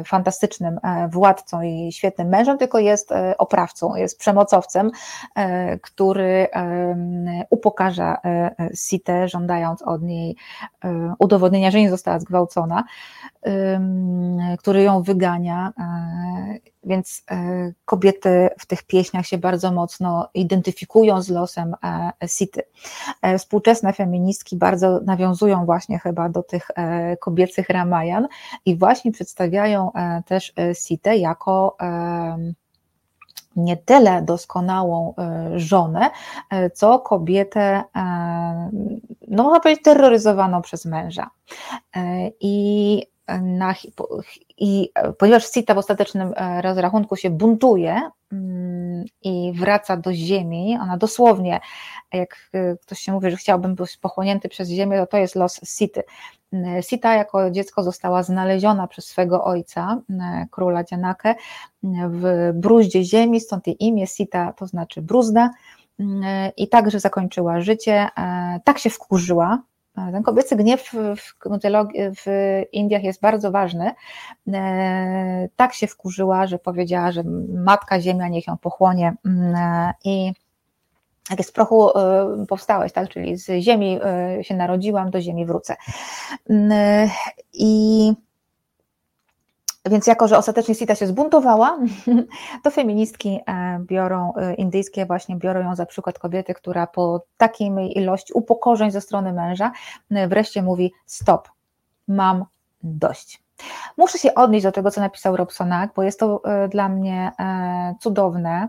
[0.06, 0.80] fantastycznym
[1.10, 4.92] władcą i świetnym mężem, tylko jest oprawcą, jest przemocowcem,
[5.82, 6.48] który
[7.50, 8.18] upokarza
[8.76, 10.36] Sitę, żądając od niej
[11.20, 12.84] udowodnienia, że nie została zgwałcona,
[14.58, 15.74] który ją wygania
[16.88, 22.62] więc e, kobiety w tych pieśniach się bardzo mocno identyfikują z losem e, Sity.
[23.22, 26.68] E, współczesne feministki bardzo nawiązują właśnie chyba do tych
[27.20, 28.28] kobiecych Ramajan
[28.66, 29.92] i właśnie przedstawiają
[30.26, 31.78] też Sitę jako
[33.56, 35.14] nie tyle doskonałą
[35.56, 36.10] żonę,
[36.74, 37.84] co kobietę,
[39.28, 41.30] no można powiedzieć, terroryzowaną przez męża.
[42.40, 43.04] I
[43.42, 43.76] na,
[44.58, 48.02] i ponieważ Sita w ostatecznym e, rozrachunku się buntuje
[48.32, 51.60] mm, i wraca do ziemi, ona dosłownie,
[52.14, 55.60] jak e, ktoś się mówi, że chciałbym być pochłonięty przez ziemię, to to jest los
[55.64, 56.04] Sity.
[56.54, 61.36] Mm, Sita jako dziecko została znaleziona przez swego ojca, mm, króla Dzianakę,
[62.10, 65.50] w bruździe ziemi, stąd jej imię Sita to znaczy bruzda
[66.58, 69.62] i także zakończyła życie, e, tak się wkurzyła,
[70.12, 71.36] ten kobiecy gniew w,
[72.26, 72.26] w
[72.72, 73.92] Indiach jest bardzo ważny.
[74.54, 80.34] E, tak się wkurzyła, że powiedziała, że matka ziemia niech ją pochłonie mm, e, i
[81.30, 83.10] jak z prochu e, powstałeś, tak?
[83.10, 84.00] czyli z ziemi
[84.42, 85.76] się narodziłam, do ziemi wrócę.
[86.50, 87.10] Mm,
[87.54, 88.14] I
[89.90, 91.80] więc jako, że ostatecznie Sita się zbuntowała,
[92.64, 97.98] to feministki e, biorą, e, indyjskie właśnie biorą ją za przykład kobiety, która po takiej
[97.98, 99.72] ilości upokorzeń ze strony męża
[100.12, 101.50] e, wreszcie mówi stop,
[102.08, 102.46] mam
[102.84, 103.44] dość.
[103.98, 107.32] Muszę się odnieść do tego, co napisał Robsonak, bo jest to dla mnie
[108.00, 108.68] cudowne.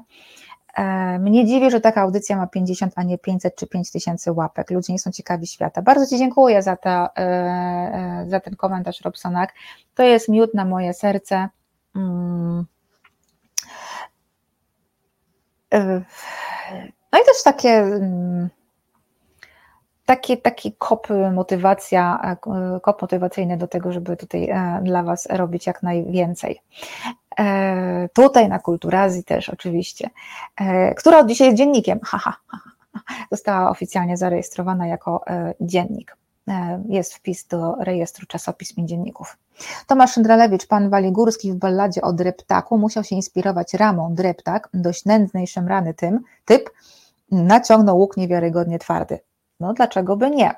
[0.79, 4.71] E, mnie dziwi, że taka audycja ma 50, a nie 500 czy 5000 łapek.
[4.71, 5.83] Ludzie nie są ciekawi świata.
[5.83, 9.55] Bardzo Ci dziękuję za, e, e, za ten komentarz, Robsonak.
[9.95, 11.49] To jest miód na moje serce.
[11.97, 12.67] Mm.
[17.13, 18.49] No i też takie mm,
[20.09, 22.37] taki, taki kop motywacja,
[22.83, 26.61] kop motywacyjny do tego, żeby tutaj dla Was robić jak najwięcej.
[27.39, 30.11] E, tutaj na Kulturazji też oczywiście,
[30.57, 32.01] e, która od dzisiaj jest dziennikiem,
[33.33, 36.17] została oficjalnie zarejestrowana jako e, dziennik.
[36.89, 39.37] Jest wpis do rejestru czasopism i dzienników.
[39.87, 45.47] Tomasz Szyndralewicz, pan Waligórski w balladzie o dreptaku musiał się inspirować ramą dreptak, dość nędznej
[45.47, 46.71] szemrany tym, typ,
[47.31, 49.19] naciągnął łuk niewiarygodnie twardy.
[49.61, 50.55] No dlaczego by nie?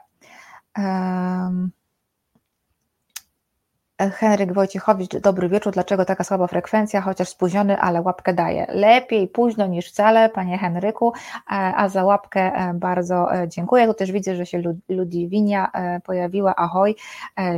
[4.12, 5.72] Henryk Wojciechowicz, dobry wieczór.
[5.72, 8.66] Dlaczego taka słaba frekwencja, chociaż spóźniony, ale łapkę daje?
[8.68, 11.12] Lepiej późno niż wcale, panie Henryku,
[11.46, 13.86] a za łapkę bardzo dziękuję.
[13.86, 15.70] Tu też widzę, że się Ludiwinia
[16.04, 16.56] pojawiła.
[16.56, 16.96] Ahoj,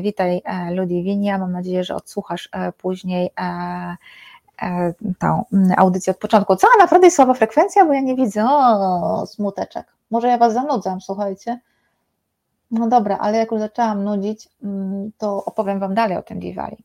[0.00, 1.38] witaj Ludiwinia.
[1.38, 2.48] Mam nadzieję, że odsłuchasz
[2.78, 3.30] później
[5.18, 5.44] tą
[5.76, 6.56] audycję od początku.
[6.56, 8.44] Co, naprawdę jest słaba frekwencja, bo ja nie widzę.
[8.48, 9.86] O, smuteczek.
[10.12, 11.60] Może ja was zanudzam, słuchajcie.
[12.70, 16.76] No dobra, ale jak już zaczęłam nudzić, mm, to opowiem Wam dalej o tym Diwali.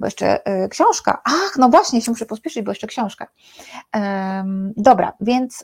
[0.00, 1.20] Bo jeszcze y, książka.
[1.24, 3.26] Ach, no właśnie, się muszę pospieszyć, bo jeszcze książka.
[4.76, 5.62] Dobra, więc.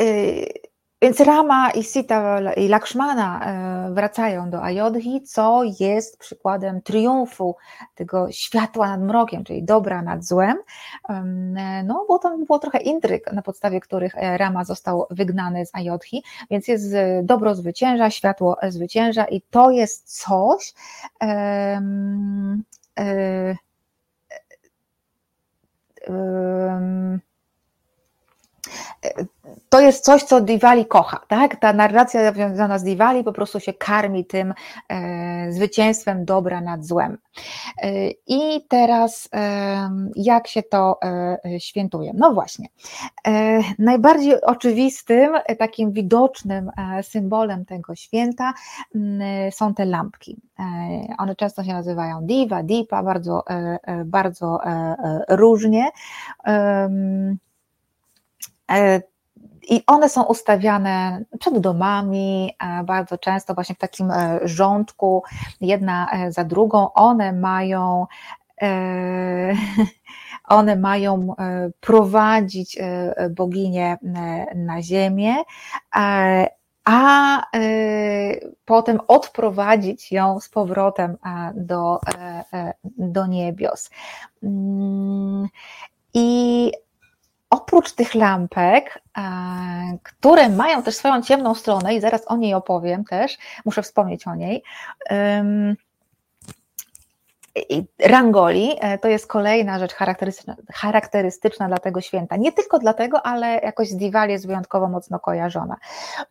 [0.00, 0.67] Y,
[1.02, 7.56] więc Rama i Sita i Lakshmana e, wracają do Ayodhi, co jest przykładem triumfu
[7.94, 10.56] tego światła nad mrokiem, czyli dobra nad złem.
[11.84, 16.22] No, bo tam było trochę intryg, na podstawie których e, Rama został wygnany z Ayodhi,
[16.50, 20.74] więc jest e, dobro zwycięża, światło zwycięża i to jest coś,
[21.20, 22.64] um,
[26.08, 27.20] um,
[29.68, 31.56] to jest coś, co Diwali kocha, tak?
[31.56, 34.54] Ta narracja związana z Diwali po prostu się karmi tym
[34.88, 37.18] e, zwycięstwem dobra nad złem.
[37.82, 42.12] E, I teraz e, jak się to e, świętuje?
[42.14, 42.68] No właśnie.
[43.26, 46.70] E, najbardziej oczywistym, e, takim widocznym
[47.02, 48.52] symbolem tego święta
[49.50, 50.36] są te lampki.
[51.18, 53.44] One często się nazywają diva, dipa, bardzo,
[54.04, 54.60] bardzo
[55.28, 55.88] różnie.
[58.70, 59.02] E,
[59.70, 65.22] I one są ustawiane przed domami, e, bardzo często właśnie w takim e, rządku,
[65.60, 66.92] jedna za drugą.
[66.92, 68.06] One mają
[70.48, 71.34] one mają
[71.80, 72.78] prowadzić
[73.30, 73.98] boginię
[74.54, 75.34] na ziemię,
[76.84, 77.42] a
[78.64, 81.16] potem odprowadzić ją z powrotem
[81.54, 82.00] do,
[82.84, 83.90] do niebios.
[84.42, 85.48] Mm,
[86.14, 86.72] I
[87.50, 89.22] oprócz tych lampek, e,
[90.02, 94.34] które mają też swoją ciemną stronę, i zaraz o niej opowiem też, muszę wspomnieć o
[94.34, 94.62] niej.
[97.98, 102.36] Rangoli e, to jest kolejna rzecz charakterystyczna, charakterystyczna dla tego święta.
[102.36, 105.76] Nie tylko dlatego, ale jakoś z Diwali jest wyjątkowo mocno kojarzona.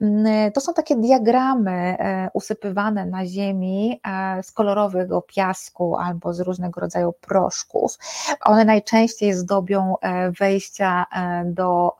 [0.01, 6.39] Mm, to są takie diagramy e, usypywane na ziemi e, z kolorowego piasku albo z
[6.39, 7.97] różnego rodzaju proszków.
[8.41, 9.95] One najczęściej zdobią
[10.39, 11.05] wejścia
[11.45, 11.95] do,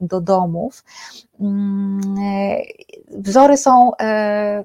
[0.00, 0.84] do domów.
[1.40, 2.00] Mm,
[3.10, 3.92] wzory są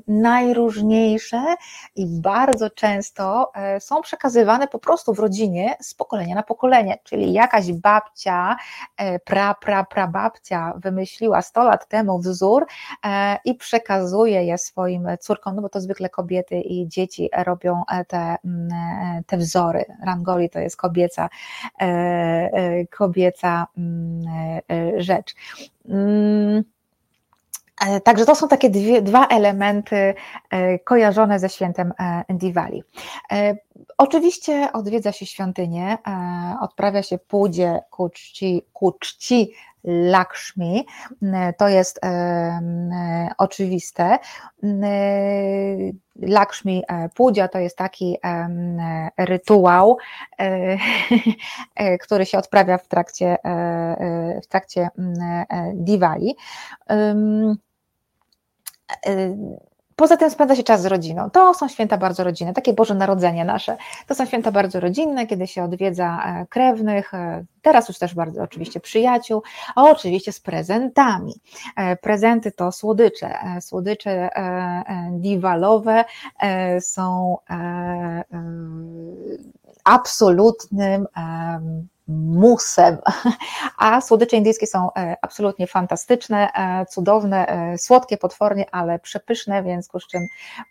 [0.08, 1.56] najróżniejsze
[1.96, 7.34] i bardzo często E, są przekazywane po prostu w rodzinie z pokolenia na pokolenie, czyli
[7.34, 8.56] jakaś babcia,
[8.98, 12.66] e, pra, pra, pra babcia wymyśliła 100 lat temu wzór
[13.06, 18.36] e, i przekazuje je swoim córkom, no bo to zwykle kobiety i dzieci robią te,
[18.46, 18.70] mm,
[19.28, 19.86] te wzory.
[20.06, 21.30] Rangoli to jest kobieca,
[22.90, 24.22] kobieca mm,
[24.98, 25.36] rzecz.
[27.88, 30.16] E, także to są takie dwie, dwa elementy
[30.50, 32.84] e, kojarzone ze świętem e, Diwali.
[33.98, 35.98] Oczywiście odwiedza się świątynię,
[36.62, 39.52] odprawia się pójdzie ku czci, ku czci
[39.84, 40.86] Lakshmi,
[41.58, 42.00] to jest
[43.38, 44.20] oczywiste.
[46.16, 46.84] Lakshmi
[47.16, 48.18] Puja to jest taki
[49.18, 49.98] rytuał,
[52.04, 53.38] który się odprawia w trakcie,
[54.44, 54.90] w trakcie
[55.74, 56.36] Diwali.
[59.96, 61.30] Poza tym spędza się czas z rodziną.
[61.30, 63.78] To są święta bardzo rodzinne, takie Boże Narodzenie nasze.
[64.08, 68.44] To są święta bardzo rodzinne, kiedy się odwiedza e, krewnych, e, teraz już też bardzo
[68.44, 69.44] oczywiście przyjaciół,
[69.76, 71.34] a oczywiście z prezentami.
[71.76, 73.34] E, prezenty to słodycze.
[73.62, 74.30] Słodycze
[75.12, 76.06] diwalowe
[76.80, 77.38] są
[79.84, 81.08] absolutnym
[82.08, 82.98] musem.
[83.78, 89.90] A słodycze indyjskie są e, absolutnie fantastyczne, e, cudowne, e, słodkie potwornie, ale przepyszne, więc
[90.04, 90.28] z czym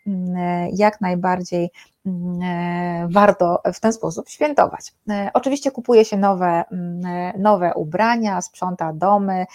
[0.07, 1.71] mm, jak najbardziej
[2.07, 4.93] mm, warto w ten sposób świętować.
[5.35, 9.47] Oczywiście kupuje się nowe, mm, nowe ubrania, sprząta domy,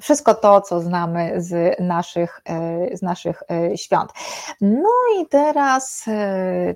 [0.00, 4.10] wszystko to, co znamy z naszych, e, z naszych e, świąt.
[4.60, 4.88] No
[5.20, 6.04] i teraz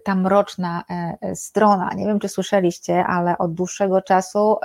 [0.04, 0.84] ta mroczna
[1.34, 1.90] strona.
[1.94, 4.56] Nie wiem, czy słyszeliście, ale od dłuższego czasu,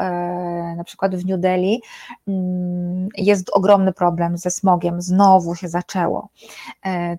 [0.77, 1.81] na przykład w New Delhi,
[2.27, 5.01] mm, jest ogromny problem ze smogiem.
[5.01, 6.29] Znowu się zaczęło.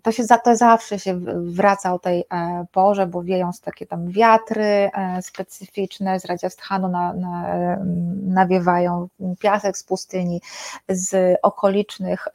[0.02, 2.24] To, się, to zawsze się wraca o tej
[2.72, 4.90] porze, bo wieją takie tam wiatry
[5.20, 7.44] specyficzne z Rajasthanu na, na,
[8.22, 9.08] nawiewają
[9.40, 10.40] piasek z pustyni
[10.90, 12.28] z okolicznych,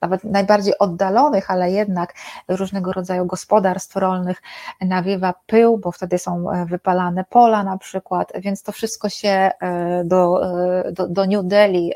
[0.00, 2.14] nawet najbardziej oddalonych, ale jednak
[2.48, 4.42] różnego rodzaju gospodarstw rolnych
[4.80, 10.02] nawiewa pył, bo wtedy są e, wypalane pola na przykład, więc to wszystko się e,
[10.04, 10.40] do,
[10.92, 11.92] do, do New Delhi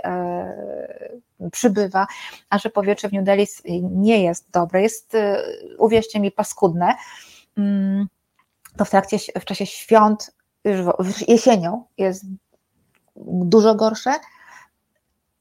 [1.53, 2.07] przybywa,
[2.51, 3.47] a że powietrze w New Delhi
[3.83, 5.17] nie jest dobre, jest,
[5.79, 6.95] uwierzcie mi, paskudne,
[7.59, 8.07] mm,
[8.77, 10.35] to w trakcie, w czasie świąt,
[10.65, 12.25] już jesienią jest
[13.17, 14.13] dużo gorsze,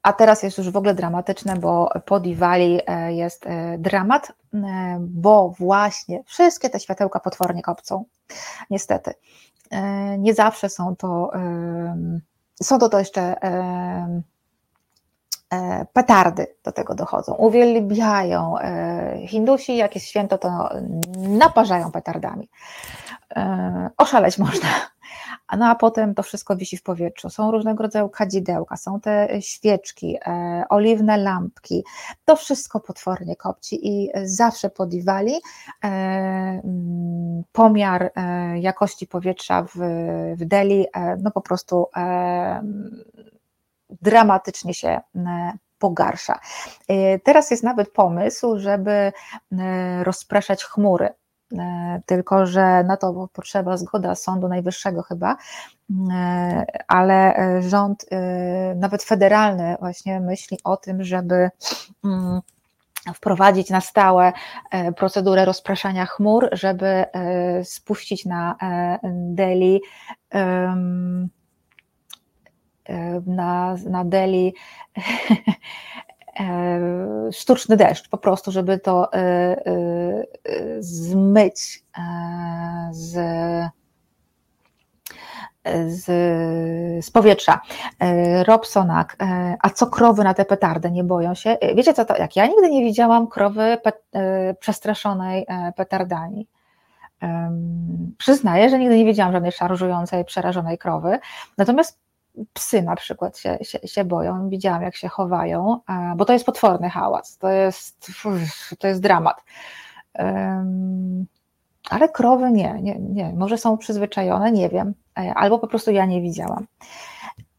[0.03, 4.97] a teraz jest już w ogóle dramatyczne, bo po Diwali e, jest e, dramat, e,
[4.99, 8.05] bo właśnie wszystkie te światełka potwornie kopcą.
[8.69, 9.13] Niestety.
[10.17, 11.31] Nie zawsze są to,
[12.63, 13.35] są to, to jeszcze
[15.93, 17.33] petardy do tego dochodzą.
[17.33, 18.55] Uwielbiają.
[19.27, 20.69] Hindusi, jak jest święto, to
[21.17, 22.49] naparzają petardami.
[23.97, 24.69] Oszaleć można.
[25.57, 27.29] No a potem to wszystko wisi w powietrzu.
[27.29, 31.83] Są różnego rodzaju kadzidełka, są te świeczki, e, oliwne lampki.
[32.25, 39.75] To wszystko potwornie kopci i zawsze podiwali e, mm, pomiar e, jakości powietrza w,
[40.37, 40.85] w Delhi
[41.23, 41.87] no po prostu
[44.01, 45.01] dramatycznie się
[45.79, 46.39] pogarsza.
[47.23, 49.11] Teraz jest nawet pomysł, żeby
[50.03, 51.20] rozpraszać chmury E,
[52.05, 55.37] tylko że na to potrzeba zgoda Sądu Najwyższego chyba,
[56.11, 61.49] e, ale rząd, e, nawet federalny, właśnie myśli o tym, żeby
[62.05, 62.41] mm,
[63.15, 64.33] wprowadzić na stałe
[64.95, 67.05] procedurę rozpraszania chmur, żeby
[67.63, 68.55] spuścić na
[69.13, 69.81] Delhi
[73.25, 74.53] na, na Delhi
[74.97, 75.01] E,
[77.31, 80.25] sztuczny deszcz, po prostu, żeby to e, e,
[80.79, 81.83] zmyć
[82.91, 83.19] z,
[85.87, 86.05] z,
[87.05, 87.61] z powietrza.
[88.45, 89.17] Robsonak,
[89.61, 91.57] a co krowy na te petardy nie boją się?
[91.75, 94.03] Wiecie co to, jak ja nigdy nie widziałam krowy pet,
[94.59, 95.45] przestraszonej
[95.75, 96.47] petardami.
[98.17, 101.19] Przyznaję, że nigdy nie widziałam żadnej szarżującej, przerażonej krowy,
[101.57, 101.99] natomiast
[102.53, 105.79] psy na przykład się, się, się boją, widziałam jak się chowają,
[106.15, 108.11] bo to jest potworny hałas, to jest,
[108.79, 109.43] to jest dramat.
[111.89, 116.05] Ale krowy nie, nie, nie, może są przyzwyczajone, nie wiem, e, albo po prostu ja
[116.05, 116.67] nie widziałam.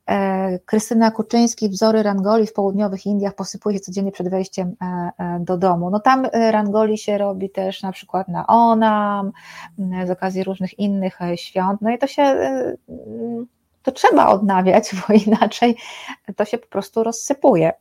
[0.06, 5.58] E, Krystyna Kuczyński, wzory rangoli w południowych Indiach posypuje się codziennie przed wejściem e, do
[5.58, 5.90] domu.
[5.90, 9.32] No tam rangoli się robi też na przykład na Onam,
[10.06, 12.36] z okazji różnych innych świąt, no i to się
[13.82, 15.76] to trzeba odnawiać, bo inaczej
[16.36, 17.72] to się po prostu rozsypuje.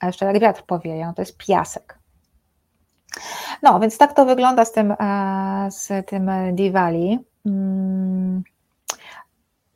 [0.00, 1.98] A jeszcze jak wiatr powieje, no to jest piasek.
[3.62, 7.18] No, więc tak to wygląda z tym, e, z tym Diwali.
[7.46, 8.42] Mm,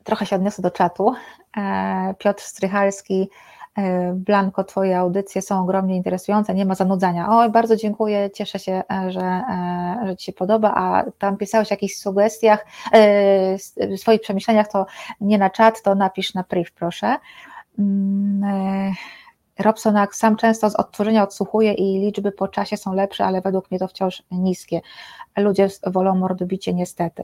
[0.03, 1.13] trochę się odniosę do czatu.
[1.57, 3.29] E, Piotr Strychalski
[4.13, 7.27] Blanko, Twoje audycje są ogromnie interesujące, nie ma zanudzania.
[7.29, 11.71] Oj, bardzo dziękuję, cieszę się, e, że, e, że Ci się podoba, a tam pisałeś
[11.71, 12.65] o jakichś sugestiach,
[13.77, 14.85] w swoich przemyśleniach, to
[15.21, 17.15] nie na czat, to napisz na priv, proszę.
[17.79, 18.93] Mm,
[19.59, 23.79] Robson sam często z odtworzenia odsłuchuje i liczby po czasie są lepsze, ale według mnie
[23.79, 24.81] to wciąż niskie.
[25.37, 27.23] Ludzie wolą mordobicie niestety.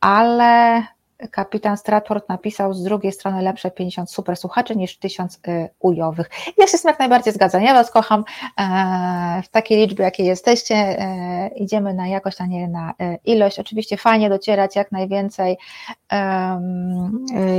[0.00, 0.82] Ale
[1.30, 6.30] kapitan Stratford napisał z drugiej strony lepsze 50 super słuchaczy niż 1000 y, ujowych.
[6.58, 7.62] Ja się z tym jak najbardziej zgadzam.
[7.62, 8.24] Ja Was kocham
[8.58, 10.74] e, w takiej liczbie, jakiej jesteście.
[10.74, 13.58] E, idziemy na jakość, a nie na e, ilość.
[13.58, 15.58] Oczywiście fajnie docierać jak najwięcej,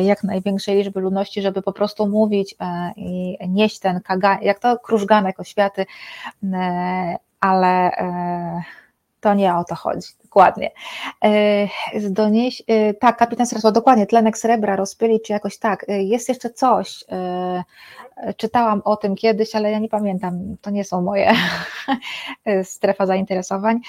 [0.04, 2.56] jak największej liczby ludności, żeby po prostu mówić
[2.96, 5.86] i nieść ten kagan, jak to krużganek oświaty,
[7.40, 7.92] ale
[9.22, 10.72] to nie o to chodzi, dokładnie.
[11.24, 11.68] E,
[12.10, 15.90] donieś, e, tak, kapitan Srasła, dokładnie, tlenek srebra rozpylić, czy jakoś tak.
[15.90, 17.04] E, jest jeszcze coś,
[18.38, 21.34] czytałam o tym kiedyś, ale ja nie pamiętam, to nie są moje
[22.64, 23.80] strefa zainteresowań.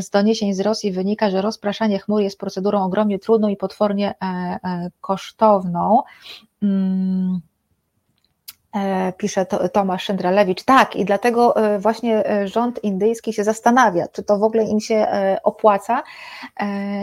[0.00, 4.14] Z doniesień z Rosji wynika, że rozpraszanie chmur jest procedurą ogromnie trudną i potwornie
[5.00, 6.02] kosztowną.
[6.60, 7.55] Hmm E,
[9.16, 10.62] pisze Tomasz Szyndralewicz.
[10.64, 14.80] Tak, i dlatego e, właśnie e, rząd indyjski się zastanawia, czy to w ogóle im
[14.80, 15.06] się
[15.42, 16.02] opłaca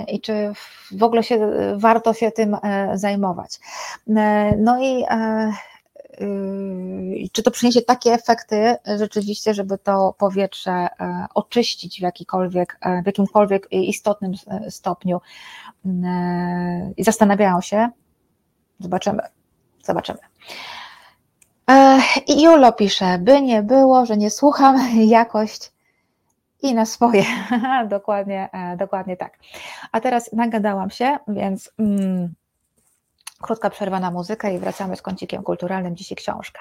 [0.07, 0.51] i czy
[0.91, 2.57] w ogóle się, warto się tym
[2.93, 3.59] zajmować.
[4.57, 5.05] No i
[7.31, 10.87] czy to przyniesie takie efekty rzeczywiście, żeby to powietrze
[11.33, 14.31] oczyścić w, jakikolwiek, w jakimkolwiek istotnym
[14.69, 15.21] stopniu
[16.97, 17.89] i zastanawiają się.
[18.79, 19.21] Zobaczymy.
[19.83, 20.19] Zobaczymy.
[22.27, 24.79] I Julo pisze, by nie było, że nie słucham,
[25.19, 25.71] jakość
[26.61, 27.23] i na swoje.
[27.89, 29.39] dokładnie, e, dokładnie tak.
[29.91, 32.33] A teraz nagadałam się, więc mm,
[33.43, 35.95] Krótka przerwa na muzykę i wracamy z kącikiem kulturalnym.
[35.95, 36.59] Dzisiaj książka.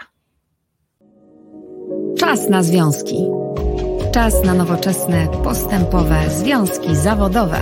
[2.18, 3.30] Czas na związki.
[4.12, 7.60] Czas na nowoczesne, postępowe związki zawodowe.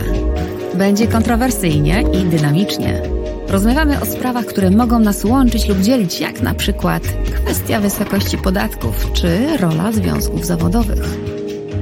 [0.75, 3.20] Będzie kontrowersyjnie i dynamicznie.
[3.51, 7.03] Rozmawiamy o sprawach, które mogą nas łączyć lub dzielić, jak na przykład
[7.35, 11.05] kwestia wysokości podatków czy rola związków zawodowych.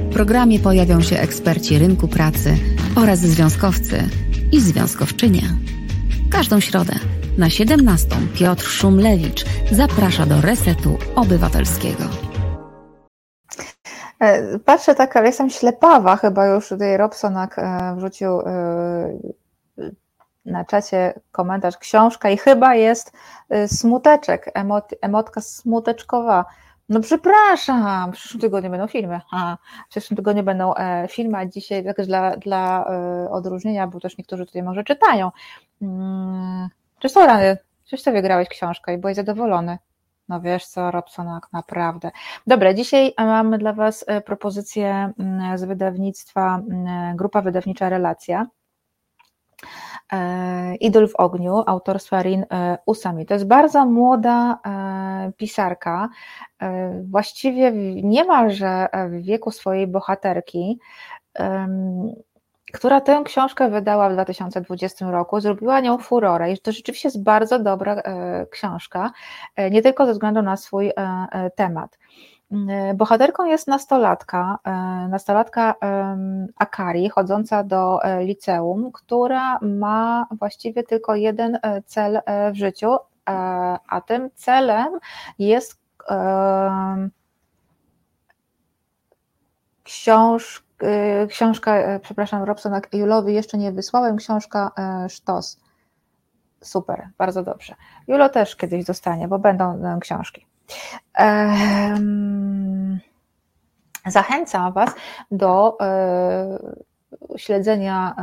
[0.09, 2.57] W programie pojawią się eksperci rynku pracy
[2.95, 4.03] oraz związkowcy
[4.51, 5.41] i związkowczynie.
[6.31, 6.93] Każdą środę
[7.37, 12.03] na 17 Piotr Szumlewicz zaprasza do Resetu Obywatelskiego.
[14.19, 19.39] E, patrzę tak, ale jestem ślepawa, chyba już tutaj Robsonak e, wrzucił e,
[20.45, 23.11] na czacie komentarz książka i chyba jest
[23.67, 26.45] smuteczek, emot, emotka smuteczkowa.
[26.89, 29.21] No przepraszam, w przyszłym tygodniu będą filmy.
[29.31, 29.57] A,
[29.87, 34.17] w przyszłym tygodniu będą e, filmy, a dzisiaj tak dla, dla e, odróżnienia, bo też
[34.17, 35.31] niektórzy tutaj może czytają.
[35.79, 37.57] Hmm, czy są rany?
[37.85, 39.77] Czyś ty wygrałeś książkę i byłeś zadowolony?
[40.29, 42.11] No wiesz co, Robsonak, naprawdę.
[42.47, 48.47] Dobra, dzisiaj mamy dla Was e, propozycję mm, z wydawnictwa mm, Grupa Wydawnicza Relacja.
[50.13, 53.25] E, Idol w ogniu autorstwa Rin e, Usami.
[53.25, 54.59] To jest bardzo młoda
[55.37, 56.09] pisarka,
[57.03, 57.71] właściwie
[58.03, 60.79] niemalże w wieku swojej bohaterki
[62.73, 67.59] która tę książkę wydała w 2020 roku, zrobiła nią furorę i to rzeczywiście jest bardzo
[67.59, 69.11] dobra e, książka,
[69.55, 71.97] e, nie tylko ze względu na swój e, temat.
[72.95, 74.57] Bohaterką jest nastolatka,
[75.09, 75.75] nastolatka
[76.55, 82.21] Akari, chodząca do liceum, która ma właściwie tylko jeden cel
[82.51, 82.97] w życiu,
[83.87, 84.99] a tym celem
[85.39, 85.79] jest
[91.29, 95.59] książka e, przepraszam, Robsona Julowi jeszcze nie wysłałem, książka e, Sztos.
[96.61, 97.75] Super, bardzo dobrze.
[98.07, 100.48] Julo też kiedyś dostanie, bo będą e, książki.
[104.05, 104.89] Zachęcam Was
[105.31, 105.77] do
[107.37, 108.15] śledzenia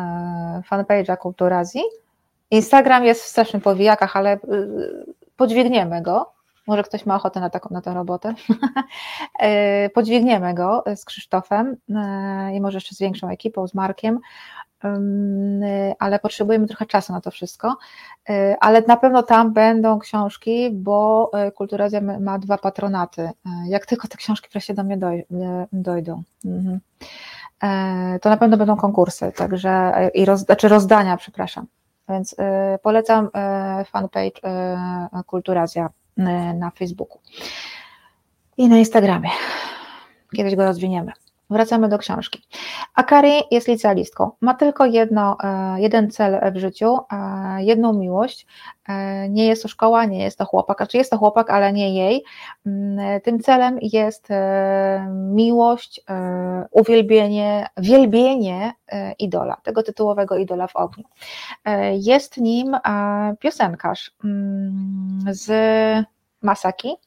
[0.70, 1.82] fanpage'a Kulturazji.
[2.50, 4.38] Instagram jest w strasznym powijakach, ale
[5.36, 6.36] podźwigniemy go.
[6.66, 8.34] Może ktoś ma ochotę na, taką, na tę robotę.
[9.38, 14.20] E, podźwigniemy go z Krzysztofem e, i może jeszcze z większą ekipą, z Markiem,
[15.98, 17.76] ale potrzebujemy trochę czasu na to wszystko.
[18.28, 23.30] E, ale na pewno tam będą książki, bo Kulturazja ma dwa patronaty.
[23.68, 24.98] Jak tylko te książki wreszcie do mnie
[25.72, 26.22] dojdą.
[26.44, 26.80] Mhm.
[28.20, 31.66] To na pewno będą konkursy, także i roz, znaczy rozdania, przepraszam.
[32.08, 32.36] Więc
[32.82, 33.28] polecam
[33.92, 34.40] fanpage
[35.26, 35.88] Kulturazja
[36.18, 37.20] E, na Facebooku
[38.56, 39.30] i na Instagramie.
[40.36, 41.12] Kiedyś go rozwiniemy.
[41.50, 42.42] Wracamy do książki.
[42.94, 44.30] Akari jest licealistką.
[44.40, 48.46] Ma tylko jedno, e, jeden cel w życiu, e, jedną miłość.
[49.28, 51.94] Nie jest to szkoła, nie jest to chłopak, czy znaczy jest to chłopak, ale nie
[51.94, 52.24] jej.
[52.66, 54.28] Mm, tym celem jest
[55.10, 56.00] miłość,
[56.70, 58.72] uwielbienie, wielbienie
[59.18, 61.04] idola, tego tytułowego idola w ogniu.
[61.92, 62.76] Jest nim
[63.40, 65.50] piosenkarz mm, z
[66.42, 67.05] Masaki, e,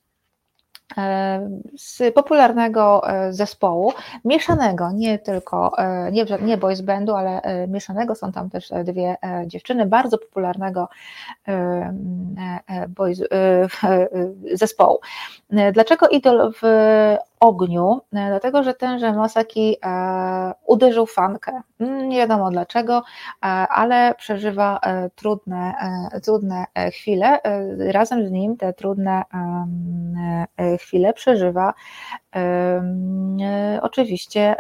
[1.78, 3.94] z popularnego e, zespołu,
[4.26, 9.86] mieszanego, nie tylko, e, nie, nie boys bandu, ale mieszanego, są tam też dwie dziewczyny,
[9.86, 10.88] bardzo popularnego
[12.88, 13.20] boys,
[14.54, 15.00] zespołu.
[15.74, 16.66] Dlaczego Idol w
[17.40, 19.78] ogniu, dlatego że tenże Masaki
[20.66, 21.62] uderzył fankę.
[21.80, 23.04] Nie wiadomo dlaczego,
[23.70, 24.80] ale przeżywa
[25.16, 25.74] trudne,
[26.24, 27.40] trudne chwile.
[27.92, 29.24] Razem z nim te trudne
[30.80, 31.74] chwile przeżywa
[33.82, 34.56] oczywiście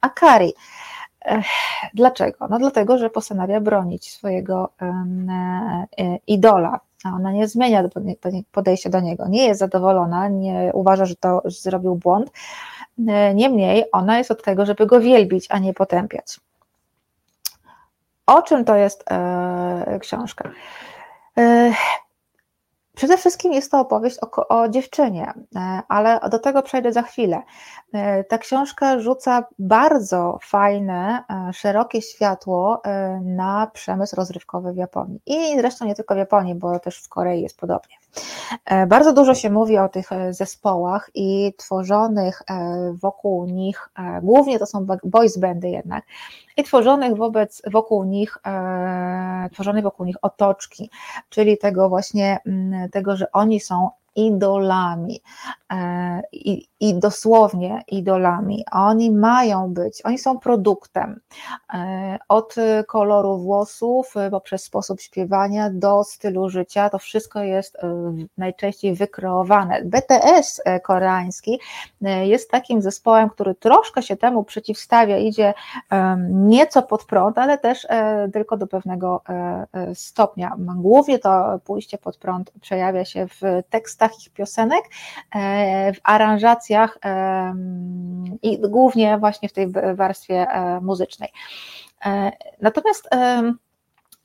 [0.00, 0.52] Akari.
[1.94, 2.48] Dlaczego?
[2.50, 4.72] No dlatego, że postanawia bronić swojego
[6.26, 7.84] idola, a ona nie zmienia
[8.52, 12.30] podejścia do niego, nie jest zadowolona, nie uważa, że to zrobił błąd.
[13.34, 16.40] Niemniej ona jest od tego, żeby go wielbić, a nie potępiać.
[18.26, 20.50] O czym to jest e, książka?
[21.38, 21.72] E,
[22.94, 27.42] Przede wszystkim jest to opowieść o, o, dziewczynie, e, ale do tego przejdę za chwilę.
[27.92, 32.82] E, ta książka rzuca bardzo fajne, e, szerokie światło
[33.22, 35.20] na przemysł rozrywkowy w Japonii.
[35.26, 37.99] I zresztą nie tylko w Japonii, bo też w Korei jest podobnie.
[38.88, 42.42] Bardzo dużo się mówi o tych zespołach i tworzonych
[42.94, 43.88] wokół nich,
[44.22, 46.04] głównie to są boys bandy jednak,
[46.56, 50.90] i tworzonych wobec, wokół nich, e, tworzonej wokół nich otoczki,
[51.28, 52.38] czyli tego właśnie,
[52.92, 55.20] tego, że oni są idolami.
[55.72, 56.22] E,
[56.80, 58.64] i dosłownie idolami.
[58.72, 61.20] Oni mają być, oni są produktem.
[61.74, 62.54] E, od
[62.86, 69.82] koloru włosów, e, poprzez sposób śpiewania do stylu życia, to wszystko jest e, najczęściej wykreowane.
[69.84, 71.60] BTS koreański
[72.22, 75.54] jest takim zespołem, który troszkę się temu przeciwstawia, idzie
[76.30, 77.86] nieco pod prąd, ale też
[78.32, 79.22] tylko do pewnego
[79.94, 80.56] stopnia.
[80.58, 83.40] Głównie to pójście pod prąd przejawia się w
[83.70, 84.84] tekstach ich piosenek,
[85.94, 86.00] w
[86.70, 86.98] aranżacjach
[88.42, 91.28] i głównie właśnie w tej warstwie e, muzycznej.
[92.06, 93.08] E, natomiast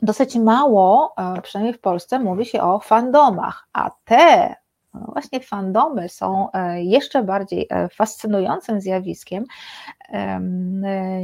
[0.01, 4.55] dosyć mało, e, przynajmniej w Polsce, mówi się o fandomach, a te
[4.93, 9.43] no właśnie fandomy są jeszcze bardziej fascynującym zjawiskiem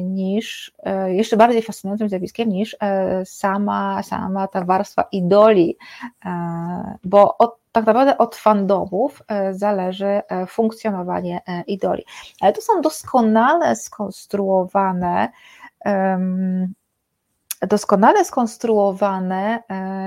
[0.03, 0.73] niż
[1.07, 2.77] jeszcze bardziej fascynującym zjawiskiem niż
[3.25, 5.77] sama, sama ta warstwa idoli,
[7.03, 12.05] bo od tak naprawdę od fandomów e, zależy e, funkcjonowanie e, idoli.
[12.41, 15.31] Ale to są doskonale skonstruowane
[17.61, 19.63] doskonale skonstruowane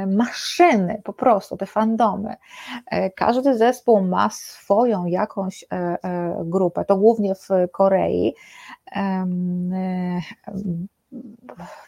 [0.07, 2.35] maszyny, po prostu te fandomy.
[3.17, 5.65] Każdy zespół ma swoją jakąś
[6.45, 8.35] grupę, to głównie w Korei.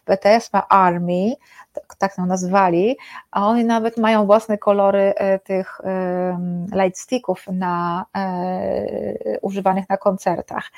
[0.06, 1.36] BTS ma Army,
[1.72, 2.96] tak, tak ją nazwali,
[3.30, 5.80] a oni nawet mają własne kolory e, tych
[6.72, 10.70] lightsticków na, e, używanych na koncertach.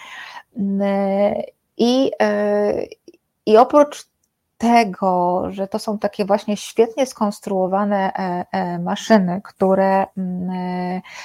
[1.76, 2.86] I, e,
[3.46, 4.06] I oprócz
[4.58, 8.12] tego, że to są takie właśnie świetnie skonstruowane
[8.80, 10.06] maszyny, które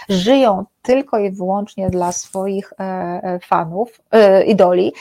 [0.09, 2.73] żyją tylko i wyłącznie dla swoich
[3.41, 4.01] fanów,
[4.45, 4.93] idoli,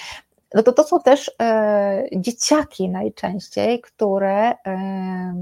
[0.54, 5.34] no to to są też e, dzieciaki najczęściej, które e,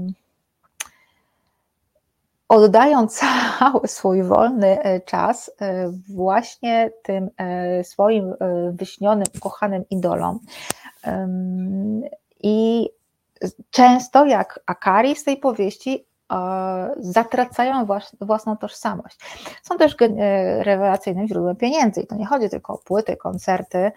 [2.51, 3.07] oddają
[3.59, 8.33] cały swój wolny e, czas e, właśnie tym e, swoim
[8.71, 10.39] wyśnionym, kochanym idolom.
[12.43, 12.89] I
[13.69, 16.05] często, jak Akari z tej powieści,
[16.99, 17.87] zatracają
[18.21, 19.19] własną tożsamość.
[19.63, 19.95] Są też
[20.59, 23.91] rewelacyjnym źródłem pieniędzy i to nie chodzi tylko o płyty, koncerty,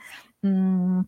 [0.45, 1.05] mm,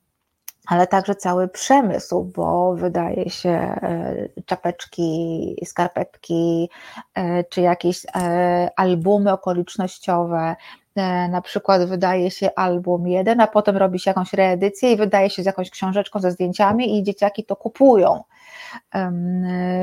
[0.66, 6.70] ale także cały przemysł, bo wydaje się e, czapeczki, skarpetki,
[7.14, 10.56] e, czy jakieś e, albumy okolicznościowe,
[11.30, 15.42] na przykład wydaje się album jeden, a potem robi się jakąś reedycję i wydaje się
[15.42, 18.22] z jakąś książeczką ze zdjęciami i dzieciaki to kupują.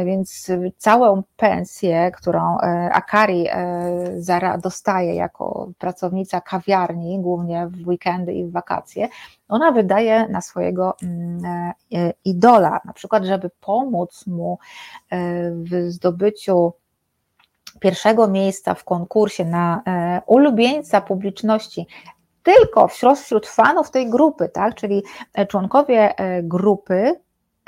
[0.06, 8.46] Więc całą pensję, którą e, Akari e, dostaje jako pracownica kawiarni, głównie w weekendy i
[8.46, 9.08] w wakacje,
[9.48, 14.58] ona wydaje na swojego mm, e, idola, na przykład, żeby pomóc mu
[15.52, 16.74] w zdobyciu
[17.80, 19.82] pierwszego miejsca w konkursie na
[20.26, 21.88] ulubieńca publiczności
[22.44, 24.76] tylko wśród, wśród fanów tej grupy, tak?
[24.76, 25.04] czyli
[25.48, 26.14] członkowie
[26.44, 27.16] grupy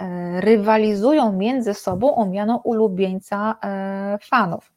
[0.01, 4.71] E, rywalizują między sobą o miano ulubieńca e, fanów.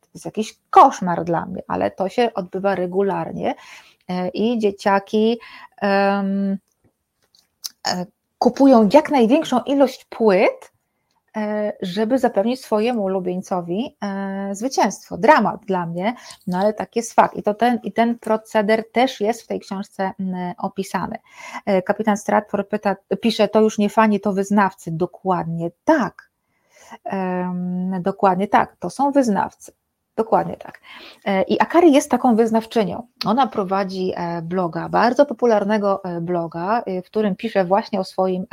[0.00, 3.54] To jest jakiś koszmar dla mnie, ale to się odbywa regularnie
[4.08, 5.38] e, i dzieciaki
[8.38, 10.77] kupują jak największą ilość płyt, E,
[11.82, 15.18] żeby zapewnić swojemu ulubieńcowi e, zwycięstwo.
[15.18, 16.14] Dramat dla mnie,
[16.46, 17.36] no ale tak jest fakt.
[17.36, 20.12] I, to ten, I ten proceder też jest w tej książce
[20.58, 21.18] opisany.
[21.66, 24.90] E, kapitan Stratford pyta, pisze, to już nie fani, to wyznawcy.
[24.92, 26.28] Dokładnie tak.
[28.00, 29.72] Dokładnie tak, to są wyznawcy.
[30.18, 30.80] Dokładnie tak.
[31.24, 33.06] E, I Akari jest taką wyznawczynią.
[33.26, 38.46] Ona prowadzi e, bloga, bardzo popularnego e, bloga, w którym pisze właśnie o swoim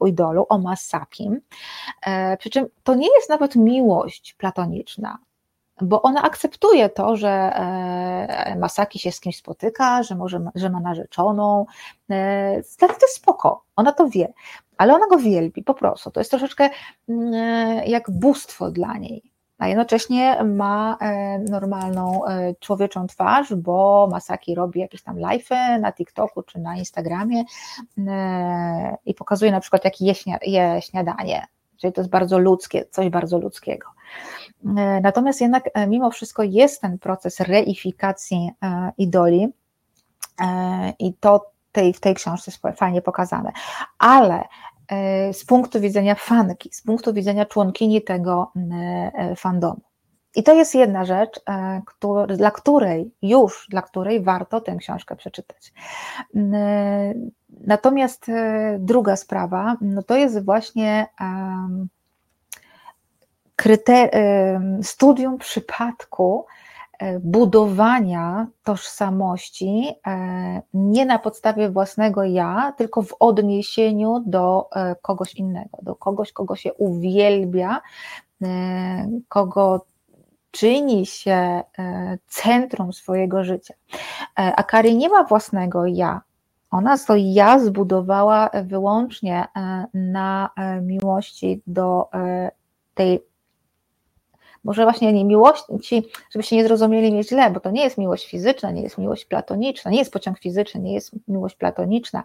[0.00, 1.40] idolu, o Masakim.
[2.38, 5.18] Przy czym to nie jest nawet miłość platoniczna,
[5.80, 7.52] bo ona akceptuje to, że
[8.58, 11.66] Masaki się z kimś spotyka, że, może, że ma narzeczoną.
[12.78, 14.32] Dla to jest spoko, ona to wie,
[14.78, 16.10] ale ona go wielbi po prostu.
[16.10, 16.70] To jest troszeczkę
[17.08, 24.54] mm, jak bóstwo dla niej a jednocześnie ma e, normalną e, człowieczą twarz, bo Masaki
[24.54, 27.44] robi jakieś tam live'y na TikToku czy na Instagramie
[27.98, 30.14] e, i pokazuje na przykład, jakie
[30.46, 33.88] je śniadanie, czyli to jest bardzo ludzkie, coś bardzo ludzkiego.
[35.02, 38.50] Natomiast jednak mimo wszystko jest ten proces reifikacji
[38.98, 39.48] idoli
[40.98, 43.52] i to tej, w tej książce jest fajnie pokazane,
[43.98, 44.44] ale
[45.32, 49.80] z punktu widzenia fanki, z punktu widzenia członkini tego e, fandomu.
[50.36, 51.82] I to jest jedna rzecz, e,
[52.36, 55.72] dla której już, dla której warto tę książkę przeczytać.
[57.60, 58.26] Natomiast
[58.78, 61.06] druga sprawa, no to jest właśnie
[64.82, 66.46] studium przypadku
[67.20, 69.92] budowania tożsamości
[70.74, 74.68] nie na podstawie własnego ja, tylko w odniesieniu do
[75.02, 77.80] kogoś innego, do kogoś, kogo się uwielbia,
[79.28, 79.86] kogo
[80.50, 81.62] czyni się
[82.26, 83.74] centrum swojego życia.
[84.34, 86.20] Akari nie ma własnego ja,
[86.74, 92.50] ona to ja zbudowała wyłącznie e, na e, miłości do e,
[92.94, 93.20] tej,
[94.64, 98.70] może właśnie nie miłości, żebyście nie zrozumieli mnie źle, bo to nie jest miłość fizyczna,
[98.70, 102.22] nie jest miłość platoniczna, nie jest pociąg fizyczny, nie jest miłość platoniczna.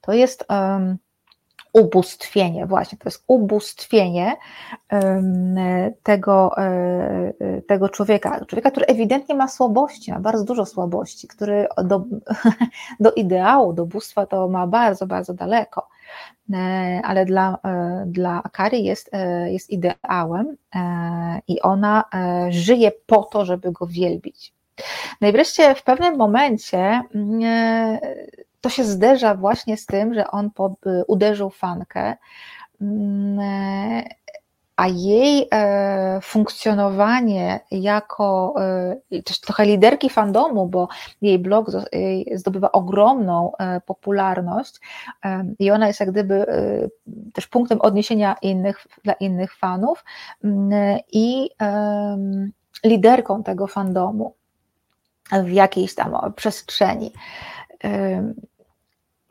[0.00, 0.98] To jest um,
[1.72, 4.36] ubóstwienie, właśnie, to jest ubóstwienie
[6.02, 6.62] tego, e,
[7.40, 12.04] e, tego człowieka, człowieka, który ewidentnie ma słabości, ma bardzo dużo słabości, który do,
[13.00, 15.88] do ideału, do bóstwa to ma bardzo, bardzo daleko,
[16.52, 17.58] e, ale dla,
[18.06, 19.10] dla Akari jest,
[19.46, 20.56] jest ideałem
[21.48, 22.04] i ona
[22.50, 24.54] żyje po to, żeby go wielbić.
[25.20, 27.98] No i wreszcie w pewnym momencie mm,
[28.62, 30.50] to się zderza właśnie z tym, że on
[31.06, 32.16] uderzył fankę,
[32.80, 33.40] mm,
[34.76, 38.54] a jej e, funkcjonowanie jako
[39.10, 40.88] e, też trochę liderki fandomu, bo
[41.22, 41.70] jej blog
[42.34, 44.80] zdobywa ogromną e, popularność
[45.58, 46.46] i ona jest jak gdyby
[47.32, 50.04] też punktem odniesienia innych, dla innych fanów
[50.44, 51.50] mm, i
[52.84, 54.34] liderką tego fandomu
[55.44, 57.12] w jakiejś tam przestrzeni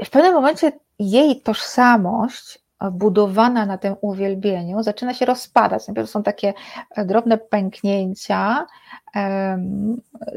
[0.05, 5.87] w pewnym momencie jej tożsamość budowana na tym uwielbieniu zaczyna się rozpadać.
[5.87, 6.53] Najpierw są takie
[6.95, 8.65] e, drobne pęknięcia.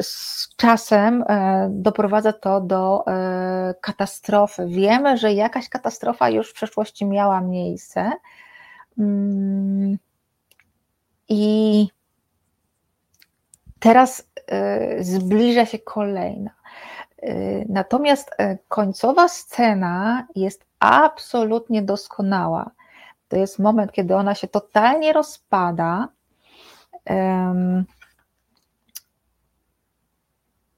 [0.01, 4.66] Z czasem e, doprowadza to do e, katastrofy.
[4.66, 8.12] Wiemy, że jakaś katastrofa już w przeszłości miała miejsce.
[8.99, 9.99] Mm,
[11.28, 11.86] I
[13.81, 14.31] teraz
[15.01, 16.51] zbliża się kolejna.
[17.24, 22.70] Y, natomiast y, końcowa scena jest absolutnie doskonała.
[23.28, 26.09] To jest moment, kiedy ona się totalnie rozpada.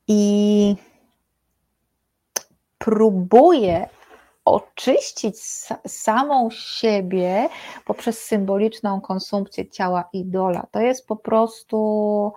[0.09, 0.77] I
[2.78, 3.89] próbuje
[4.44, 5.39] oczyścić
[5.86, 7.48] samą siebie
[7.85, 10.66] poprzez symboliczną konsumpcję ciała idola.
[10.70, 12.32] To jest po prostu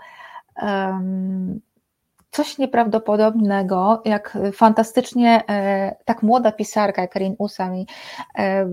[2.32, 7.88] coś nieprawdopodobnego, jak fantastycznie e, tak młoda pisarka jak Karin Usami
[8.36, 8.66] e,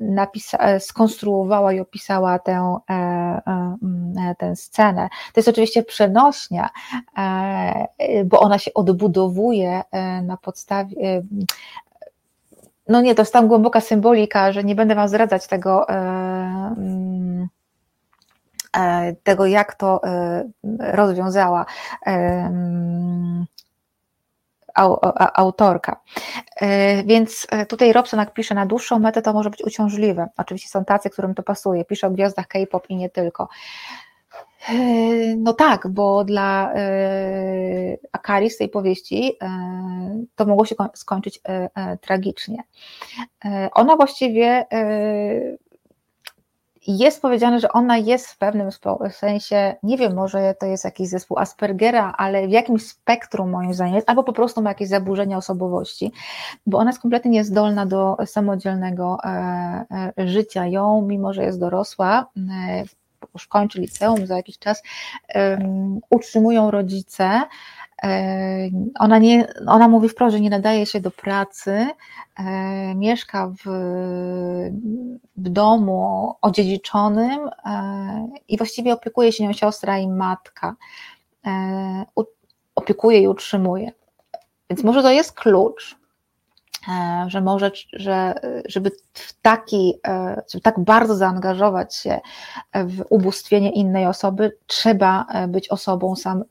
[0.00, 2.76] napisa- e, skonstruowała i opisała tę,
[4.38, 5.08] tę scenę.
[5.32, 6.68] To jest oczywiście przenośnia,
[8.24, 9.82] bo ona się odbudowuje
[10.22, 11.22] na podstawie
[12.88, 15.86] no nie, to jest tam głęboka symbolika, że nie będę Wam zdradzać tego,
[19.22, 20.44] tego, jak to e,
[20.78, 21.66] rozwiązała
[22.06, 23.44] e,
[25.34, 26.00] autorka.
[27.06, 30.28] Więc tutaj Robson pisze, na dłuższą metę to może być uciążliwe.
[30.36, 31.84] Oczywiście są tacy, którym to pasuje.
[31.84, 33.48] Pisze o gwiazdach K-pop i nie tylko.
[35.36, 36.72] No tak, bo dla
[38.12, 39.38] Akari z tej powieści
[40.34, 41.40] to mogło się skończyć
[42.00, 42.62] tragicznie.
[43.72, 44.66] Ona właściwie
[46.86, 48.68] jest powiedziane, że ona jest w pewnym
[49.10, 54.02] sensie, nie wiem, może to jest jakiś zespół Aspergera, ale w jakimś spektrum moim zdaniem
[54.06, 56.12] albo po prostu ma jakieś zaburzenia osobowości,
[56.66, 59.84] bo ona jest kompletnie niezdolna do samodzielnego e,
[60.18, 60.66] e, życia.
[60.66, 62.84] Ją, mimo że jest dorosła, e,
[63.34, 64.82] już kończy liceum, za jakiś czas
[66.10, 67.42] utrzymują rodzice,
[68.98, 71.86] ona, nie, ona mówi wprost, że nie nadaje się do pracy,
[72.94, 73.68] mieszka w,
[75.36, 77.50] w domu odziedziczonym
[78.48, 80.76] i właściwie opiekuje się nią siostra i matka.
[82.74, 83.92] Opiekuje i utrzymuje.
[84.70, 85.98] Więc może to jest klucz,
[87.26, 88.34] że może, że,
[88.68, 89.94] żeby w taki,
[90.52, 92.20] żeby tak bardzo zaangażować się
[92.74, 96.44] w ubóstwienie innej osoby, trzeba być osobą sam,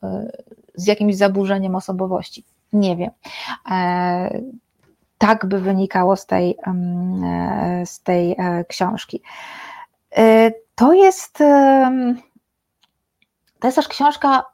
[0.74, 2.44] z jakimś zaburzeniem osobowości.
[2.72, 3.10] Nie wiem.
[3.70, 4.40] E,
[5.18, 9.22] tak by wynikało z tej, e, z tej e, książki.
[10.74, 11.38] To jest,
[13.58, 14.44] to jest też książka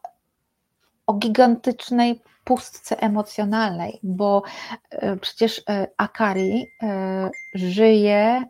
[1.07, 4.43] o gigantycznej pustce emocjonalnej, bo
[5.21, 5.63] przecież
[5.97, 6.67] Akari
[7.55, 8.45] żyje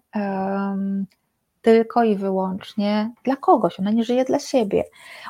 [1.62, 3.80] tylko i wyłącznie dla kogoś.
[3.80, 4.84] Ona nie żyje dla siebie.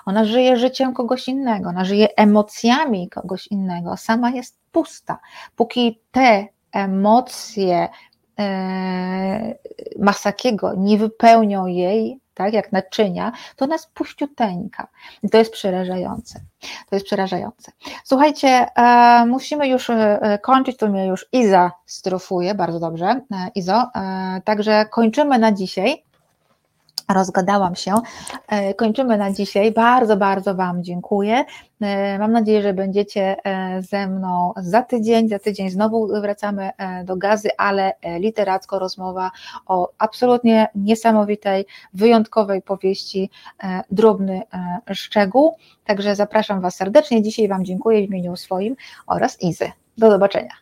[0.06, 3.96] Ona żyje życiem kogoś innego, ona żyje emocjami kogoś innego.
[3.96, 5.18] Sama jest pusta.
[5.56, 7.88] Póki te emocje
[8.38, 9.54] e,
[9.98, 14.86] Masakiego nie wypełnią jej, tak, jak naczynia, to nas puściuteńka.
[15.22, 16.40] I to jest przerażające.
[16.90, 17.72] To jest przerażające.
[18.04, 23.20] Słuchajcie, e, musimy już e, kończyć, to mnie już Iza strofuje, bardzo dobrze, e,
[23.54, 26.09] Izo, e, także kończymy na dzisiaj
[27.14, 27.94] rozgadałam się.
[28.48, 29.72] E, kończymy na dzisiaj.
[29.72, 31.44] Bardzo, bardzo Wam dziękuję.
[31.80, 35.28] E, mam nadzieję, że będziecie e, ze mną za tydzień.
[35.28, 36.70] Za tydzień znowu wracamy
[37.04, 39.30] do gazy, ale literacko rozmowa
[39.66, 43.30] o absolutnie niesamowitej, wyjątkowej powieści
[43.90, 44.42] Drobny
[44.92, 45.56] Szczegół.
[45.84, 47.22] Także zapraszam Was serdecznie.
[47.22, 48.76] Dzisiaj Wam dziękuję w imieniu swoim
[49.06, 49.72] oraz Izy.
[49.98, 50.50] Do zobaczenia.